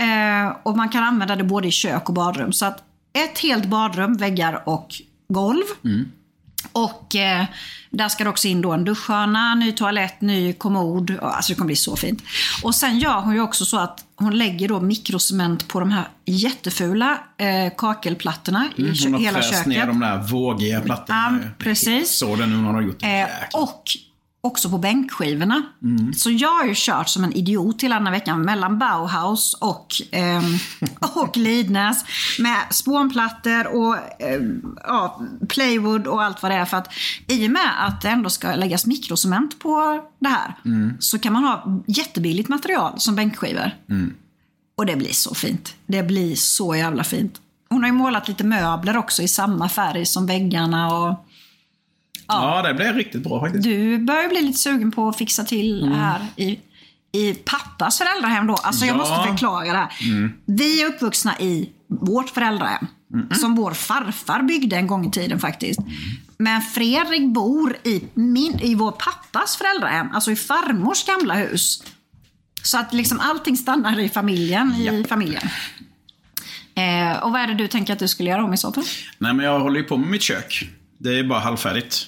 Eh, 0.00 0.56
och 0.62 0.76
man 0.76 0.88
kan 0.88 1.02
använda 1.04 1.36
det 1.36 1.44
både 1.44 1.68
i 1.68 1.70
kök 1.70 2.08
och 2.08 2.14
badrum. 2.14 2.52
Så 2.52 2.66
att 2.66 2.82
ett 3.12 3.38
helt 3.38 3.64
badrum, 3.66 4.16
väggar 4.16 4.62
och 4.68 4.94
golv. 5.28 5.64
Och 6.72 7.16
eh, 7.16 7.44
där 7.90 8.08
ska 8.08 8.24
det 8.24 8.30
också 8.30 8.48
in 8.48 8.62
då 8.62 8.72
en 8.72 8.84
duschhörna, 8.84 9.54
ny 9.54 9.72
toalett, 9.72 10.20
ny 10.20 10.52
kommod. 10.52 11.18
Alltså 11.22 11.52
det 11.52 11.56
kommer 11.56 11.66
bli 11.66 11.76
så 11.76 11.96
fint. 11.96 12.22
Och 12.62 12.74
sen 12.74 12.98
gör 12.98 13.20
hon 13.20 13.34
ju 13.34 13.40
också 13.40 13.64
så 13.64 13.78
att 13.78 14.04
hon 14.16 14.38
lägger 14.38 14.68
då 14.68 14.80
mikrocement 14.80 15.68
på 15.68 15.80
de 15.80 15.90
här 15.90 16.08
jättefula 16.26 17.18
eh, 17.38 17.72
kakelplattorna 17.76 18.68
i 18.76 18.82
kö- 18.82 19.04
Hon 19.04 19.12
har 19.14 19.20
hela 19.20 19.42
köket. 19.42 19.66
ner 19.66 19.86
de 19.86 20.00
där 20.00 20.18
vågiga 20.18 20.80
plattorna. 20.80 21.38
Ja, 21.42 21.48
precis. 21.58 22.10
Så 22.10 22.36
när 22.36 22.46
hon 22.46 22.64
har 22.74 22.82
gjort. 22.82 23.02
Eh, 23.02 23.26
och 23.52 23.82
också 24.40 24.70
på 24.70 24.78
bänkskivorna. 24.78 25.62
Så 26.16 26.30
jag 26.30 26.54
har 26.54 26.64
ju 26.64 26.72
kört 26.76 27.08
som 27.08 27.24
en 27.24 27.32
idiot 27.32 27.82
hela 27.82 27.94
den 27.94 28.06
här 28.06 28.12
veckan 28.12 28.42
mellan 28.42 28.78
Bauhaus 28.78 29.54
och, 29.54 29.86
ehm, 30.10 30.42
och 31.14 31.36
Lidnäs. 31.36 32.04
Med 32.38 32.60
spånplattor 32.70 33.66
och 33.66 33.96
ehm, 34.18 34.76
ja, 34.84 35.20
playwood 35.48 36.06
och 36.06 36.22
allt 36.22 36.42
vad 36.42 36.52
det 36.52 36.56
är. 36.56 36.64
För 36.64 36.76
att 36.76 36.92
i 37.26 37.46
och 37.46 37.50
med 37.50 37.86
att 37.86 38.00
det 38.00 38.08
ändå 38.08 38.30
ska 38.30 38.54
läggas 38.54 38.86
mikrocement 38.86 39.58
på 39.58 40.04
det 40.18 40.28
här. 40.28 40.54
Så 40.98 41.18
kan 41.18 41.32
man 41.32 41.44
ha 41.44 41.82
jättebilligt 41.86 42.48
material 42.48 43.00
som 43.00 43.16
bänkskivor. 43.16 43.70
Och 44.76 44.86
det 44.86 44.96
blir 44.96 45.12
så 45.12 45.34
fint. 45.34 45.74
Det 45.86 46.02
blir 46.02 46.34
så 46.34 46.74
jävla 46.74 47.04
fint. 47.04 47.40
Hon 47.68 47.80
har 47.80 47.88
ju 47.88 47.92
målat 47.92 48.28
lite 48.28 48.44
möbler 48.44 48.96
också 48.96 49.22
i 49.22 49.28
samma 49.28 49.68
färg 49.68 50.06
som 50.06 50.26
väggarna. 50.26 50.96
och 50.96 51.26
Ja, 52.32 52.62
det 52.62 52.74
blev 52.74 52.94
riktigt 52.96 53.22
bra 53.22 53.40
faktiskt. 53.40 53.64
du 53.64 53.98
börjar 53.98 54.28
bli 54.28 54.40
lite 54.42 54.58
sugen 54.58 54.92
på 54.92 55.08
att 55.08 55.18
fixa 55.18 55.44
till 55.44 55.82
Mm. 55.82 55.98
här 55.98 56.20
i, 56.36 56.58
i 57.12 57.34
pappas 57.34 57.98
föräldrahem 57.98 58.46
då. 58.46 58.54
Alltså 58.54 58.84
jag 58.86 58.94
Ja. 58.94 58.98
måste 58.98 59.28
förklara 59.30 59.64
det 59.64 59.78
här. 59.78 59.88
Vi 60.46 60.82
är 60.82 60.86
uppvuxna 60.86 61.38
i 61.40 61.70
vårt 62.00 62.30
föräldrahem. 62.30 62.86
Som 63.40 63.54
vår 63.54 63.70
farfar 63.74 64.42
byggde 64.42 64.76
en 64.76 64.86
gång 64.86 65.06
i 65.06 65.10
tiden 65.10 65.40
faktiskt. 65.40 65.80
Men 66.38 66.60
Fredrik 66.62 67.28
bor 67.34 67.76
i, 67.84 68.04
min, 68.14 68.58
i 68.60 68.74
vår 68.74 68.90
pappas 68.92 69.56
föräldrahem. 69.56 70.06
Alltså 70.12 70.30
i 70.30 70.36
farmors 70.36 71.04
gamla 71.06 71.34
hus. 71.34 71.82
Så 72.62 72.78
att 72.78 72.92
liksom 72.94 73.20
allting 73.20 73.56
stannar 73.56 73.98
i 74.00 74.08
familjen. 74.08 74.72
I 74.74 75.04
familjen. 75.08 75.42
Eh, 76.74 77.22
och 77.22 77.32
vad 77.32 77.40
är 77.40 77.46
det 77.46 77.54
du 77.54 77.68
tänker 77.68 77.92
att 77.92 77.98
du 77.98 78.08
skulle 78.08 78.30
göra 78.30 78.44
om 78.44 78.54
i 78.54 78.56
så 78.56 78.72
fall? 78.72 78.84
Nej, 79.18 79.34
men 79.34 79.46
jag 79.46 79.60
håller 79.60 79.80
ju 79.80 79.86
på 79.86 79.96
med 79.96 80.08
mitt 80.10 80.22
kök. 80.22 80.70
Det 81.00 81.18
är 81.18 81.24
bara 81.24 81.38
halvfärdigt. 81.38 82.06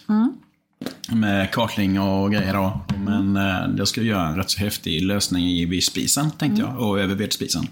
Med 1.09 1.51
kakling 1.53 2.01
och 2.01 2.32
grejer 2.32 2.55
då. 2.55 2.80
Men 3.07 3.36
eh, 3.36 3.76
jag 3.76 3.88
ska 3.88 4.03
göra 4.03 4.28
en 4.28 4.36
rätt 4.36 4.51
så 4.51 4.61
häftig 4.61 5.03
lösning 5.03 5.45
i 5.45 5.64
vid 5.64 5.84
spisen, 5.84 6.30
tänkte 6.30 6.62
jag. 6.62 6.78
Och 6.78 7.01
över 7.01 7.14
vedspisen. 7.14 7.66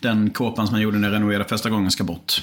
Den 0.00 0.30
kåpan 0.30 0.66
som 0.66 0.76
jag 0.76 0.82
gjorde 0.82 0.98
när 0.98 1.08
jag 1.08 1.14
renoverade 1.14 1.44
första 1.44 1.70
gången 1.70 1.90
ska 1.90 2.04
bort. 2.04 2.42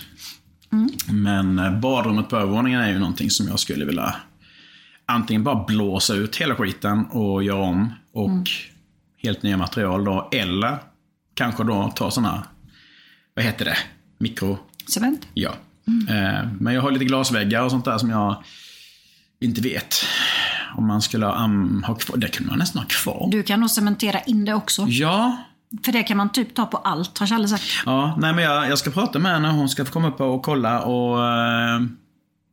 Men 1.12 1.60
eh, 1.60 1.80
badrummet 1.80 2.30
på 2.30 2.38
övervåningen 2.38 2.82
är 2.82 2.92
ju 2.92 3.00
någonting 3.00 3.30
som 3.30 3.48
jag 3.48 3.60
skulle 3.60 3.86
vilja 3.86 4.16
antingen 5.06 5.44
bara 5.44 5.64
blåsa 5.66 6.14
ut 6.14 6.36
hela 6.36 6.56
skiten 6.56 7.06
och 7.06 7.44
göra 7.44 7.62
om. 7.62 7.94
Och 8.12 8.50
helt 9.18 9.44
nya 9.44 9.58
material 9.58 10.06
då. 10.06 10.30
Eller 10.32 10.78
kanske 11.34 11.64
då 11.64 11.94
ta 11.96 12.12
sådana, 12.12 12.48
vad 13.34 13.46
heter 13.46 13.66
det? 13.66 13.78
Mikro... 14.18 14.58
Cement? 14.88 15.28
Ja. 15.34 15.54
Eh, 15.88 16.48
men 16.60 16.74
jag 16.74 16.82
har 16.82 16.92
lite 16.92 17.06
glasväggar 17.06 17.64
och 17.64 17.72
sånt 17.72 17.86
där 17.86 17.98
som 17.98 18.10
jag 18.10 18.44
inte 19.40 19.62
vet. 19.62 19.96
Om 20.76 20.88
man 20.88 21.02
skulle 21.02 21.26
ha, 21.26 21.44
um, 21.46 21.84
ha 21.88 21.96
kvar. 21.96 22.18
Det 22.18 22.28
kunde 22.28 22.50
man 22.50 22.60
nästan 22.60 22.82
ha 22.82 22.88
kvar. 22.88 23.28
Du 23.32 23.44
kan 23.44 23.60
nog 23.60 23.70
cementera 23.70 24.20
in 24.20 24.46
det 24.46 24.54
också. 24.54 24.86
Ja. 24.88 25.38
För 25.86 25.92
det 25.92 26.04
kan 26.04 26.18
man 26.18 26.32
typ 26.32 26.56
ta 26.56 26.66
på 26.66 26.78
allt, 26.78 27.18
har 27.18 27.28
Challe 27.28 27.48
sagt. 27.48 27.64
Ja, 27.86 28.18
nej 28.20 28.34
men 28.34 28.44
jag, 28.44 28.70
jag 28.70 28.78
ska 28.78 28.92
prata 28.92 29.20
med 29.20 29.32
henne. 29.34 29.48
Hon 29.48 29.70
ska 29.70 29.86
få 29.86 29.92
komma 29.92 30.08
upp 30.08 30.22
och 30.22 30.44
kolla 30.44 30.82
och... 30.82 31.26
Eh, 31.26 31.82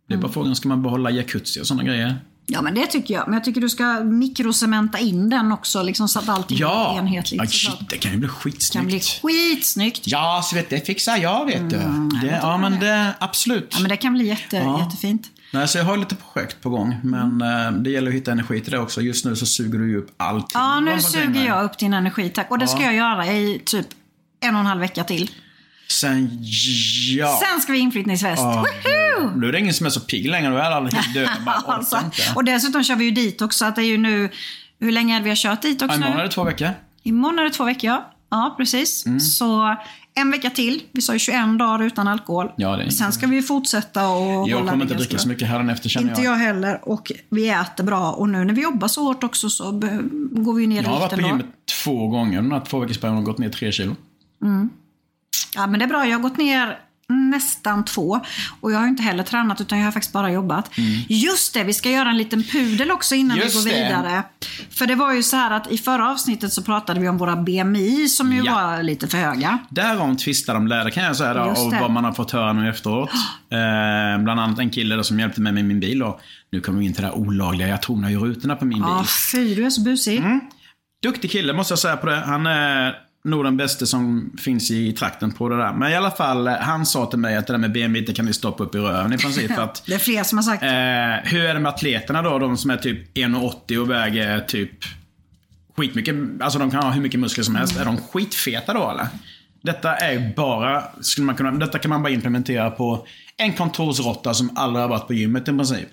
det 0.08 0.14
är 0.14 0.18
bara 0.18 0.32
frågan, 0.32 0.56
ska 0.56 0.68
man 0.68 0.82
behålla 0.82 1.10
jacuzzi 1.10 1.60
och 1.60 1.66
sådana 1.66 1.82
grejer? 1.82 2.16
Ja 2.52 2.62
men 2.62 2.74
det 2.74 2.86
tycker 2.86 3.14
jag. 3.14 3.24
Men 3.28 3.34
jag 3.34 3.44
tycker 3.44 3.60
du 3.60 3.68
ska 3.68 3.84
mikrocementa 4.04 4.98
in 4.98 5.28
den 5.30 5.52
också 5.52 5.82
liksom, 5.82 6.08
så 6.08 6.18
att 6.18 6.28
allting 6.28 6.56
Ja! 6.58 6.90
blir 6.92 7.02
enhetligt. 7.02 7.42
ja 7.42 7.46
shit, 7.50 7.88
det 7.90 7.96
kan 7.96 8.12
ju 8.12 8.18
bli 8.18 8.28
Det 8.28 8.72
kan 8.72 8.86
bli 8.86 9.00
skitsnyggt. 9.00 9.20
skitsnyggt. 9.22 10.00
Ja, 10.04 10.40
så 10.44 10.56
vet 10.56 10.70
det 10.70 10.86
fixar 10.86 11.16
jag 11.16 11.44
vet 11.46 11.70
du. 11.70 11.76
Det, 12.22 12.38
ja, 12.42 12.56
men 12.58 12.80
det, 12.80 13.14
absolut. 13.18 13.68
Ja, 13.72 13.80
men 13.80 13.88
det 13.88 13.96
kan 13.96 14.12
bli 14.12 14.26
jätte, 14.28 14.56
Ja. 14.56 14.84
jättefint. 14.84 15.26
Nej, 15.52 15.68
så 15.68 15.78
jag 15.78 15.84
har 15.84 15.96
lite 15.96 16.14
projekt 16.14 16.60
på 16.62 16.70
gång. 16.70 16.96
Men 17.02 17.42
eh, 17.42 17.72
det 17.72 17.90
gäller 17.90 18.08
att 18.08 18.14
hitta 18.16 18.32
energi 18.32 18.60
till 18.60 18.72
det 18.72 18.78
också. 18.78 19.00
Just 19.00 19.24
nu 19.24 19.36
så 19.36 19.46
suger 19.46 19.78
du 19.78 19.90
ju 19.90 19.98
upp 19.98 20.10
allting. 20.16 20.48
Ja, 20.54 20.80
nu 20.80 21.00
suger 21.00 21.46
jag 21.46 21.64
upp 21.64 21.78
din 21.78 21.94
energi 21.94 22.28
tack. 22.28 22.50
Och 22.50 22.58
det 22.58 22.68
ska 22.68 22.82
jag 22.82 22.94
göra 22.94 23.26
i 23.26 23.62
typ 23.64 23.86
en 24.40 24.54
och 24.54 24.60
en 24.60 24.66
halv 24.66 24.80
vecka 24.80 25.04
till. 25.04 25.30
Sen, 25.90 26.38
ja. 27.18 27.40
Sen 27.42 27.60
ska 27.60 27.72
vi 27.72 27.78
inflyttningsfest. 27.78 28.42
Ja, 28.42 28.66
Woho! 29.20 29.30
Nu 29.36 29.48
är 29.48 29.52
det 29.52 29.58
ingen 29.58 29.74
som 29.74 29.86
är 29.86 29.90
så 29.90 30.00
pigg 30.00 30.26
längre. 30.28 30.50
Då 30.50 30.56
är 30.56 30.60
alla 30.62 30.88
helt 30.90 31.14
döda. 31.14 31.30
Jag 31.36 31.44
bara 31.44 31.74
Alltså, 31.74 31.96
inte. 31.96 32.22
och 32.34 32.44
dessutom 32.44 32.84
kör 32.84 32.96
vi 32.96 33.04
ju 33.04 33.10
dit 33.10 33.42
också. 33.42 33.64
Att 33.64 33.76
det 33.76 33.82
är 33.82 33.86
ju 33.86 33.98
nu, 33.98 34.30
hur 34.80 34.92
länge 34.92 35.14
har 35.14 35.20
vi 35.20 35.32
kört 35.36 35.62
dit 35.62 35.80
Ja, 35.80 35.86
också 35.86 35.98
Imorgon 35.98 36.18
är 36.18 36.22
det 36.22 36.28
två 36.30 36.44
veckor. 36.44 36.68
Imorgon 37.02 37.38
är 37.38 37.44
det 37.44 37.50
två 37.50 37.64
veckor, 37.64 37.90
ja. 37.90 38.10
Ja, 38.30 38.54
precis. 38.56 39.06
Mm. 39.06 39.20
Så 39.20 39.76
en 40.14 40.30
vecka 40.30 40.50
till. 40.50 40.82
Vi 40.92 41.02
sa 41.02 41.12
ju 41.12 41.18
21 41.18 41.58
dagar 41.58 41.82
utan 41.86 42.08
alkohol. 42.08 42.50
Ja, 42.56 42.76
det 42.76 42.84
är- 42.84 42.90
Sen 42.90 43.12
ska 43.12 43.26
vi 43.26 43.36
ju 43.36 43.42
fortsätta 43.42 44.08
och 44.08 44.48
Jag 44.48 44.68
kommer 44.68 44.82
inte 44.82 44.94
dricka 44.94 45.18
så 45.18 45.28
mycket 45.28 45.48
här 45.48 45.70
efter 45.70 45.88
känner 45.88 46.08
Inte 46.08 46.22
jag 46.22 46.36
heller. 46.36 46.88
Och 46.88 47.12
vi 47.30 47.48
äter 47.48 47.84
bra. 47.84 48.12
Och 48.12 48.28
nu 48.28 48.44
när 48.44 48.54
vi 48.54 48.62
jobbar 48.62 48.88
så 48.88 49.04
hårt 49.04 49.24
också 49.24 49.50
så 49.50 49.70
går 50.32 50.54
vi 50.54 50.66
ner 50.66 50.80
i 50.80 50.84
Jag 50.84 50.90
har 50.90 51.00
varit 51.00 51.20
på 51.20 51.20
gymmet 51.20 51.46
två 51.84 52.08
gånger 52.08 52.42
den 52.42 52.52
här 52.52 52.60
två 52.60 52.78
veckors 52.78 52.98
perioden 52.98 53.18
och 53.18 53.24
gått 53.24 53.38
ner 53.38 53.48
tre 53.48 53.72
kilo. 53.72 53.96
Ja, 55.54 55.66
men 55.66 55.78
det 55.78 55.84
är 55.84 55.88
bra. 55.88 56.06
Jag 56.06 56.18
har 56.18 56.22
gått 56.22 56.36
ner 56.36 56.78
nästan 57.08 57.84
två. 57.84 58.20
Och 58.60 58.72
jag 58.72 58.78
har 58.78 58.86
inte 58.88 59.02
heller 59.02 59.22
tränat 59.22 59.60
utan 59.60 59.78
jag 59.78 59.84
har 59.84 59.92
faktiskt 59.92 60.12
bara 60.12 60.32
jobbat. 60.32 60.70
Just 61.08 61.54
det, 61.54 61.64
vi 61.64 61.74
ska 61.74 61.90
göra 61.90 62.08
en 62.10 62.16
liten 62.18 62.42
pudel 62.42 62.90
också 62.90 63.14
innan 63.14 63.36
Mm. 63.36 63.44
Just 63.44 63.66
vi 63.66 63.70
går 63.70 63.76
det. 63.78 63.84
vidare. 63.84 64.22
För 64.70 64.86
det 64.86 64.94
var 64.94 65.12
ju 65.12 65.22
så 65.22 65.36
här 65.36 65.50
att 65.50 65.72
i 65.72 65.78
förra 65.78 66.10
avsnittet 66.10 66.52
så 66.52 66.62
pratade 66.62 67.00
vi 67.00 67.08
om 67.08 67.18
våra 67.18 67.36
BMI 67.36 68.08
som 68.08 68.32
ju 68.32 68.42
Ja. 68.44 68.54
var 68.54 68.82
lite 68.82 69.08
för 69.08 69.18
höga. 69.18 69.58
Därom 69.70 70.16
tvistar 70.16 70.54
de 70.54 70.66
lärde 70.68 70.90
kan 70.90 71.04
jag 71.04 71.16
säga 71.16 71.34
då, 71.34 71.40
och 71.42 71.72
vad 71.80 71.90
man 71.90 72.04
har 72.04 72.12
fått 72.12 72.30
höra 72.30 72.52
nu 72.52 72.68
efteråt. 72.68 73.10
Eh, 73.52 74.22
bland 74.22 74.40
annat 74.40 74.58
en 74.58 74.70
kille 74.70 74.96
då 74.96 75.02
som 75.04 75.20
hjälpte 75.20 75.40
mig 75.40 75.52
med 75.52 75.64
min 75.64 75.80
bil. 75.80 76.02
Och 76.02 76.20
nu 76.52 76.60
kommer 76.60 76.78
vi 76.80 76.86
in 76.86 76.92
till 76.92 77.02
det 77.02 77.08
här 77.08 77.16
olagliga. 77.18 77.68
Jag 77.68 77.82
tonar 77.82 78.10
ju 78.10 78.18
rutorna 78.18 78.56
på 78.56 78.64
min 78.64 78.78
Ja, 78.82 78.98
bil. 78.98 79.06
fy 79.32 79.54
du 79.54 79.66
är 79.66 79.70
så 79.70 79.80
busig. 79.80 80.18
Mm. 80.18 80.40
Duktig 81.02 81.30
kille 81.30 81.52
måste 81.52 81.72
jag 81.72 81.78
säga 81.78 81.96
på 81.96 82.06
det. 82.06 82.16
Han 82.26 82.46
är 82.46 82.94
nog 83.24 83.44
den 83.44 83.56
bästa 83.56 83.86
som 83.86 84.32
finns 84.38 84.70
i 84.70 84.92
trakten 84.92 85.32
på 85.32 85.48
det 85.48 85.56
där. 85.56 85.72
Men 85.72 85.92
i 85.92 85.96
alla 85.96 86.10
fall, 86.10 86.46
eh, 86.46 86.54
han 86.54 86.86
sa 86.86 87.06
till 87.06 87.18
mig 87.18 87.36
att 87.36 87.46
det 87.46 87.52
där 87.52 87.58
med 87.58 87.72
BMI 87.72 88.00
det 88.00 88.12
kan 88.12 88.26
vi 88.26 88.32
stoppa 88.32 88.64
upp 88.64 88.74
i 88.74 88.78
röven 88.78 89.12
i 89.12 89.18
princip. 89.18 89.54
För 89.54 89.62
att, 89.62 89.82
Det 89.86 89.94
är 89.94 89.98
fler 89.98 90.22
som 90.22 90.38
har 90.38 90.42
sagt. 90.42 90.62
eh, 90.62 91.32
hur 91.32 91.44
är 91.44 91.54
det 91.54 91.60
med 91.60 91.72
atleterna 91.72 92.22
då? 92.22 92.38
De 92.38 92.56
som 92.56 92.70
är 92.70 92.76
typ 92.76 93.16
1,80 93.16 93.76
och 93.78 93.90
väger 93.90 94.40
typ 94.40 94.70
skitmycket. 95.76 96.14
Alltså 96.40 96.58
de 96.58 96.70
kan 96.70 96.82
ha 96.82 96.90
hur 96.90 97.02
mycket 97.02 97.20
muskler 97.20 97.44
som 97.44 97.54
helst. 97.56 97.76
Är 97.76 97.84
de 97.84 97.96
skitfeta 97.96 98.72
då 98.74 98.90
eller? 98.90 99.06
Detta 99.62 99.96
är 99.96 100.32
bara, 100.36 100.84
skulle 101.00 101.24
man 101.26 101.34
kunna, 101.36 101.50
detta 101.50 101.78
kan 101.78 101.88
man 101.88 102.02
bara 102.02 102.12
implementera 102.12 102.70
på 102.70 103.06
en 103.36 103.52
kontorsrotta 103.52 104.34
som 104.34 104.56
aldrig 104.56 104.82
har 104.82 104.88
varit 104.88 105.06
på 105.06 105.14
gymmet 105.14 105.42
i 105.42 105.52
princip. 105.52 105.88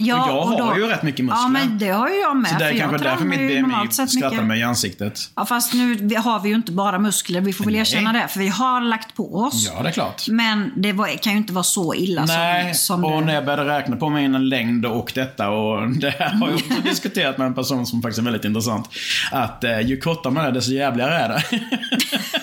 Ja, 0.00 0.22
och 0.22 0.28
jag 0.30 0.38
och 0.38 0.48
har 0.66 0.74
då- 0.74 0.80
ju 0.80 0.86
rätt 0.86 1.02
mycket 1.02 1.24
muskler. 1.24 1.42
Ja, 1.42 1.48
men 1.48 1.78
det 1.78 1.88
har 1.88 2.08
ju 2.08 2.14
jag 2.14 2.36
med. 2.36 2.50
Så 2.50 2.58
det 2.58 2.64
är 2.64 2.78
kanske 2.78 2.98
därför 2.98 3.24
mitt 3.24 3.38
BMI 3.38 3.72
skrattar 3.90 4.30
mycket. 4.30 4.44
mig 4.46 4.60
i 4.60 4.62
ansiktet. 4.62 5.20
Ja, 5.34 5.46
fast 5.46 5.74
nu 5.74 6.16
har 6.16 6.40
vi 6.40 6.48
ju 6.48 6.54
inte 6.54 6.72
bara 6.72 6.98
muskler. 6.98 7.40
Vi 7.40 7.52
får 7.52 7.64
väl 7.64 7.72
Nej. 7.72 7.80
erkänna 7.80 8.12
det. 8.12 8.28
För 8.28 8.38
vi 8.40 8.48
har 8.48 8.80
lagt 8.80 9.14
på 9.16 9.34
oss. 9.36 9.70
Ja, 9.76 9.82
det 9.82 9.88
är 9.88 9.92
klart. 9.92 10.28
Men 10.28 10.72
det 10.76 10.92
var, 10.92 11.06
kan 11.22 11.32
ju 11.32 11.38
inte 11.38 11.52
vara 11.52 11.64
så 11.64 11.94
illa 11.94 12.24
Nej, 12.24 12.74
som, 12.74 12.96
som 12.96 13.04
och 13.04 13.20
det. 13.20 13.26
när 13.26 13.34
jag 13.34 13.44
började 13.44 13.78
räkna 13.78 13.96
på 13.96 14.08
min 14.10 14.48
längd 14.48 14.86
och 14.86 15.12
detta 15.14 15.50
och 15.50 15.88
det 16.00 16.10
här 16.10 16.30
har 16.30 16.48
jag 16.48 16.54
också 16.56 16.80
diskuterat 16.84 17.38
med 17.38 17.46
en 17.46 17.54
person 17.54 17.86
som 17.86 18.02
faktiskt 18.02 18.18
är 18.18 18.22
väldigt 18.22 18.44
intressant. 18.44 18.88
Att 19.32 19.64
eh, 19.64 19.80
ju 19.80 19.96
kortare 20.00 20.32
man 20.32 20.46
är 20.46 20.52
desto 20.52 20.72
jävligare 20.72 21.14
är 21.14 21.28
det. 21.28 21.42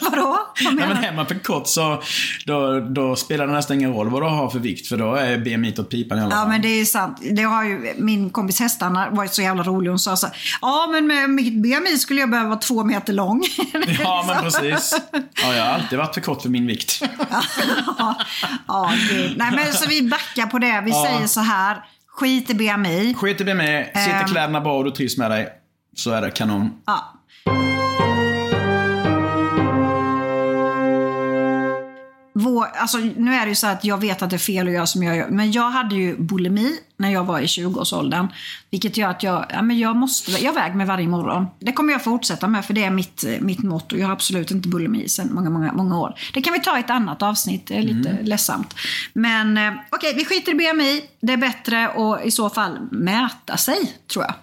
Vadå? 0.02 0.38
Vad 0.66 0.74
Nej, 0.74 0.74
menar 0.76 0.94
men 0.94 1.02
du? 1.04 1.08
är 1.08 1.14
man 1.14 1.26
för 1.26 1.36
kort 1.36 1.68
så 1.68 2.02
då, 2.46 2.80
då 2.80 3.16
spelar 3.16 3.48
det 3.48 3.54
nästan 3.54 3.78
ingen 3.78 3.94
roll 3.94 4.10
vad 4.10 4.22
du 4.22 4.28
har 4.28 4.50
för 4.50 4.60
vikt 4.60 4.88
för 4.88 4.98
då 4.98 5.16
är 5.16 5.38
BMI 5.38 5.74
åt 5.80 5.90
pipan 5.90 6.18
i 6.18 6.22
alla 6.22 6.32
fall. 6.32 6.40
Ja 6.40 6.48
men 6.48 6.62
det 6.62 6.68
är 6.82 6.86
sant. 6.86 7.22
Det 7.32 7.45
har 7.50 7.64
ju, 7.64 7.94
min 7.98 8.30
kompis 8.30 8.60
hästarna 8.60 9.10
varit 9.10 9.34
så 9.34 9.42
jävla 9.42 9.64
rolig. 9.64 9.90
Hon 9.90 10.00
sa 10.00 10.16
så 10.16 10.28
ja 10.62 10.88
men 10.92 11.08
med 11.08 11.30
mitt 11.30 11.54
BMI 11.54 11.98
skulle 11.98 12.20
jag 12.20 12.30
behöva 12.30 12.50
vara 12.50 12.60
två 12.60 12.84
meter 12.84 13.14
lång. 13.14 13.44
Ja, 14.00 14.24
men 14.28 14.44
precis. 14.44 15.00
Ja, 15.44 15.54
jag 15.56 15.64
har 15.66 15.72
alltid 15.74 15.98
varit 16.00 16.14
för 16.14 16.22
kort 16.22 16.42
för 16.42 16.50
min 16.50 16.68
vikt. 16.68 17.02
ja, 17.98 18.16
ja, 18.68 18.92
nej 19.36 19.52
men 19.52 19.74
så 19.74 19.90
vi 19.90 20.02
backar 20.10 20.46
på 20.48 20.60
det. 20.60 20.82
Vi 20.86 20.92
Ja. 20.92 21.06
säger 21.08 21.28
så 21.28 21.40
här, 21.42 21.78
skit 22.08 22.50
i 22.50 22.54
BMI. 22.54 23.14
Skit 23.18 23.42
i 23.42 23.44
BMI, 23.44 23.86
sitter 23.96 24.20
Ehm. 24.22 24.28
kläderna 24.28 24.62
bra 24.62 24.78
och 24.78 24.84
du 24.86 24.92
trivs 24.92 25.18
med 25.18 25.32
dig. 25.32 25.50
Så 25.96 26.12
är 26.12 26.22
det 26.22 26.32
kanon. 26.32 26.72
Ja. 26.86 27.14
Vår, 32.38 32.66
alltså, 32.66 32.98
nu 32.98 33.34
är 33.36 33.42
det 33.46 33.50
ju 33.50 33.56
så 33.56 33.68
att 33.68 33.84
jag 33.86 34.02
vet 34.02 34.22
att 34.22 34.30
det 34.30 34.36
är 34.36 34.38
fel 34.38 34.68
att 34.68 34.74
göra 34.74 34.86
som 34.86 35.04
jag 35.04 35.18
gör. 35.18 35.28
Men 35.30 35.52
jag 35.52 35.70
hade 35.70 35.96
ju 35.96 36.18
bulimi 36.18 36.72
när 36.98 37.10
jag 37.14 37.24
var 37.24 37.40
i 37.40 37.46
20-årsåldern. 37.46 38.28
Vilket 38.72 38.98
gör 38.98 39.10
att 39.10 39.24
jag, 39.24 39.46
ja, 39.50 39.62
men 39.62 39.80
jag 39.80 39.96
måste, 39.96 40.32
jag 40.32 40.54
väger 40.54 40.76
mig 40.76 40.86
varje 40.86 41.08
morgon. 41.08 41.48
Det 41.60 41.72
kommer 41.72 41.92
jag 41.94 42.04
fortsätta 42.04 42.48
med 42.48 42.66
för 42.66 42.74
det 42.74 42.84
är 42.84 42.90
mitt, 42.90 43.24
eh, 43.24 43.32
mitt 43.42 43.64
motto. 43.64 43.98
Jag 43.98 44.08
har 44.08 44.14
absolut 44.14 44.52
inte 44.52 44.70
bulimi 44.70 45.10
sedan 45.10 45.30
många, 45.34 45.50
många, 45.50 45.74
många 45.74 46.00
år. 46.00 46.16
Det 46.34 46.42
kan 46.42 46.54
vi 46.54 46.60
ta 46.60 46.78
i 46.78 46.80
ett 46.80 46.90
annat 46.90 47.22
avsnitt, 47.22 47.68
det 47.68 47.78
är 47.78 47.82
lite 47.82 48.10
Mm. 48.10 48.26
ledsamt. 48.26 48.76
Men 49.14 49.58
eh, 49.58 49.74
okej, 49.92 50.14
vi 50.16 50.26
skiter 50.26 50.52
i 50.52 50.56
BMI. 50.56 51.02
Det 51.22 51.34
är 51.34 51.38
bättre 51.38 51.88
att 51.88 52.26
i 52.26 52.32
så 52.32 52.50
fall 52.50 52.78
mäta 52.92 53.58
sig, 53.58 53.94
tror 54.14 54.26
jag. 54.26 54.34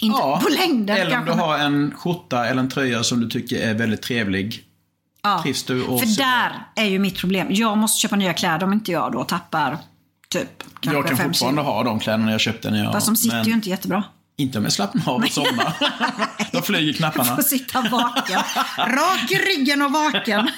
Inte 0.00 0.18
på 0.42 0.48
längden 0.58 0.96
eller 0.96 1.18
om 1.18 1.24
du 1.24 1.32
har 1.32 1.58
en 1.58 1.94
skjorta 1.96 2.46
eller 2.46 2.60
en 2.60 2.70
tröja 2.70 3.02
som 3.02 3.20
du 3.20 3.28
tycker 3.28 3.68
är 3.68 3.74
väldigt 3.74 4.02
trevlig. 4.02 4.64
Ja. 5.22 5.44
Du 5.66 5.82
och 5.84 6.00
För 6.00 6.16
där 6.16 6.64
är 6.74 6.84
ju 6.84 6.98
mitt 6.98 7.18
problem. 7.18 7.46
Jag 7.50 7.78
måste 7.78 8.00
köpa 8.00 8.16
nya 8.16 8.32
kläder 8.32 8.64
om 8.66 8.72
inte 8.72 8.92
jag 8.92 9.12
då 9.12 9.24
tappar 9.24 9.78
typ 10.28 10.64
Jag 10.80 11.08
kan 11.08 11.16
fem 11.16 11.26
fortfarande 11.28 11.62
kilo. 11.62 11.72
ha 11.72 11.84
de 11.84 12.00
kläderna 12.00 12.30
jag 12.32 12.40
köpte 12.40 12.70
när 12.70 12.84
jag... 12.84 12.92
Fast 12.92 13.06
de 13.06 13.16
sitter 13.16 13.36
men 13.36 13.46
ju 13.46 13.52
inte 13.52 13.68
jättebra. 13.68 14.04
Inte 14.36 14.58
om 14.58 14.64
jag 14.64 14.72
slappnar 14.72 15.12
av 15.12 15.22
och 15.22 15.28
somnar. 15.30 15.72
Då 16.52 16.62
flyger 16.62 16.92
knapparna. 16.92 17.36
Får 17.36 17.42
sitta 17.42 17.80
vaken. 17.80 18.40
Rak 18.78 19.30
i 19.30 19.34
ryggen 19.34 19.82
och 19.82 19.92
vaken. 19.92 20.50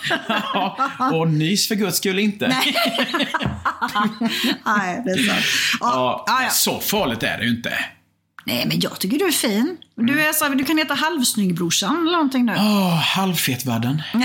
och 1.13 1.29
nys 1.29 1.69
för 1.69 1.75
guds 1.75 1.97
skull 1.97 2.19
inte. 2.19 2.49
Nej. 2.49 2.75
Nej, 4.67 5.03
det 5.05 5.11
är 5.11 5.27
sant. 5.27 5.45
Ja, 5.81 5.87
Ja, 5.93 6.25
ja, 6.27 6.43
ja. 6.43 6.51
Så 6.51 6.81
farligt 6.81 7.23
är 7.23 7.39
det 7.39 7.45
ju 7.45 7.51
inte. 7.51 7.73
Nej, 8.51 8.67
men 8.67 8.81
jag 8.81 8.99
tycker 9.01 9.19
du 9.19 9.27
är 9.27 9.31
fin. 9.31 9.77
Du, 9.95 10.21
är 10.21 10.33
så, 10.33 10.49
du 10.49 10.65
kan 10.65 10.79
heta 10.79 10.95
halvsnyggbrorsan 10.95 12.01
eller 12.01 12.13
någonting 12.13 12.45
nu. 12.45 12.53
Åh, 12.57 12.95
halvfetvärlden. 12.95 14.03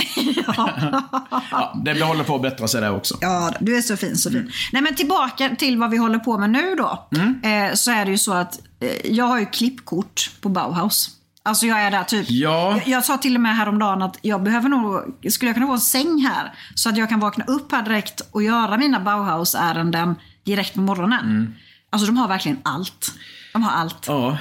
ja, 1.51 1.73
det 1.85 2.03
håller 2.03 2.23
på 2.23 2.35
att 2.35 2.41
bättra 2.41 2.67
sig 2.67 2.81
där 2.81 2.95
också. 2.95 3.17
Ja, 3.21 3.53
du 3.59 3.77
är 3.77 3.81
så 3.81 3.97
fin, 3.97 4.15
så 4.15 4.31
fin. 4.31 4.51
Nej, 4.71 4.81
men 4.81 4.95
tillbaka 4.95 5.55
till 5.55 5.77
vad 5.77 5.89
vi 5.89 5.97
håller 5.97 6.19
på 6.19 6.37
med 6.37 6.49
nu 6.49 6.75
då. 6.75 7.07
Eh, 7.49 7.73
så 7.73 7.91
är 7.91 8.05
det 8.05 8.11
ju 8.11 8.17
så 8.17 8.33
att 8.33 8.59
eh, 8.79 9.11
jag 9.11 9.25
har 9.25 9.39
ju 9.39 9.45
klippkort 9.45 10.31
på 10.41 10.49
Bauhaus. 10.49 11.09
Alltså 11.43 11.65
jag 11.65 11.81
är 11.81 11.91
där 11.91 12.03
typ. 12.03 12.25
Ja. 12.29 12.71
Jag, 12.71 12.87
jag 12.87 13.05
sa 13.05 13.17
till 13.17 13.35
och 13.35 13.41
med 13.41 13.55
häromdagen 13.55 14.01
att 14.01 14.17
jag 14.21 14.43
behöver 14.43 14.69
nog, 14.69 15.15
skulle 15.31 15.49
jag 15.49 15.55
kunna 15.55 15.67
få 15.67 15.73
en 15.73 15.79
säng 15.79 16.19
här? 16.19 16.53
Så 16.75 16.89
att 16.89 16.97
jag 16.97 17.09
kan 17.09 17.19
vakna 17.19 17.45
upp 17.45 17.71
här 17.71 17.83
direkt 17.83 18.21
och 18.31 18.43
göra 18.43 18.77
mina 18.77 18.99
Bauhaus-ärenden 18.99 20.15
direkt 20.43 20.73
på 20.73 20.81
morgonen. 20.81 21.55
Alltså 21.89 22.05
de 22.05 22.17
har 22.17 22.27
verkligen 22.27 22.57
allt. 22.63 23.11
De 23.55 23.63
har 23.63 23.71
allt. 23.71 24.03
Ja, 24.07 24.37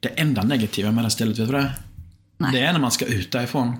det 0.00 0.08
enda 0.08 0.42
negativa 0.42 0.88
med 0.90 0.98
det 0.98 1.02
här 1.02 1.08
stället, 1.10 1.38
vet 1.38 1.46
du 1.48 1.52
det? 1.52 1.72
Nej. 2.38 2.52
Det 2.52 2.60
är 2.60 2.72
när 2.72 2.80
man 2.80 2.90
ska 2.90 3.04
ut 3.04 3.32
därifrån. 3.32 3.76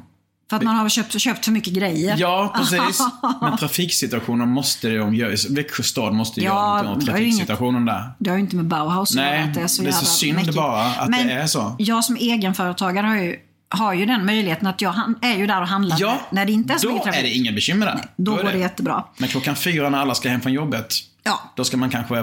För 0.51 0.57
att 0.57 0.63
man 0.63 0.77
har 0.77 0.89
köpt, 0.89 1.21
köpt 1.21 1.45
för 1.45 1.53
mycket 1.53 1.73
grejer. 1.75 2.17
Ja, 2.19 2.53
precis. 2.57 3.01
Men 3.41 3.57
trafiksituationen 3.59 4.49
måste 4.49 4.89
de 4.89 5.15
göra. 5.15 5.37
Växjö 5.51 5.83
stad 5.83 6.15
måste 6.15 6.41
Ja, 6.41 6.45
göra 6.77 6.83
någonting 6.83 7.09
åt 7.09 7.15
det 7.15 7.19
är 7.21 7.23
ju 7.23 7.25
inget- 7.25 7.37
trafiksituationen 7.37 7.85
där. 7.85 8.13
Det 8.19 8.31
har 8.31 8.37
ju 8.37 8.43
inte 8.43 8.57
med 8.57 8.65
Bauhaus 8.65 9.11
att 9.11 9.17
Nej, 9.17 9.39
göra, 9.39 9.49
att 9.49 9.55
det 9.55 9.61
är 9.61 9.67
så 9.67 9.83
det 9.83 9.89
är 9.89 9.93
så 9.93 10.05
synd 10.05 10.37
mäckigt. 10.37 10.57
bara 10.57 10.83
att 10.87 11.09
Men 11.11 11.27
det 11.27 11.33
är 11.33 11.47
så. 11.47 11.77
jag 11.79 12.05
som 12.05 12.17
egenföretagare 12.17 13.07
har 13.07 13.17
ju, 13.17 13.37
har 13.69 13.95
ju 13.95 14.07
den 14.07 14.27
möjligheten 14.27 14.67
att 14.67 14.81
jag 14.81 14.95
är 15.23 15.35
ju 15.37 15.47
där 15.47 15.61
och 15.61 15.69
handlar 15.69 15.97
Ja, 16.01 16.21
när 16.31 16.47
det 16.47 16.53
inte 16.53 16.75
är 16.75 16.79
så 16.79 16.87
då 16.87 16.93
mycket 16.93 17.05
trafik. 17.05 17.21
är 17.21 17.25
det 17.25 17.35
inga 17.35 17.53
bekymmer 17.53 17.87
där. 17.87 18.01
Då 18.17 18.39
är 18.39 18.43
går 18.43 18.53
det 18.53 18.59
jättebra. 18.59 19.05
Men 19.19 19.29
klockan 19.29 19.57
fyra 19.57 19.91
när 19.91 19.99
alla 19.99 20.15
ska 20.15 20.29
hem 20.29 20.41
från 20.41 20.53
jobbet, 20.53 20.95
Ja. 21.23 21.41
då 21.57 21.65
ska 21.65 21.77
man 21.77 21.91
kanske... 21.91 22.15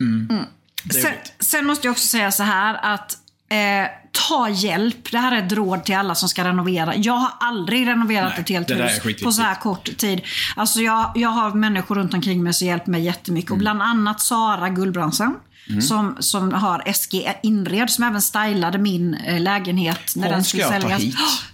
Mm, 0.00 0.28
det 0.28 0.34
är 0.34 0.46
Sen, 0.92 1.12
sen 1.40 1.66
måste 1.66 1.86
jag 1.86 1.92
också 1.92 2.06
säga 2.06 2.32
så 2.32 2.42
här 2.42 2.94
att 2.94 3.18
eh, 3.48 3.90
ta 4.12 4.48
hjälp. 4.48 5.10
Det 5.10 5.18
här 5.18 5.32
är 5.32 5.46
ett 5.46 5.52
råd 5.52 5.84
till 5.84 5.94
alla 5.94 6.14
som 6.14 6.28
ska 6.28 6.44
renovera. 6.44 6.96
Jag 6.96 7.12
har 7.12 7.30
aldrig 7.40 7.86
renoverat 7.86 8.32
Nej, 8.32 8.40
ett 8.40 8.48
helt 8.48 8.70
hus 8.70 9.22
på 9.22 9.32
så 9.32 9.42
här 9.42 9.54
kort 9.54 9.96
tid. 9.96 10.20
Alltså 10.56 10.80
jag, 10.80 11.12
jag 11.14 11.28
har 11.28 11.50
människor 11.50 11.94
runt 11.94 12.14
omkring 12.14 12.42
mig 12.42 12.54
som 12.54 12.66
hjälper 12.66 12.90
mig 12.90 13.02
jättemycket. 13.02 13.50
Mm. 13.50 13.56
Och 13.56 13.58
bland 13.58 13.82
annat 13.82 14.20
Sara 14.20 14.68
Gullbrandsen. 14.68 15.34
Som, 15.80 16.16
som 16.18 16.52
har 16.52 16.92
SG 16.92 17.28
Inred, 17.42 17.90
som 17.90 18.04
även 18.04 18.22
stylade 18.22 18.78
min 18.78 19.14
eh, 19.14 19.40
lägenhet 19.40 20.16
när 20.16 20.24
Hon 20.24 20.32
den 20.32 20.44
skulle 20.44 20.64
säljas. 20.64 21.02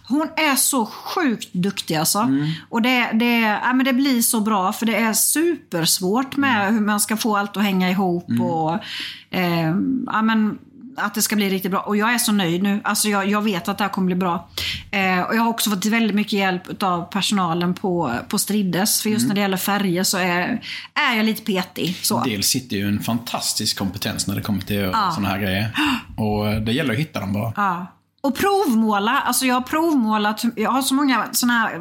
Hon 0.09 0.29
är 0.37 0.57
så 0.57 0.87
sjukt 0.87 1.53
duktig 1.53 1.95
alltså. 1.95 2.19
Mm. 2.19 2.51
Och 2.69 2.83
det, 2.83 3.11
det, 3.13 3.41
ja, 3.41 3.73
men 3.73 3.85
det 3.85 3.93
blir 3.93 4.23
så 4.23 4.41
bra 4.41 4.73
för 4.73 4.87
det 4.87 4.97
är 4.97 5.13
supersvårt 5.13 6.37
med 6.37 6.63
Mm. 6.63 6.75
hur 6.75 6.81
man 6.87 7.01
ska 7.01 7.17
få 7.17 7.37
allt 7.37 7.57
att 7.57 7.63
hänga 7.63 7.91
ihop. 7.91 8.27
Och, 8.41 8.79
eh, 9.31 9.75
ja, 10.07 10.23
men, 10.23 10.59
att 10.97 11.15
det 11.15 11.23
ska 11.23 11.37
bli 11.37 11.51
riktigt 11.51 11.71
bra. 11.71 11.81
Och 11.81 11.97
jag 11.97 12.15
är 12.15 12.19
så 12.19 12.33
nöjd 12.33 12.63
nu. 12.63 12.81
Alltså 12.85 13.09
jag, 13.09 13.29
jag 13.29 13.43
vet 13.43 13.69
att 13.69 13.79
det 13.79 13.85
här 13.85 13.89
kommer 13.91 14.07
bli 14.07 14.15
bra. 14.15 14.49
Eh, 14.91 15.21
och 15.21 15.37
jag 15.37 15.43
har 15.43 15.49
också 15.49 15.71
fått 15.71 15.85
väldigt 15.85 16.15
mycket 16.15 16.33
hjälp 16.33 16.83
av 16.83 17.03
personalen 17.03 17.75
på, 17.75 18.13
på 18.29 18.39
Striddes. 18.39 19.03
För 19.03 19.11
just 19.11 19.23
Mm. 19.23 19.29
när 19.29 19.35
det 19.35 19.41
gäller 19.41 19.57
färger 19.57 20.03
så 20.03 20.19
är, 20.19 20.63
är 20.95 21.17
jag 21.17 21.27
lite 21.27 21.43
petig. 21.43 21.97
Så. 22.03 22.23
Dels 22.25 22.47
sitter 22.47 22.77
ju 22.77 22.89
en 22.89 23.01
fantastisk 23.03 23.79
kompetens 23.79 24.27
när 24.27 24.35
det 24.35 24.43
kommer 24.43 24.61
till 24.61 24.77
ja. 24.93 25.11
sådana 25.15 25.29
här 25.29 25.39
grejer. 25.39 25.71
Och 26.17 26.49
eh, 26.49 26.61
det 26.61 26.73
gäller 26.73 26.93
att 26.93 27.01
hitta 27.01 27.21
dem 27.21 27.33
bara. 27.33 27.53
Ja. 27.57 27.87
Och 28.21 28.37
provmåla. 28.37 29.21
Alltså 29.21 29.47
jag 29.47 29.55
har 29.55 29.61
provmålat. 29.61 30.43
Jag 30.57 30.71
har 30.71 30.83
så 30.83 30.95
många 30.95 31.25
sådana 31.33 31.59
här, 31.59 31.81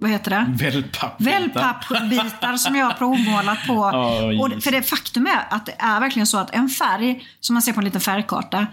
vad 0.00 0.10
heter 0.10 0.30
det? 0.30 0.46
Wellpapp. 0.64 1.20
Wellpappbitar 1.20 2.56
som 2.56 2.74
jag 2.76 2.86
har 2.86 2.92
provmålat 2.92 3.66
på. 3.66 3.90
Oj. 4.28 4.38
och 4.38 4.62
för 4.62 4.70
det 4.70 4.82
faktum 4.82 5.26
är 5.26 5.46
att 5.50 5.66
det 5.66 5.74
är 5.78 6.00
verkligen 6.00 6.26
så 6.26 6.38
att 6.38 6.54
en 6.54 6.68
färg 6.68 7.24
som 7.40 7.54
man 7.54 7.62
ser 7.62 7.72
på 7.72 7.80
en 7.80 7.84
liten 7.84 8.00
färgkarta 8.00 8.66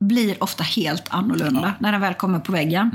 blir 0.00 0.42
ofta 0.42 0.62
helt 0.62 1.04
annorlunda 1.10 1.74
när 1.78 1.92
den 1.92 2.00
väl 2.00 2.14
kommer 2.14 2.38
på 2.38 2.52
väggen. 2.52 2.90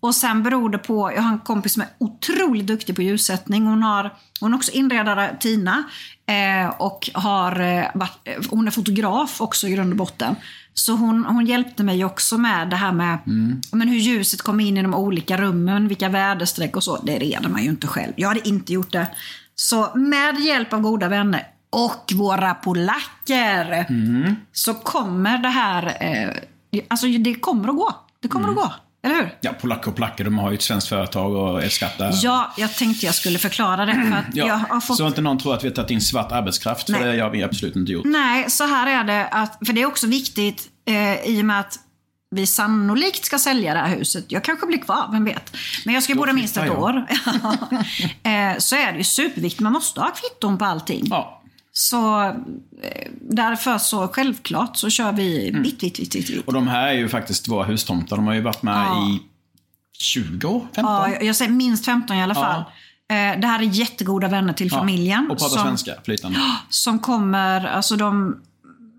Och 0.00 0.14
sen 0.14 0.42
beror 0.42 0.70
det 0.70 0.78
på, 0.78 1.12
jag 1.12 1.22
har 1.22 1.32
en 1.32 1.38
kompis 1.38 1.72
som 1.72 1.82
är 1.82 1.88
otroligt 1.98 2.66
duktig 2.66 2.96
på 2.96 3.02
ljussättning. 3.02 3.66
Hon, 3.66 3.82
har, 3.82 4.14
hon 4.40 4.52
är 4.52 4.56
också 4.56 4.72
inredare, 4.72 5.36
Tina. 5.40 5.84
Eh, 6.28 6.68
och 6.68 7.10
har, 7.14 7.60
eh, 7.60 7.84
varit, 7.94 8.18
eh, 8.24 8.34
hon 8.50 8.66
är 8.66 8.70
fotograf 8.70 9.40
också 9.40 9.68
i 9.68 9.70
grund 9.70 9.90
och 9.90 9.96
botten. 9.96 10.36
Så 10.74 10.92
hon, 10.92 11.24
hon 11.24 11.46
hjälpte 11.46 11.82
mig 11.84 12.04
också 12.04 12.38
med 12.38 12.70
det 12.70 12.76
här 12.76 12.92
med 12.92 13.18
men 13.72 13.88
hur 13.88 13.98
ljuset 13.98 14.42
kommer 14.42 14.64
in 14.64 14.76
i 14.76 14.82
de 14.82 14.94
olika 14.94 15.36
rummen, 15.36 15.88
vilka 15.88 16.08
väderstreck 16.08 16.76
och 16.76 16.84
så. 16.84 16.96
Det 17.02 17.18
reder 17.18 17.48
man 17.48 17.62
ju 17.62 17.68
inte 17.68 17.86
själv. 17.86 18.12
Jag 18.16 18.28
hade 18.28 18.48
inte 18.48 18.72
gjort 18.72 18.92
det. 18.92 19.06
Så 19.54 19.88
med 19.94 20.40
hjälp 20.40 20.72
av 20.72 20.80
goda 20.80 21.08
vänner 21.08 21.46
och 21.70 22.12
våra 22.14 22.54
polacker 22.54 23.86
så 24.52 24.74
kommer 24.74 25.38
det 25.38 25.48
här, 25.48 25.96
eh, 26.00 26.82
alltså 26.88 27.06
det 27.06 27.34
kommer 27.34 27.68
att 27.68 27.76
gå. 27.76 27.94
Det 28.20 28.28
kommer 28.28 28.48
att 28.48 28.54
gå, 28.54 28.72
eller 29.02 29.14
hur? 29.14 29.34
Ja, 29.40 29.52
polacker 29.60 29.88
och 29.88 29.94
polacker, 29.96 30.24
de 30.24 30.38
har 30.38 30.50
ju 30.50 30.54
ett 30.54 30.62
svenskt 30.62 30.88
företag 30.88 31.34
och 31.36 31.62
är 31.64 31.68
skatta. 31.68 32.10
Ja, 32.12 32.52
jag 32.56 32.74
tänkte 32.74 33.06
jag 33.06 33.14
skulle 33.14 33.38
förklara 33.38 33.86
det. 33.86 33.92
För 33.94 34.16
att 34.16 34.24
Ja, 34.34 34.46
jag 34.46 34.54
har 34.54 34.80
fått... 34.80 34.96
Så 34.96 35.06
inte 35.06 35.20
någon 35.20 35.38
tror 35.38 35.54
att 35.54 35.64
vi 35.64 35.68
har 35.68 35.74
tagit 35.74 35.90
in 35.90 36.00
svart 36.00 36.32
arbetskraft, 36.32 36.86
för 36.86 36.92
Nej. 36.92 37.16
det 37.16 37.22
har 37.22 37.30
vi 37.30 37.42
absolut 37.42 37.76
inte 37.76 37.92
gjort. 37.92 38.04
Nej, 38.04 38.50
så 38.50 38.66
här 38.66 39.00
är 39.00 39.04
det. 39.04 39.26
Att, 39.26 39.58
för 39.66 39.72
det 39.72 39.82
är 39.82 39.86
också 39.86 40.06
viktigt 40.06 40.68
eh, 40.88 41.14
i 41.24 41.40
och 41.40 41.44
med 41.44 41.60
att 41.60 41.78
vi 42.30 42.46
sannolikt 42.46 43.24
ska 43.24 43.38
sälja 43.38 43.74
det 43.74 43.80
här 43.80 43.96
huset. 43.96 44.24
Jag 44.28 44.44
kanske 44.44 44.66
blir 44.66 44.78
kvar, 44.78 45.08
vem 45.12 45.24
vet. 45.24 45.56
Men 45.84 45.94
jag 45.94 46.02
ska 46.02 46.14
Då 46.14 46.18
bo 46.20 46.26
där 46.26 46.32
minst 46.32 46.56
ett 46.56 46.66
jag. 46.66 46.82
år. 46.82 46.96
eh, 48.22 48.58
så 48.58 48.76
är 48.76 48.92
det 48.92 48.98
ju 48.98 49.04
superviktigt. 49.04 49.60
Man 49.60 49.72
måste 49.72 50.00
ha 50.00 50.10
kvitton 50.10 50.58
på 50.58 50.64
allting. 50.64 51.06
Ja. 51.10 51.37
Så 51.78 52.22
eh, 52.22 52.32
därför 53.20 53.78
så 53.78 54.08
självklart 54.08 54.76
så 54.76 54.90
kör 54.90 55.12
vi 55.12 55.48
Mm. 55.48 55.62
vitt, 55.62 55.82
vitt, 55.82 55.98
vitt, 55.98 56.14
vitt. 56.14 56.46
Och 56.46 56.52
de 56.52 56.68
här 56.68 56.86
är 56.88 56.92
ju 56.92 57.08
faktiskt 57.08 57.48
våra 57.48 57.64
hustomtar. 57.64 58.16
De 58.16 58.26
har 58.26 58.34
ju 58.34 58.40
varit 58.40 58.62
med 58.62 58.74
Ja. 58.74 59.08
i 59.08 59.20
20 59.98 60.46
år? 60.48 60.66
15? 60.74 60.84
Ja, 60.94 61.08
jag- 61.22 61.36
säger 61.36 61.50
minst 61.52 61.84
15 61.84 62.16
i 62.16 62.22
alla 62.22 62.34
Ja. 62.34 62.40
fall. 62.40 62.60
Eh, 63.10 63.40
det 63.40 63.46
här 63.46 63.58
är 63.60 63.64
jättegoda 63.64 64.28
vänner 64.28 64.52
till 64.52 64.70
familjen. 64.70 65.30
Och 65.30 65.38
pratar 65.38 65.56
som- 65.56 65.64
svenska 65.64 65.92
flytande. 66.04 66.40
som 66.68 66.98
kommer, 66.98 67.64
alltså 67.66 67.96
de, 67.96 68.36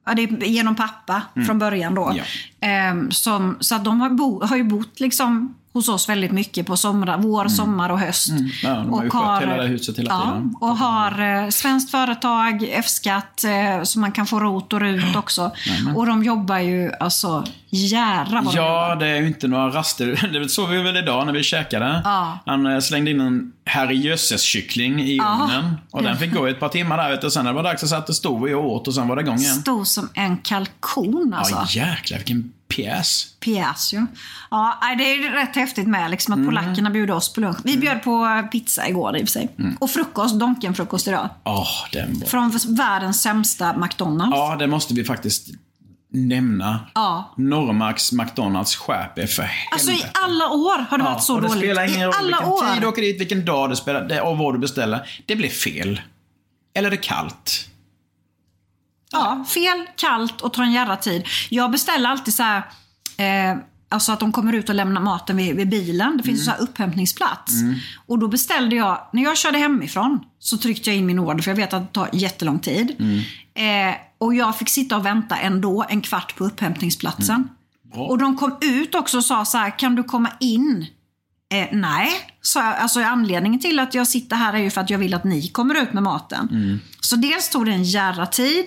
ja, 0.05 0.13
det 0.13 0.21
är 0.23 0.43
genom 0.43 0.75
pappa 0.75 1.21
från 1.45 1.59
början 1.59 1.95
då. 1.95 2.05
Mm. 2.05 2.17
Ja. 2.17 2.67
Ehm, 2.67 3.11
som, 3.11 3.57
så 3.59 3.75
att 3.75 3.85
de 3.85 4.01
har, 4.01 4.09
bo, 4.09 4.45
har 4.45 4.57
ju 4.57 4.63
bott 4.63 4.99
liksom 4.99 5.55
hos 5.73 5.89
oss 5.89 6.09
väldigt 6.09 6.31
mycket 6.31 6.67
på 6.67 6.77
somrar, 6.77 7.17
vår, 7.17 7.47
sommar 7.47 7.89
och 7.89 7.99
höst. 7.99 8.29
Mm. 8.29 8.49
Ja, 8.63 8.69
de 8.69 8.93
har 8.93 9.03
ju 9.03 9.09
skött 9.09 9.41
hela 9.41 9.57
det 9.57 9.67
huset 9.67 9.99
hela 9.99 10.09
ja, 10.09 10.19
tiden. 10.21 10.55
Och 10.59 10.77
har 10.77 11.43
eh, 11.43 11.49
svenskt 11.49 11.91
företag, 11.91 12.69
F-skatt, 12.71 13.43
eh, 13.43 13.83
så 13.83 13.99
man 13.99 14.11
kan 14.11 14.25
få 14.27 14.39
ROT 14.39 14.73
och 14.73 14.81
RUT 14.81 15.15
också. 15.15 15.51
Och 15.95 16.05
de 16.05 16.23
jobbar 16.23 16.59
ju 16.59 16.91
alltså 16.99 17.43
jädrar 17.69 18.41
vad 18.41 18.53
de 18.53 18.57
Ja, 18.57 18.91
jobbar. 18.91 18.95
det 18.95 19.07
är 19.07 19.21
ju 19.21 19.27
inte 19.27 19.47
några 19.47 19.69
raster. 19.69 20.29
Det 20.33 20.49
såg 20.49 20.69
vi 20.69 20.81
väl 20.81 20.97
idag 20.97 21.25
när 21.25 21.33
vi 21.33 21.43
käkade. 21.43 22.01
Ja. 22.03 22.39
Han 22.45 22.65
eh, 22.65 22.79
slängde 22.79 23.11
in 23.11 23.19
en 23.21 23.51
herrejösses-kyckling 23.65 25.01
i 25.01 25.17
Ja. 25.17 25.39
ugnen. 25.43 25.77
Och 25.91 26.03
den 26.03 26.17
fick 26.17 26.33
gå 26.33 26.47
i 26.47 26.51
ett 26.51 26.59
par 26.59 26.69
timmar 26.69 26.97
där 26.97 27.09
vet 27.09 27.21
du. 27.21 27.31
Sen 27.31 27.45
när 27.45 27.51
det 27.51 27.55
var 27.55 27.63
dags 27.63 27.89
satt 27.89 28.07
det 28.07 28.13
stod 28.13 28.45
vi 28.45 28.53
och 28.53 28.71
åt 28.71 28.87
och 28.87 28.93
sen 28.93 29.07
var 29.07 29.15
det 29.15 29.21
igång 29.21 29.37
igen. 29.37 29.55
Stor 29.55 29.83
som 29.83 30.09
en 30.13 30.37
kalkon 30.37 31.33
alltså. 31.37 31.55
Ja, 31.55 31.85
jäklar 31.85 32.17
vilken 32.17 32.53
pjäs. 32.75 33.27
Pjäs 33.39 33.93
ju. 33.93 34.05
Ja, 34.51 34.77
det 34.97 35.03
är 35.11 35.15
ju 35.17 35.29
rätt 35.29 35.55
häftigt 35.55 35.87
med 35.87 36.11
liksom, 36.11 36.33
Mm. 36.33 36.45
att 36.45 36.49
polackerna 36.49 36.89
bjuder 36.89 37.13
oss 37.13 37.33
på 37.33 37.41
lunch. 37.41 37.57
Vi 37.63 37.77
bjöd 37.77 38.03
på 38.03 38.43
pizza 38.51 38.87
igår 38.89 39.17
i 39.17 39.23
och 39.23 39.27
för 39.27 39.31
sig. 39.31 39.49
Mm. 39.59 39.77
Och 39.79 39.89
frukost, 39.91 40.35
Donken-frukost 40.39 41.07
idag. 41.07 41.29
Åh, 41.43 41.67
den 41.91 42.19
var... 42.19 42.27
Från 42.27 42.51
världens 42.75 43.21
sämsta 43.21 43.77
McDonalds. 43.77 44.35
Ja, 44.37 44.55
det 44.59 44.67
måste 44.67 44.93
vi 44.93 45.03
faktiskt 45.03 45.47
nämna. 46.13 46.79
Ja. 46.95 47.33
Norrmarks 47.37 48.11
McDonalds 48.11 48.75
skärp 48.75 49.17
er 49.19 49.27
för 49.27 49.43
helvete. 49.43 49.69
Alltså 49.71 49.91
i 49.91 50.03
alla 50.23 50.47
år 50.49 50.85
har 50.89 50.97
det 50.97 51.03
varit 51.03 51.23
så 51.23 51.35
det 51.39 51.47
dåligt. 51.47 51.57
spelar 51.63 51.83
ingen 51.83 51.99
I 51.99 52.05
roll 52.05 52.13
alla 52.17 52.27
vilken 52.37 52.49
år. 52.53 52.73
tid 52.73 52.81
du 52.81 52.87
åker 52.87 53.01
dit, 53.01 53.21
vilken 53.21 53.45
dag 53.45 53.69
du 53.69 53.75
spelar, 53.75 54.01
det, 54.07 54.21
och 54.21 54.37
vad 54.37 54.53
du 54.55 54.59
beställer. 54.59 55.21
Det 55.25 55.35
blir 55.35 55.49
fel. 55.49 56.01
Eller 56.75 56.89
det 56.89 56.95
är 56.95 57.01
kallt. 57.01 57.65
Ja, 59.11 59.45
fel, 59.47 59.85
kallt 59.95 60.41
och 60.41 60.53
tar 60.53 60.63
en 60.63 60.71
jävla 60.71 60.95
tid. 60.95 61.27
Jag 61.49 61.71
beställer 61.71 62.09
alltid 62.09 62.33
så 62.33 62.43
här, 62.43 62.57
eh, 63.17 63.57
alltså 63.89 64.11
att 64.11 64.19
de 64.19 64.31
kommer 64.31 64.53
ut 64.53 64.69
och 64.69 64.75
lämnar 64.75 65.01
maten 65.01 65.37
vid, 65.37 65.55
vid 65.55 65.69
bilen. 65.69 66.17
Det 66.17 66.23
finns 66.23 66.41
Mm. 66.41 66.45
så 66.45 66.51
här 66.51 66.69
upphämtningsplats. 66.69 67.53
Och 68.07 68.19
då 68.19 68.27
beställde 68.27 68.75
jag, 68.75 69.07
när 69.13 69.23
jag 69.23 69.37
körde 69.37 69.57
hemifrån 69.57 70.19
så 70.39 70.57
tryckte 70.57 70.89
jag 70.89 70.97
in 70.97 71.05
min 71.05 71.19
order 71.19 71.41
för 71.43 71.51
jag 71.51 71.55
vet 71.55 71.73
att 71.73 71.81
det 71.81 71.93
tar 71.93 72.09
jättelång 72.13 72.59
tid. 72.59 72.95
Mm. 72.99 73.89
Eh, 73.89 73.95
och 74.17 74.33
jag 74.35 74.57
fick 74.57 74.69
sitta 74.69 74.97
och 74.97 75.05
vänta 75.05 75.37
ändå 75.37 75.85
en 75.89 76.01
kvart 76.01 76.35
på 76.35 76.43
upphämtningsplatsen. 76.45 77.49
Mm. 77.93 77.99
Och 78.05 78.17
de 78.17 78.37
kom 78.37 78.57
ut 78.61 78.95
också 78.95 79.17
och 79.17 79.25
sa 79.25 79.45
så 79.45 79.57
här, 79.57 79.79
kan 79.79 79.95
du 79.95 80.03
komma 80.03 80.29
in? 80.39 80.85
Eh, 81.53 81.67
nej, 81.71 82.09
så, 82.41 82.59
alltså 82.59 82.99
anledningen 83.01 83.59
till 83.59 83.79
att 83.79 83.93
jag 83.93 84.07
sitter 84.07 84.35
här 84.35 84.53
är 84.53 84.57
ju 84.57 84.69
för 84.69 84.81
att 84.81 84.89
jag 84.89 84.97
vill 84.99 85.13
att 85.13 85.23
ni 85.23 85.47
kommer 85.47 85.75
ut 85.83 85.93
med 85.93 86.03
maten. 86.03 86.47
Mm. 86.51 86.79
Så 87.01 87.15
dels 87.15 87.49
tog 87.49 87.65
det 87.65 87.71
en 87.71 87.83
jävla 87.83 88.25
tid. 88.25 88.65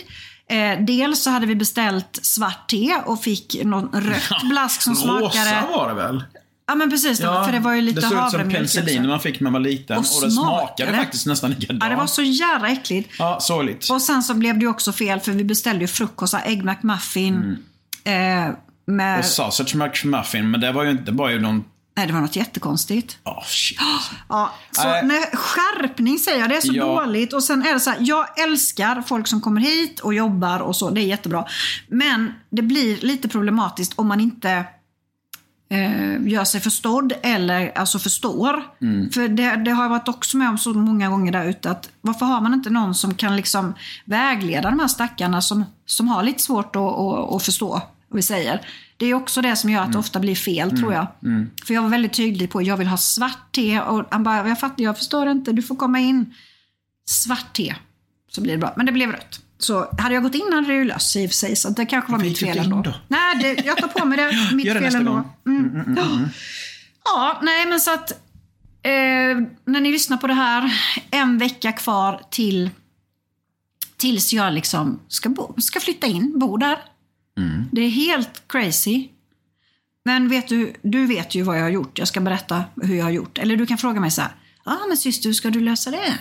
Eh, 0.53 0.85
dels 0.85 1.23
så 1.23 1.31
hade 1.31 1.47
vi 1.47 1.55
beställt 1.55 2.19
svart 2.23 2.71
te 2.71 2.95
och 3.05 3.23
fick 3.23 3.65
någon 3.65 3.89
rött 3.93 4.43
blask 4.51 4.83
som 4.83 4.95
smakade... 4.95 5.27
Rosa 5.29 5.67
var 5.71 5.89
det 5.89 5.95
väl? 5.95 6.25
Ja 6.67 6.75
men 6.75 6.91
precis, 6.91 7.19
för 7.21 7.53
det 7.53 7.59
var 7.59 7.73
ju 7.73 7.81
lite 7.81 8.01
Det 8.01 8.07
såg 8.07 8.13
ut 8.13 8.17
som 8.17 8.21
havremjölk 8.21 8.57
penicillin 8.57 9.03
när 9.03 9.09
man 9.09 9.21
fick 9.21 9.41
när 9.41 9.45
man 9.45 9.53
var 9.53 9.61
liten. 9.61 9.99
Och, 9.99 10.05
Och 10.17 10.23
det 10.23 10.31
smakade 10.31 10.93
faktiskt 10.93 11.27
nästan 11.27 11.51
likadant. 11.51 11.83
Ja, 11.83 11.89
det 11.91 11.97
var 11.97 12.07
så 12.07 12.23
jävla 12.23 12.69
äckligt. 12.69 13.11
Ja, 13.19 13.39
sorgligt. 13.41 13.91
Och 13.91 14.03
sen 14.03 14.23
så 14.23 14.35
blev 14.35 14.55
det 14.59 14.61
ju 14.61 14.69
också 14.69 14.93
fel 14.93 15.21
för 15.21 15.33
vi 15.33 15.45
beställde 15.45 15.81
ju 15.81 15.89
frukost, 15.89 16.35
ägg 16.45 16.65
McMuffin. 16.65 17.59
Eh, 18.05 18.13
med... 18.13 18.57
Mm. 18.87 19.19
Och 19.19 19.25
sausage 19.25 19.75
McMuffin, 19.75 20.51
men 20.51 20.61
det 20.61 20.73
var 20.73 20.85
ju 20.85 20.91
inte, 20.91 21.13
ju 21.31 21.41
någon... 21.41 21.65
Nej, 21.97 22.07
det 22.07 22.13
var 22.13 22.21
något 22.21 22.37
jättekonstigt. 22.37 23.19
Åh, 23.25 23.43
shit. 23.45 23.79
Ja, 24.29 24.53
så 24.71 24.89
Nej. 24.89 25.07
nej, 25.07 25.31
skärpning 25.35 26.19
säger 26.19 26.41
jag, 26.41 26.49
det 26.51 26.57
är 26.57 26.61
så 26.61 26.73
Ja. 26.75 26.85
dåligt. 26.85 27.33
Och 27.33 27.43
sen 27.45 27.63
är 27.67 27.75
det 27.75 27.81
så 27.81 27.91
här, 27.91 27.99
jag 28.01 28.39
älskar 28.43 29.03
folk 29.07 29.29
som 29.29 29.41
kommer 29.41 29.61
hit 29.61 30.01
och 30.01 30.15
jobbar 30.15 30.61
och 30.61 30.77
så, 30.77 30.91
det 30.91 31.01
är 31.01 31.05
jättebra. 31.07 31.45
Men 31.89 32.35
det 32.51 32.63
blir 32.63 32.97
lite 32.97 33.29
problematiskt 33.29 33.93
om 33.97 34.09
man 34.09 34.21
inte 34.21 34.65
eh, 35.71 36.27
gör 36.29 36.45
sig 36.45 36.61
förstådd 36.61 37.13
eller 37.23 37.79
alltså 37.79 37.99
förstår. 37.99 38.63
Mm. 38.81 39.11
För 39.11 39.29
det, 39.29 39.57
det 39.57 39.71
har 39.71 39.83
jag 39.85 39.91
varit 39.91 40.09
också 40.09 40.37
med 40.37 40.49
om 40.49 40.59
så 40.59 40.75
många 40.75 41.09
gånger 41.09 41.33
där 41.33 41.45
ute 41.45 41.71
att 41.71 41.91
varför 42.01 42.27
har 42.27 42.41
man 42.41 42.55
inte 42.55 42.71
någon 42.71 42.95
som 42.95 43.15
kan 43.15 43.37
liksom 43.37 43.75
vägleda 44.05 44.71
de 44.71 44.81
här 44.81 44.89
stackarna 44.89 45.43
som, 45.43 45.65
som 45.87 46.09
har 46.09 46.23
lite 46.23 46.43
svårt 46.43 46.77
att, 46.77 46.83
att, 46.83 47.35
att 47.35 47.43
förstå 47.43 47.83
vi 48.15 48.23
säger. 48.23 48.61
Det 49.03 49.07
är 49.07 49.15
också 49.15 49.43
det 49.43 49.57
som 49.57 49.71
gör 49.71 49.83
att 49.83 49.93
det 49.93 49.99
ofta 49.99 50.21
blir 50.21 50.35
fel 50.35 50.79
tror 50.79 50.93
jag. 50.93 51.07
För 51.67 51.75
jag 51.75 51.83
var 51.83 51.89
väldigt 51.89 52.13
tydlig 52.13 52.51
på 52.51 52.59
att 52.59 52.67
jag 52.67 52.77
vill 52.77 52.87
ha 52.87 52.97
svart 52.97 53.53
te 53.53 53.81
och 53.81 54.05
han 54.11 54.23
bara, 54.23 54.49
jag 54.49 54.61
fattar, 54.61 54.85
jag 54.85 54.99
förstår 54.99 55.29
inte, 55.29 55.53
du 55.53 55.63
får 55.63 55.77
komma 55.77 55.99
in. 55.99 56.35
Svart 57.09 57.53
te, 57.53 57.75
så 58.31 58.41
blir 58.41 58.53
det 58.53 58.59
bra. 58.59 58.73
Men 58.77 58.87
det 58.87 58.93
blev 58.93 59.13
rött. 59.13 59.41
Så 59.59 59.95
hade 59.99 60.15
jag 60.15 60.23
gått 60.23 60.35
in 60.35 60.53
hade 60.53 60.67
det 60.67 60.75
ju 60.75 60.85
löst 60.85 61.11
sig 61.11 61.25
i 61.25 61.27
och 61.27 61.31
för 61.31 61.35
sig, 61.35 61.57
så 61.57 61.71
det 61.71 61.87
kanske 61.87 62.13
var 62.13 62.19
mitt 62.19 62.39
fel 62.39 62.59
ändå. 62.59 62.83
då? 62.83 62.95
Nej, 63.09 63.37
det, 63.43 63.67
jag 63.67 63.77
tar 63.77 63.89
på 63.89 64.05
mig 64.05 64.19
det. 64.19 64.33
Mitt 64.55 64.67
Gör 64.67 64.75
det 64.75 64.81
fel 64.81 64.85
nästa 64.85 64.99
ändå. 64.99 65.13
gång. 65.13 65.33
Mm. 65.47 66.29
Ja, 67.05 67.39
nej 67.43 67.67
men 67.67 67.81
så 67.81 67.95
att 67.95 68.11
eh, 68.83 68.91
när 69.65 69.81
ni 69.81 69.93
lyssnar 69.93 70.17
på 70.17 70.27
det 70.27 70.35
här, 70.35 70.73
en 71.11 71.39
vecka 71.39 71.73
kvar 71.73 72.21
till 72.31 72.71
tills 73.97 74.33
jag 74.33 74.53
liksom 74.53 75.01
ska, 75.09 75.29
bo, 75.29 75.55
ska 75.59 75.81
flytta 75.81 76.07
in, 76.07 76.39
bo 76.39 76.57
där. 76.57 76.79
Det 77.73 77.81
är 77.81 77.91
helt 77.91 78.43
crazy. 78.49 79.09
Men 80.05 80.29
vet 80.29 80.49
du, 80.49 80.75
du 80.83 81.07
vet 81.07 81.35
ju 81.35 81.43
vad 81.43 81.59
jag 81.59 81.63
har 81.63 81.71
gjort. 81.71 81.99
Jag 81.99 82.09
ska 82.09 82.21
berätta 82.21 82.65
hur 82.83 82.95
jag 82.95 83.05
har 83.05 83.11
gjort. 83.11 83.39
Eller 83.39 83.57
du 83.57 83.67
kan 83.67 83.79
fråga 83.79 84.01
mig 84.01 84.11
så 84.11 84.21
här. 84.21 84.31
Ja, 84.65 84.73
ah, 84.73 84.87
men 84.89 84.97
syster, 84.97 85.29
hur 85.29 85.35
ska 85.35 85.51
du 85.51 85.61
lösa 85.61 85.91
det? 85.91 86.19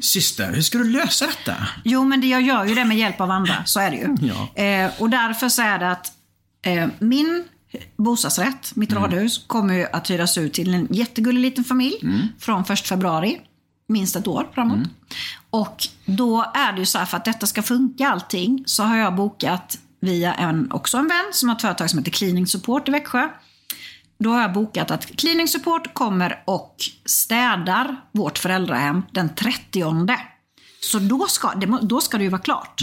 Syster, 0.00 0.52
hur 0.52 0.62
ska 0.62 0.78
du 0.78 0.84
lösa 0.84 1.26
detta? 1.26 1.54
Jo, 1.84 2.04
men 2.04 2.20
det, 2.20 2.26
jag 2.26 2.42
gör 2.42 2.64
ju 2.64 2.74
det 2.74 2.84
med 2.84 2.98
hjälp 2.98 3.20
av 3.20 3.30
andra. 3.30 3.64
Så 3.64 3.80
är 3.80 3.90
det 3.90 3.96
ju. 3.96 4.16
Ja. 4.28 4.62
Eh, 4.62 4.90
och 4.98 5.10
därför 5.10 5.48
så 5.48 5.62
är 5.62 5.78
det 5.78 5.90
att 5.90 6.12
eh, 6.62 6.88
min 6.98 7.44
bostadsrätt, 7.96 8.76
mitt 8.76 8.92
radhus, 8.92 9.44
kommer 9.46 9.74
ju 9.74 9.86
att 9.92 10.10
hyras 10.10 10.38
ut 10.38 10.52
till 10.52 10.74
en 10.74 10.88
jättegullig 10.90 11.40
liten 11.40 11.64
familj 11.64 11.96
från 12.38 12.64
1 12.70 12.80
februari. 12.80 13.40
Minst 13.92 14.16
ett 14.16 14.26
år 14.26 14.48
framåt. 14.54 14.78
Och 15.50 15.88
då 16.04 16.52
är 16.54 16.72
det 16.72 16.78
ju 16.78 16.86
så 16.86 16.98
här, 16.98 17.06
för 17.06 17.16
att 17.16 17.24
detta 17.24 17.46
ska 17.46 17.62
funka 17.62 18.08
allting, 18.08 18.62
så 18.66 18.82
har 18.82 18.96
jag 18.96 19.14
bokat 19.14 19.78
via 20.00 20.34
en, 20.34 20.72
också 20.72 20.98
en 20.98 21.08
vän 21.08 21.24
som 21.32 21.48
har 21.48 21.56
ett 21.56 21.62
företag 21.62 21.90
som 21.90 21.98
heter 21.98 22.10
Cleaning 22.10 22.46
Support 22.46 22.88
i 22.88 22.90
Växjö. 22.90 23.28
Då 24.18 24.30
har 24.30 24.40
jag 24.40 24.52
bokat 24.52 24.90
att 24.90 25.16
Cleaning 25.16 25.48
Support 25.48 25.94
kommer 25.94 26.42
och 26.44 26.76
städar 27.04 27.96
vårt 28.12 28.38
föräldrahem 28.38 29.02
den 29.10 29.34
30. 29.34 30.16
Så 30.80 30.98
då 30.98 31.26
ska 31.26 31.54
det, 31.54 31.78
då 31.82 32.00
ska 32.00 32.18
det 32.18 32.24
ju 32.24 32.30
vara 32.30 32.42
klart. 32.42 32.80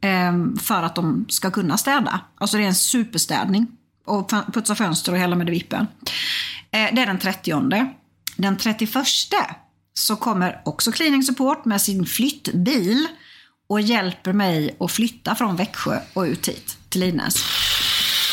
Ehm, 0.00 0.56
för 0.56 0.82
att 0.82 0.94
de 0.94 1.26
ska 1.28 1.50
kunna 1.50 1.78
städa. 1.78 2.20
Alltså 2.38 2.56
det 2.56 2.62
är 2.62 2.68
en 2.68 2.74
superstädning. 2.74 3.66
Och 4.06 4.30
putsa 4.52 4.74
fönster 4.74 5.12
och 5.12 5.18
hela 5.18 5.36
med 5.36 5.50
vippen. 5.50 5.86
Eh, 6.70 6.88
det 6.94 7.02
är 7.02 7.06
den 7.06 7.18
30. 7.18 7.94
Den 8.36 8.56
31 8.56 9.06
så 9.94 10.16
kommer 10.16 10.60
också 10.64 10.92
Cleaning 10.92 11.22
Support 11.22 11.64
med 11.64 11.82
sin 11.82 12.06
flyttbil 12.06 13.06
och 13.68 13.80
hjälper 13.80 14.32
mig 14.32 14.76
att 14.80 14.92
flytta 14.92 15.34
från 15.34 15.56
Växjö 15.56 15.98
och 16.12 16.22
ut 16.22 16.48
hit 16.48 16.76
till 16.88 17.00
Linäs. 17.00 17.36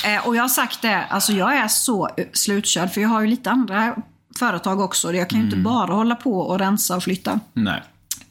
Eh, 0.06 0.28
och 0.28 0.36
jag 0.36 0.44
har 0.44 0.50
sagt 0.50 0.82
det, 0.82 1.06
alltså 1.06 1.34
jag 1.34 1.58
är 1.58 1.68
så 1.68 2.10
eh, 2.18 2.26
slutkörd 2.34 2.94
för 2.94 3.02
jag 3.02 3.10
har 3.10 3.22
ju 3.22 3.28
lite 3.28 3.52
andra 3.52 3.96
företag 4.40 4.80
också. 4.80 5.14
Jag 5.14 5.30
kan 5.30 5.40
ju 5.40 5.46
inte 5.46 5.58
bara 5.58 5.94
hålla 5.94 6.16
på 6.16 6.40
och 6.40 6.60
rensa 6.60 6.96
och 6.96 7.04
flytta. 7.04 7.40
Nej. 7.54 7.84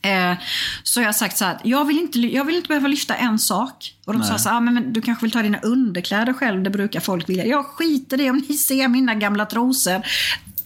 Eh, 0.02 0.38
så 0.82 1.00
jag 1.00 1.08
har 1.08 1.12
sagt 1.12 1.38
så 1.38 1.44
här, 1.44 1.54
att 1.54 1.60
jag 1.64 1.84
vill 1.84 1.98
inte, 1.98 2.18
jag 2.18 2.44
vill 2.44 2.56
inte 2.56 2.68
behöva 2.68 2.88
lyfta 2.88 3.14
en 3.14 3.38
sak. 3.38 3.94
Och 4.06 4.12
de 4.12 4.22
sa 4.22 4.38
så 4.38 4.48
här, 4.48 4.56
ah, 4.56 4.60
men, 4.60 4.92
du 4.92 5.02
kanske 5.02 5.24
vill 5.24 5.32
ta 5.32 5.42
dina 5.42 5.58
underkläder 5.60 6.32
själv, 6.32 6.62
det 6.62 6.70
brukar 6.70 7.00
folk 7.00 7.28
vilja. 7.28 7.46
Jag 7.46 7.66
skiter 7.66 8.20
i 8.20 8.22
det 8.24 8.30
om 8.30 8.44
ni 8.48 8.56
ser 8.56 8.88
mina 8.88 9.14
gamla 9.14 9.46
trosor. 9.46 10.02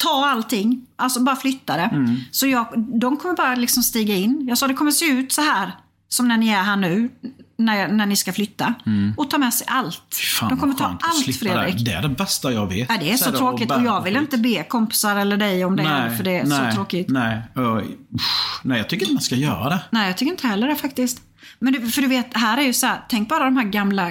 Ta 0.05 0.27
allting, 0.27 0.87
alltså 0.97 1.21
bara 1.21 1.37
flytta 1.37 1.77
det. 1.77 2.17
Så 2.31 2.47
jag, 2.47 2.67
de 3.01 3.17
kommer 3.17 3.35
bara 3.35 3.55
liksom 3.55 3.83
stiga 3.83 4.15
in. 4.15 4.47
Jag 4.49 4.59
sa 4.59 4.69
det 4.69 4.75
kommer 4.75 4.91
se 4.91 5.05
ut 5.05 5.33
så 5.33 5.43
här 5.43 5.73
som 6.09 6.29
när 6.29 6.37
ni 6.37 6.49
är 6.49 6.63
här 6.63 6.77
nu, 6.77 7.11
när, 7.59 7.89
när 7.89 8.07
ni 8.07 8.17
ska 8.17 8.33
flytta. 8.33 8.75
Och 9.17 9.31
ta 9.31 9.39
med 9.39 9.55
sig 9.55 9.67
allt. 9.71 10.15
Fan, 10.41 10.49
de 10.49 10.59
kommer 10.59 10.75
ta 10.75 10.85
allt 10.85 11.37
Fredrik. 11.37 11.79
Det. 11.79 11.85
det 11.85 11.93
är 11.93 12.03
det 12.03 12.09
bästa 12.09 12.53
jag 12.53 12.67
vet. 12.67 12.89
Ja, 12.91 12.97
det 13.01 13.13
är 13.13 13.17
så, 13.17 13.31
här, 13.31 13.39
tråkigt 13.39 13.69
bära 13.69 13.79
och 13.79 13.85
jag 13.85 14.03
vill 14.03 14.17
inte 14.17 14.39
be 14.39 14.65
kompisar 14.65 15.17
eller 15.17 15.37
dig 15.37 15.65
om 15.65 15.77
det 15.77 15.83
heller, 15.83 16.17
för 16.17 16.25
det 16.25 16.39
är 16.39 16.45
nej, 16.45 16.71
så 16.71 16.77
tråkigt. 16.77 17.09
Nej, 17.09 17.43
och, 17.55 17.83
usch, 18.15 18.61
nej, 18.63 18.79
jag 18.79 18.89
tycker 18.89 19.05
inte 19.05 19.15
man 19.15 19.23
ska 19.23 19.35
göra 19.35 19.69
det. 19.69 19.81
Nej, 19.91 20.07
jag 20.07 20.17
tycker 20.17 20.33
inte 20.33 20.47
heller 20.47 20.69
det 20.69 20.77
faktiskt. 20.77 21.21
Men 21.59 21.73
du, 21.73 21.91
för 21.91 22.03
du 22.03 22.09
vet, 22.09 22.37
här 22.37 22.59
är 22.59 22.63
ju 22.63 22.73
så 22.73 22.87
här, 22.87 23.05
tänk 23.09 23.29
bara 23.29 23.45
de 23.45 23.57
här 23.57 23.65
gamla 23.65 24.11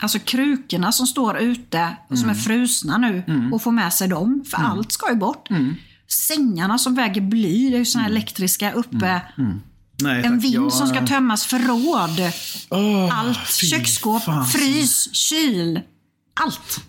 alltså 0.00 0.18
krukorna 0.18 0.92
som 0.92 1.06
står 1.06 1.38
ute, 1.38 1.96
och 2.08 2.18
som 2.18 2.30
är 2.30 2.34
frusna 2.34 2.98
nu, 2.98 3.22
och 3.52 3.62
få 3.62 3.70
med 3.70 3.92
sig 3.92 4.08
dem. 4.08 4.44
För 4.50 4.56
allt 4.58 4.92
ska 4.92 5.10
ju 5.10 5.16
bort. 5.16 5.48
Sängarna 6.08 6.78
som 6.78 6.94
väger 6.94 7.20
bly, 7.20 7.70
det 7.70 7.76
är 7.76 7.78
ju 7.78 7.84
såna 7.84 8.02
här 8.04 8.10
elektriska 8.10 8.72
uppe. 8.72 9.20
Nej, 10.02 10.24
En 10.24 10.38
vind 10.38 10.54
jag- 10.54 10.72
som 10.72 10.86
ska 10.88 11.06
tömmas, 11.06 11.44
förråd. 11.46 12.20
Åh, 12.70 13.18
allt. 13.20 13.46
Köksskåp, 13.48 14.22
fan. 14.24 14.46
frys, 14.46 15.14
kyl. 15.14 15.80
Allt. 16.40 16.80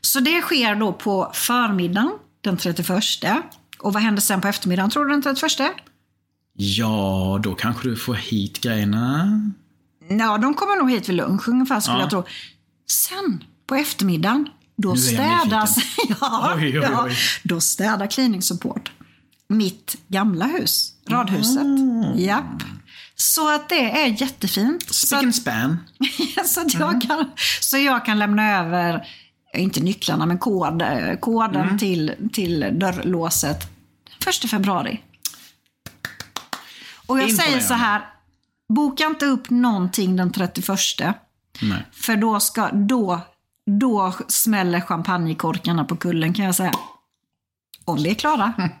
Så 0.00 0.20
det 0.20 0.40
sker 0.40 0.74
då 0.74 0.92
på 0.92 1.30
förmiddagen 1.34 2.10
den 2.40 2.56
31. 2.56 3.42
Och 3.78 3.92
vad 3.92 4.02
händer 4.02 4.22
sen 4.22 4.40
på 4.40 4.48
eftermiddagen 4.48 4.90
tror 4.90 5.04
du 5.04 5.10
den 5.12 5.22
31? 5.22 5.70
Ja, 6.56 7.40
då 7.42 7.54
kanske 7.54 7.88
du 7.88 7.96
får 7.96 8.14
hit 8.14 8.60
grejerna. 8.60 9.28
Ja, 10.08 10.38
de 10.38 10.54
kommer 10.54 10.76
nog 10.76 10.90
hit 10.90 11.08
vid 11.08 11.16
lunch 11.16 11.48
ungefär 11.48 11.80
skulle 11.80 11.96
Ja. 11.96 12.00
jag 12.02 12.10
tro. 12.10 12.24
Sen 12.90 13.44
på 13.66 13.74
eftermiddagen, 13.74 14.48
då 14.76 14.96
städas... 14.96 15.76
ja, 16.20 16.52
Oj, 16.56 16.64
oj, 16.78 16.88
ja, 16.92 17.04
oj. 17.04 17.16
då 17.42 17.60
städar 17.60 18.06
Cleaning 18.06 18.42
Support 18.42 18.92
mitt 19.48 19.96
gamla 20.08 20.44
hus, 20.46 20.92
radhuset. 21.08 21.66
Japp. 22.16 22.62
Så 23.14 23.54
att 23.54 23.68
det 23.68 23.90
är 24.02 24.06
jättefint. 24.22 24.84
Att, 24.90 25.12
and 25.12 25.34
span. 25.34 25.78
så, 26.46 26.60
att 26.60 26.74
jag 26.74 27.02
kan, 27.02 27.30
så 27.60 27.78
jag 27.78 28.04
kan 28.04 28.18
lämna 28.18 28.58
över, 28.58 29.06
inte 29.54 29.80
nycklarna, 29.80 30.26
men 30.26 30.38
kod, 30.38 30.82
koden 31.20 31.62
Mm. 31.62 31.78
till, 31.78 32.14
till 32.32 32.60
dörrlåset 32.72 33.58
1 34.44 34.50
februari. 34.50 35.00
Och 37.06 37.20
jag 37.20 37.32
säger 37.32 37.60
så 37.60 37.74
här, 37.74 38.00
boka 38.74 39.04
inte 39.06 39.26
upp 39.26 39.50
någonting 39.50 40.16
den 40.16 40.32
31. 40.32 40.68
Nej. 41.62 41.86
För 41.92 42.16
då, 42.16 42.40
ska, 42.40 42.68
då, 42.70 43.20
då 43.80 44.14
smäller 44.28 44.80
champagnekorkarna 44.80 45.84
på 45.84 45.96
kullen 45.96 46.34
kan 46.34 46.44
jag 46.44 46.54
säga. 46.54 46.72
Om 47.84 47.96
vi 48.02 48.10
är 48.10 48.14
klara. 48.14 48.52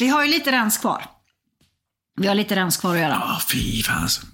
vi 0.00 0.08
har 0.08 0.24
ju 0.24 0.30
lite 0.30 0.52
rens 0.52 0.78
kvar. 0.78 1.04
Vi 2.20 2.26
har 2.28 2.34
lite 2.34 2.56
rens 2.56 2.76
kvar 2.76 2.94
att 2.94 3.00
göra. 3.00 3.22
Ja, 3.28 3.40
fy 3.52 3.82
fasen. 3.82 4.24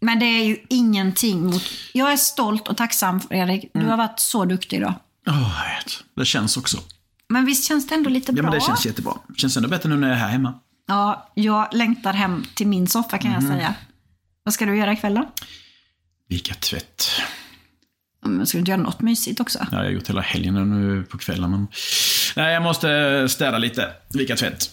Men 0.00 0.18
det 0.18 0.24
är 0.26 0.44
ju 0.44 0.56
ingenting 0.68 1.46
mot... 1.46 1.62
Jag 1.92 2.12
är 2.12 2.16
stolt 2.16 2.68
och 2.68 2.76
tacksam 2.76 3.20
Fredrik. 3.20 3.70
Du 3.74 3.78
Mm. 3.80 3.90
har 3.90 3.96
varit 3.96 4.20
så 4.20 4.44
duktig 4.44 4.76
idag. 4.76 4.94
Vet. 5.26 6.04
Det 6.16 6.24
känns 6.24 6.56
också. 6.56 6.78
Men 7.28 7.44
visst 7.44 7.64
känns 7.64 7.88
det 7.88 7.94
ändå 7.94 8.10
lite 8.10 8.32
Ja, 8.32 8.34
bra? 8.34 8.42
men 8.42 8.52
det 8.52 8.60
känns 8.66 8.86
jättebra. 8.86 9.12
Det 9.28 9.38
känns 9.40 9.56
ändå 9.56 9.68
bättre 9.68 9.88
nu 9.88 9.96
när 9.96 10.08
jag 10.08 10.16
är 10.16 10.20
här 10.20 10.28
hemma. 10.28 10.54
Ja, 10.90 11.30
jag 11.34 11.68
längtar 11.74 12.12
hem 12.12 12.44
till 12.54 12.66
min 12.66 12.86
soffa 12.86 13.18
kan 13.18 13.30
Mm. 13.32 13.44
jag 13.44 13.52
säga. 13.56 13.74
Vad 14.42 14.54
ska 14.54 14.66
du 14.66 14.76
göra 14.76 14.92
ikväll 14.92 15.14
då? 15.14 15.30
Vika 16.28 16.54
tvätt. 16.54 17.10
Mm, 18.26 18.46
Ska 18.46 18.56
du 18.56 18.60
inte 18.60 18.70
göra 18.70 18.82
något 18.82 19.00
mysigt 19.00 19.40
också? 19.40 19.58
Ja, 19.58 19.66
jag 19.70 19.78
har 19.84 19.90
gjort 19.90 20.08
hela 20.08 20.20
helgen 20.20 20.70
nu 20.70 21.02
på 21.02 21.18
kvällen. 21.18 21.50
Men... 21.50 21.68
Nej, 22.36 22.54
jag 22.54 22.62
måste 22.62 23.28
städa 23.28 23.58
lite. 23.58 23.88
Vika 24.14 24.36
tvätt. 24.36 24.70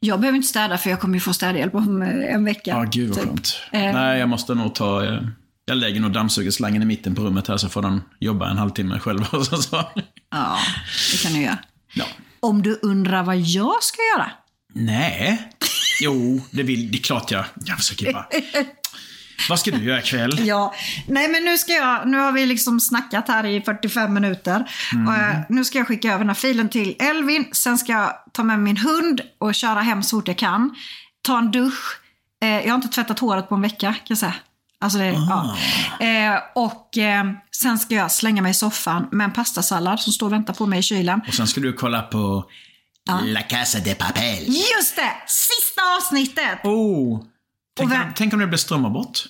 Jag 0.00 0.20
behöver 0.20 0.36
inte 0.36 0.48
städa 0.48 0.78
för 0.78 0.90
jag 0.90 1.00
kommer 1.00 1.14
ju 1.14 1.20
få 1.20 1.32
städhjälp 1.32 1.74
om 1.74 2.02
eh, 2.02 2.34
en 2.34 2.44
vecka. 2.44 2.70
Ja, 2.70 2.82
gud 2.92 3.08
vad 3.08 3.18
typ. 3.18 3.26
skönt. 3.28 3.60
Eh. 3.72 3.80
Nej, 3.80 4.18
jag 4.18 4.28
måste 4.28 4.54
nog 4.54 4.74
ta... 4.74 5.04
eh, 5.04 5.20
Jag 5.64 5.76
lägger 5.76 6.00
nog 6.00 6.12
dammsugarslangen 6.12 6.82
i 6.82 6.84
mitten 6.84 7.14
på 7.14 7.22
rummet 7.22 7.48
här 7.48 7.56
så 7.56 7.68
får 7.68 7.82
den 7.82 8.02
jobba 8.20 8.50
en 8.50 8.56
halvtimme 8.58 8.98
själv. 8.98 9.20
och 9.32 9.46
så, 9.46 9.56
så. 9.56 9.84
Ja, 10.30 10.58
det 11.12 11.22
kan 11.22 11.32
du 11.32 11.40
göra. 11.42 11.58
Ja. 11.94 12.04
Om 12.40 12.62
du 12.62 12.78
undrar 12.82 13.22
vad 13.22 13.36
jag 13.36 13.82
ska 13.82 13.98
göra? 14.16 14.30
Nej. 14.72 15.50
Jo, 16.00 16.40
det, 16.50 16.62
vill, 16.62 16.90
det 16.92 16.98
är 16.98 17.02
klart 17.02 17.30
jag... 17.30 17.44
Jag 17.64 17.76
försöker 17.78 18.12
bara... 18.12 18.26
Vad 19.48 19.60
ska 19.60 19.70
du 19.70 19.84
göra 19.84 19.98
ikväll? 19.98 20.46
Ja, 20.46 20.74
nej 21.06 21.28
men 21.28 21.44
nu 21.44 21.58
ska 21.58 21.72
jag, 21.72 22.08
nu 22.08 22.18
har 22.18 22.32
vi 22.32 22.46
liksom 22.46 22.80
snackat 22.80 23.28
här 23.28 23.46
i 23.46 23.60
45 23.60 24.14
minuter. 24.14 24.70
Och, 25.06 25.14
eh, 25.14 25.36
nu 25.48 25.64
ska 25.64 25.78
jag 25.78 25.86
skicka 25.86 26.08
över 26.08 26.18
den 26.18 26.28
här 26.28 26.34
filen 26.34 26.68
till 26.68 26.96
Elvin. 26.98 27.48
Sen 27.52 27.78
ska 27.78 27.92
jag 27.92 28.14
ta 28.32 28.42
med 28.42 28.58
min 28.58 28.76
hund 28.76 29.20
och 29.38 29.54
köra 29.54 29.80
hem 29.80 30.02
så 30.02 30.16
fort 30.16 30.28
jag 30.28 30.38
kan. 30.38 30.74
Ta 31.22 31.38
en 31.38 31.50
dusch. 31.50 32.00
Eh, 32.42 32.48
jag 32.48 32.68
har 32.68 32.74
inte 32.74 32.88
tvättat 32.88 33.18
håret 33.18 33.48
på 33.48 33.54
en 33.54 33.62
vecka 33.62 33.86
kan 33.92 34.06
jag 34.08 34.18
säga. 34.18 34.34
Alltså 34.80 34.98
det, 34.98 35.06
ja. 35.06 35.56
eh, 36.06 36.40
och 36.54 36.98
eh, 36.98 37.24
sen 37.50 37.78
ska 37.78 37.94
jag 37.94 38.12
slänga 38.12 38.42
mig 38.42 38.50
i 38.50 38.54
soffan 38.54 39.08
med 39.12 39.24
en 39.24 39.32
pastasallad 39.32 40.00
som 40.00 40.12
står 40.12 40.26
och 40.26 40.32
väntar 40.32 40.54
på 40.54 40.66
mig 40.66 40.78
i 40.78 40.82
kylen. 40.82 41.20
Och 41.28 41.34
sen 41.34 41.46
ska 41.46 41.60
du 41.60 41.72
kolla 41.72 42.02
på 42.02 42.44
La 43.18 43.42
Casa 43.42 43.78
de 43.80 43.94
Papel. 43.94 44.44
Just 44.46 44.96
det! 44.96 45.12
Sista 45.26 45.82
avsnittet! 45.98 46.64
Oh! 46.64 47.24
Tänk, 47.76 47.92
om, 47.92 47.98
vem- 47.98 48.12
tänk 48.16 48.32
om 48.32 48.38
det 48.40 48.46
blir 48.46 48.58
strömavbrott? 48.58 49.26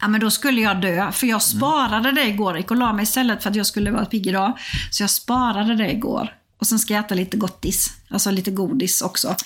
Ja 0.00 0.08
men 0.08 0.20
då 0.20 0.30
skulle 0.30 0.60
jag 0.60 0.80
dö. 0.82 1.12
För 1.12 1.26
jag 1.26 1.42
sparade 1.42 2.12
det 2.12 2.24
igår. 2.26 2.56
Gick 2.56 2.70
och 2.70 2.76
la 2.76 2.92
mig 2.92 3.02
istället 3.02 3.42
för 3.42 3.50
att 3.50 3.56
jag 3.56 3.66
skulle 3.66 3.90
vara 3.90 4.04
pigg 4.04 4.26
idag. 4.26 4.58
Så 4.90 5.02
jag 5.02 5.10
sparade 5.10 5.76
det 5.76 5.92
igår. 5.92 6.34
Och 6.58 6.66
sen 6.66 6.78
ska 6.78 6.94
jag 6.94 7.04
äta 7.04 7.14
lite 7.14 7.36
gottis. 7.36 7.90
Alltså 8.10 8.30
lite 8.30 8.50
godis 8.50 9.02
också. 9.02 9.36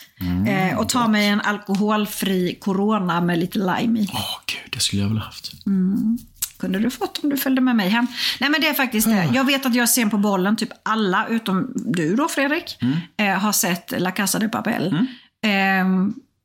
eh, 0.49 0.79
och 0.79 0.89
ta 0.89 1.09
mig 1.09 1.27
en 1.29 1.41
alkoholfri 1.41 2.59
Corona 2.61 3.21
med 3.21 3.39
lite 3.39 3.59
lime 3.59 4.01
i. 4.01 4.09
Åh, 4.15 4.39
gud, 4.47 4.73
det 4.73 4.81
skulle 4.81 5.03
jag 5.03 5.09
väl 5.09 5.19
ha 5.19 5.25
haft. 5.25 5.53
Kunde 5.65 6.19
kunde 6.65 6.79
du 6.79 6.91
fått 6.91 7.19
om 7.23 7.31
du 7.31 7.37
följde 7.37 7.61
med 7.61 7.77
mig 7.77 7.89
hem. 7.89 8.07
Nej 8.41 8.51
men 8.51 8.61
det 8.61 8.69
är 8.69 8.75
faktiskt 8.75 9.07
det. 9.07 9.31
Jag 9.35 9.45
vet 9.45 9.67
att 9.67 9.75
jag 9.75 9.83
är 9.83 9.87
sen 9.87 10.11
på 10.11 10.19
bollen, 10.19 10.57
typ 10.57 10.69
alla 10.83 11.27
utom 11.29 11.73
du 11.75 12.17
då 12.17 12.29
Fredrik, 12.29 12.79
eh, 13.17 13.27
har 13.27 13.53
sett 13.53 14.01
La 14.01 14.11
Casa 14.11 14.39
de 14.39 14.49
Papel. 14.49 14.97
Eh, 15.43 15.51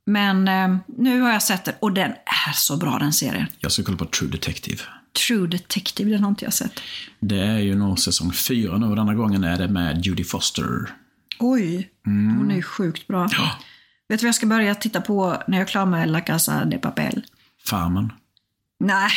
men 0.05 0.47
eh, 0.47 0.77
nu 0.97 1.21
har 1.21 1.31
jag 1.31 1.43
sett 1.43 1.65
den 1.65 1.75
och 1.79 1.93
den 1.93 2.11
är 2.11 2.53
så 2.53 2.77
bra 2.77 2.99
den 2.99 3.13
serien. 3.13 3.47
Jag 3.59 3.71
ska 3.71 3.83
kolla 3.83 3.97
på 3.97 4.05
True 4.05 4.29
Detective. 4.29 4.81
True 5.27 5.47
Detective, 5.47 6.11
den 6.11 6.23
har 6.23 6.29
inte 6.29 6.45
jag 6.45 6.53
sett. 6.53 6.79
Det 7.19 7.39
är 7.39 7.59
ju 7.59 7.75
nog 7.75 7.99
säsong 7.99 8.33
fyra 8.33 8.77
nu 8.77 8.85
och 8.85 8.95
denna 8.95 9.13
gången 9.13 9.43
är 9.43 9.57
det 9.57 9.67
med 9.67 10.05
Judy 10.05 10.23
Foster. 10.23 10.65
Oj, 11.39 11.89
hon 12.05 12.51
är 12.51 12.55
ju 12.55 12.61
sjukt 12.61 13.07
bra. 13.07 13.29
Vet 14.09 14.19
du 14.19 14.23
vad 14.23 14.27
jag 14.27 14.35
ska 14.35 14.45
börja 14.45 14.75
titta 14.75 15.01
på 15.01 15.43
när 15.47 15.57
jag 15.57 15.65
är 15.65 15.71
klar 15.71 15.85
med 15.85 16.09
La 16.09 16.21
Casa 16.21 16.65
de 16.65 16.77
Papel? 16.77 17.23
Farmen. 17.65 18.13
Nej, 18.79 19.11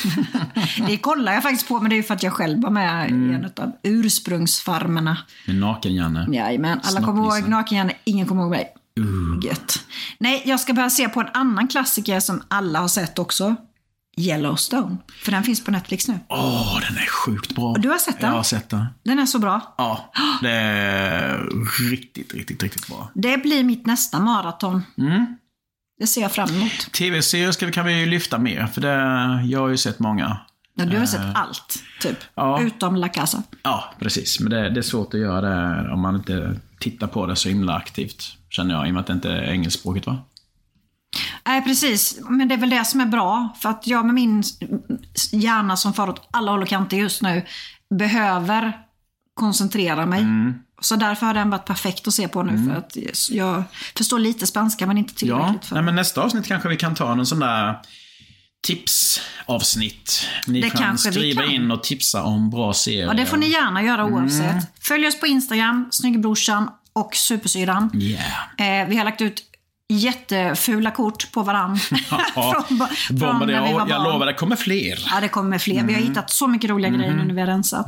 det 0.86 0.96
kollar 0.96 1.32
jag 1.32 1.42
faktiskt 1.42 1.68
på, 1.68 1.80
men 1.80 1.90
det 1.90 1.94
är 1.94 1.96
ju 1.96 2.02
för 2.02 2.14
att 2.14 2.22
jag 2.22 2.32
själv 2.32 2.62
var 2.62 2.70
med 2.70 3.10
i 3.10 3.12
en 3.12 3.44
av 3.56 3.72
ursprungsfarmerna. 3.82 5.18
Med 5.46 5.56
Naken-Janne. 5.56 6.26
Jajamän, 6.32 6.80
alla 6.82 7.00
kommer 7.02 7.22
ihåg 7.22 7.48
Naken-Janne, 7.48 7.92
ingen 8.04 8.26
kommer 8.26 8.42
ihåg 8.42 8.50
mig. 8.50 8.74
Gött. 9.42 9.84
Nej, 10.18 10.42
jag 10.46 10.60
ska 10.60 10.72
börja 10.72 10.90
se 10.90 11.08
på 11.08 11.20
en 11.20 11.28
annan 11.34 11.68
klassiker 11.68 12.20
som 12.20 12.42
alla 12.48 12.80
har 12.80 12.88
sett 12.88 13.18
också. 13.18 13.56
Yellowstone. 14.16 14.96
För 15.24 15.32
den 15.32 15.42
finns 15.42 15.64
på 15.64 15.70
Netflix 15.70 16.08
nu. 16.08 16.18
Åh, 16.28 16.80
den 16.88 16.96
är 16.96 17.06
sjukt 17.06 17.54
bra. 17.54 17.74
du 17.78 17.88
har 17.88 17.98
sett 17.98 18.20
den? 18.20 18.30
Jag 18.30 18.36
har 18.36 18.42
sett 18.42 18.68
den. 18.70 18.86
Den 19.04 19.18
är 19.18 19.26
så 19.26 19.38
bra. 19.38 19.74
Ja, 19.78 20.12
det 20.42 20.50
är 20.50 21.48
riktigt, 21.90 22.34
riktigt, 22.34 22.62
riktigt 22.62 22.86
bra. 22.88 23.10
Det 23.14 23.42
blir 23.42 23.64
mitt 23.64 23.86
nästa 23.86 24.20
maraton. 24.20 24.82
Det 25.98 26.06
ser 26.06 26.20
jag 26.22 26.32
fram 26.32 26.48
emot. 26.48 26.92
Tv-serier 26.92 27.70
kan 27.70 27.86
vi 27.86 28.06
lyfta 28.06 28.38
mer, 28.38 28.66
för 28.66 28.80
det, 28.80 28.94
jag 29.48 29.60
har 29.60 29.68
ju 29.68 29.76
sett 29.76 29.98
många. 29.98 30.36
Ja, 30.74 30.84
du 30.84 30.98
har 30.98 31.06
sett 31.06 31.34
allt, 31.34 31.82
typ. 32.00 32.18
ja. 32.34 32.62
Utom 32.62 32.96
La 32.96 33.08
Casa. 33.08 33.42
Ja, 33.62 33.94
precis. 33.98 34.40
Men 34.40 34.50
det, 34.50 34.70
det 34.70 34.80
är 34.80 34.82
svårt 34.82 35.14
att 35.14 35.20
göra 35.20 35.40
det 35.40 35.92
om 35.92 36.00
man 36.00 36.16
inte 36.16 36.60
tittar 36.80 37.06
på 37.06 37.26
det 37.26 37.36
så 37.36 37.48
himla 37.48 37.74
aktivt, 37.74 38.24
känner 38.50 38.74
jag, 38.74 38.86
i 38.86 38.90
och 38.90 38.94
med 38.94 39.00
att 39.00 39.06
det 39.06 39.12
inte 39.12 39.30
är 39.30 39.42
engelskspråkigt 39.42 40.06
va? 40.06 40.18
Nej, 41.46 41.62
precis. 41.62 42.20
Men 42.28 42.48
det 42.48 42.54
är 42.54 42.58
väl 42.58 42.70
det 42.70 42.84
som 42.84 43.00
är 43.00 43.06
bra. 43.06 43.48
För 43.60 43.68
att 43.68 43.86
jag 43.86 44.04
med 44.04 44.14
min 44.14 44.42
hjärna 45.32 45.76
som 45.76 45.92
far 45.94 46.08
åt 46.08 46.28
alla 46.30 46.50
håll 46.50 46.62
och 46.62 46.68
kanter 46.68 46.96
just 46.96 47.22
nu 47.22 47.46
behöver 47.98 48.72
koncentrera 49.34 50.06
mig. 50.06 50.26
Så 50.82 50.96
därför 50.96 51.26
har 51.26 51.34
den 51.34 51.50
varit 51.50 51.64
perfekt 51.64 52.08
att 52.08 52.14
se 52.14 52.28
på 52.28 52.42
nu. 52.42 52.68
För 52.70 52.78
att 52.78 52.96
jag 53.30 53.62
förstår 53.96 54.18
lite 54.18 54.46
spanska 54.46 54.86
men 54.86 54.98
inte 54.98 55.26
Ja, 55.26 55.36
tillräckligt. 55.38 55.64
för 55.68 55.74
nej, 55.74 55.84
men 55.84 55.94
nästa 55.94 56.22
avsnitt 56.22 56.46
kanske 56.46 56.68
vi 56.68 56.76
kan 56.76 56.94
ta 56.94 57.12
en 57.12 57.26
sån 57.26 57.38
där 57.40 57.76
tipsavsnitt. 58.66 60.26
Ni 60.46 60.60
Det 60.60 60.70
kan 60.70 60.98
skriva 60.98 61.42
kan. 61.42 61.50
in 61.52 61.70
och 61.70 61.82
tipsa 61.82 62.22
om 62.22 62.50
bra 62.50 62.72
serier. 62.72 63.06
Ja, 63.06 63.12
det 63.14 63.26
får 63.26 63.36
ni 63.36 63.48
gärna 63.50 63.82
göra 63.82 64.02
Mm. 64.02 64.14
oavsett. 64.14 64.56
Följ 64.80 65.06
oss 65.06 65.20
på 65.20 65.26
Instagram, 65.26 65.88
Snyggbrorsan 65.90 66.70
och 66.92 67.14
Supersyrran. 67.14 67.90
Yeah. 67.94 68.82
Eh, 68.82 68.88
vi 68.88 68.96
har 68.96 69.04
lagt 69.04 69.20
ut 69.20 69.42
jättefula 69.88 70.90
kort 70.90 71.32
på 71.32 71.42
varann. 71.42 71.78
Ja, 72.34 72.64
från, 72.68 73.18
från 73.18 73.38
när 73.38 73.46
vi 73.46 73.52
var 73.72 73.78
Jag 73.80 73.88
barn. 73.88 74.02
lovar, 74.12 74.26
det 74.26 74.34
kommer 74.34 74.56
fler. 74.56 75.06
Ja, 75.10 75.20
det 75.20 75.28
kommer 75.28 75.58
fler. 75.58 75.74
Vi 75.74 75.92
har 75.92 76.00
Mm. 76.00 76.08
hittat 76.08 76.30
så 76.30 76.46
mycket 76.48 76.70
roliga 76.70 76.90
grejer 76.90 77.14
nu 77.14 77.24
när 77.24 77.34
vi 77.34 77.40
har 77.40 77.46
rensat. 77.46 77.86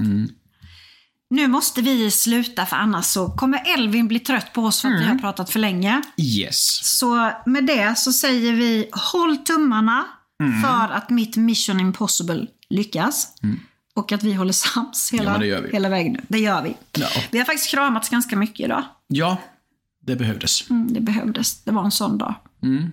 Nu 1.34 1.48
måste 1.48 1.82
vi 1.82 2.10
sluta 2.10 2.66
för 2.66 2.76
annars 2.76 3.04
så 3.04 3.30
kommer 3.30 3.62
Elvin 3.74 4.08
bli 4.08 4.20
trött 4.20 4.52
på 4.52 4.62
oss 4.62 4.80
för 4.80 4.88
att 4.88 4.94
vi 4.94 5.04
Mm. 5.04 5.08
har 5.10 5.18
pratat 5.18 5.50
för 5.50 5.58
länge. 5.60 6.02
Yes. 6.16 6.80
Så 6.98 7.30
med 7.46 7.66
det 7.66 7.98
så 7.98 8.12
säger 8.12 8.52
vi 8.52 8.88
håll 9.12 9.36
tummarna 9.36 10.04
Mm. 10.42 10.62
för 10.62 10.88
att 10.94 11.10
mitt 11.10 11.36
mission 11.36 11.80
impossible 11.80 12.46
lyckas. 12.70 13.28
Och 13.94 14.12
att 14.12 14.22
vi 14.22 14.32
håller 14.32 14.52
sams 14.52 15.10
hela, 15.12 15.30
men 15.30 15.40
det 15.40 15.46
gör 15.46 15.62
vi. 15.62 15.70
hela 15.72 15.88
vägen 15.88 16.12
nu. 16.12 16.20
Det 16.28 16.38
gör 16.38 16.62
vi. 16.62 16.76
Ja. 16.92 17.06
Vi 17.30 17.38
har 17.38 17.44
faktiskt 17.44 17.70
kramats 17.70 18.08
ganska 18.08 18.36
mycket 18.36 18.60
idag. 18.64 18.82
Ja, 19.06 19.36
det 20.02 20.16
behövdes. 20.16 20.70
Mm, 20.70 20.92
det 20.92 21.00
behövdes. 21.00 21.64
Det 21.64 21.70
var 21.72 21.84
en 21.84 21.90
sån 21.90 22.18
dag. 22.18 22.34
Mm. 22.62 22.92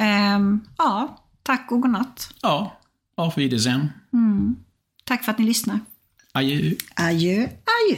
Ehm, 0.00 0.60
ja, 0.78 1.18
tack 1.42 1.72
och 1.72 1.80
godnatt. 1.80 2.28
Ja, 2.42 2.80
auf 3.16 3.38
Wiedersehen. 3.38 3.92
Tack 5.04 5.24
för 5.24 5.32
att 5.32 5.38
ni 5.38 5.44
lyssnar. 5.44 5.80
Adjö. 6.36 6.76
Adjö, 6.98 7.48
adjö. 7.64 7.96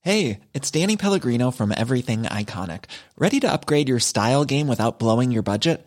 Hey, 0.00 0.40
it's 0.52 0.70
Danny 0.70 0.96
Pellegrino 0.96 1.50
from 1.52 1.72
Everything 1.72 2.24
Iconic. 2.24 2.84
Ready 3.16 3.40
to 3.40 3.50
upgrade 3.50 3.88
your 3.88 4.00
style 4.00 4.44
game 4.44 4.66
without 4.66 4.98
blowing 4.98 5.30
your 5.30 5.42
budget? 5.42 5.86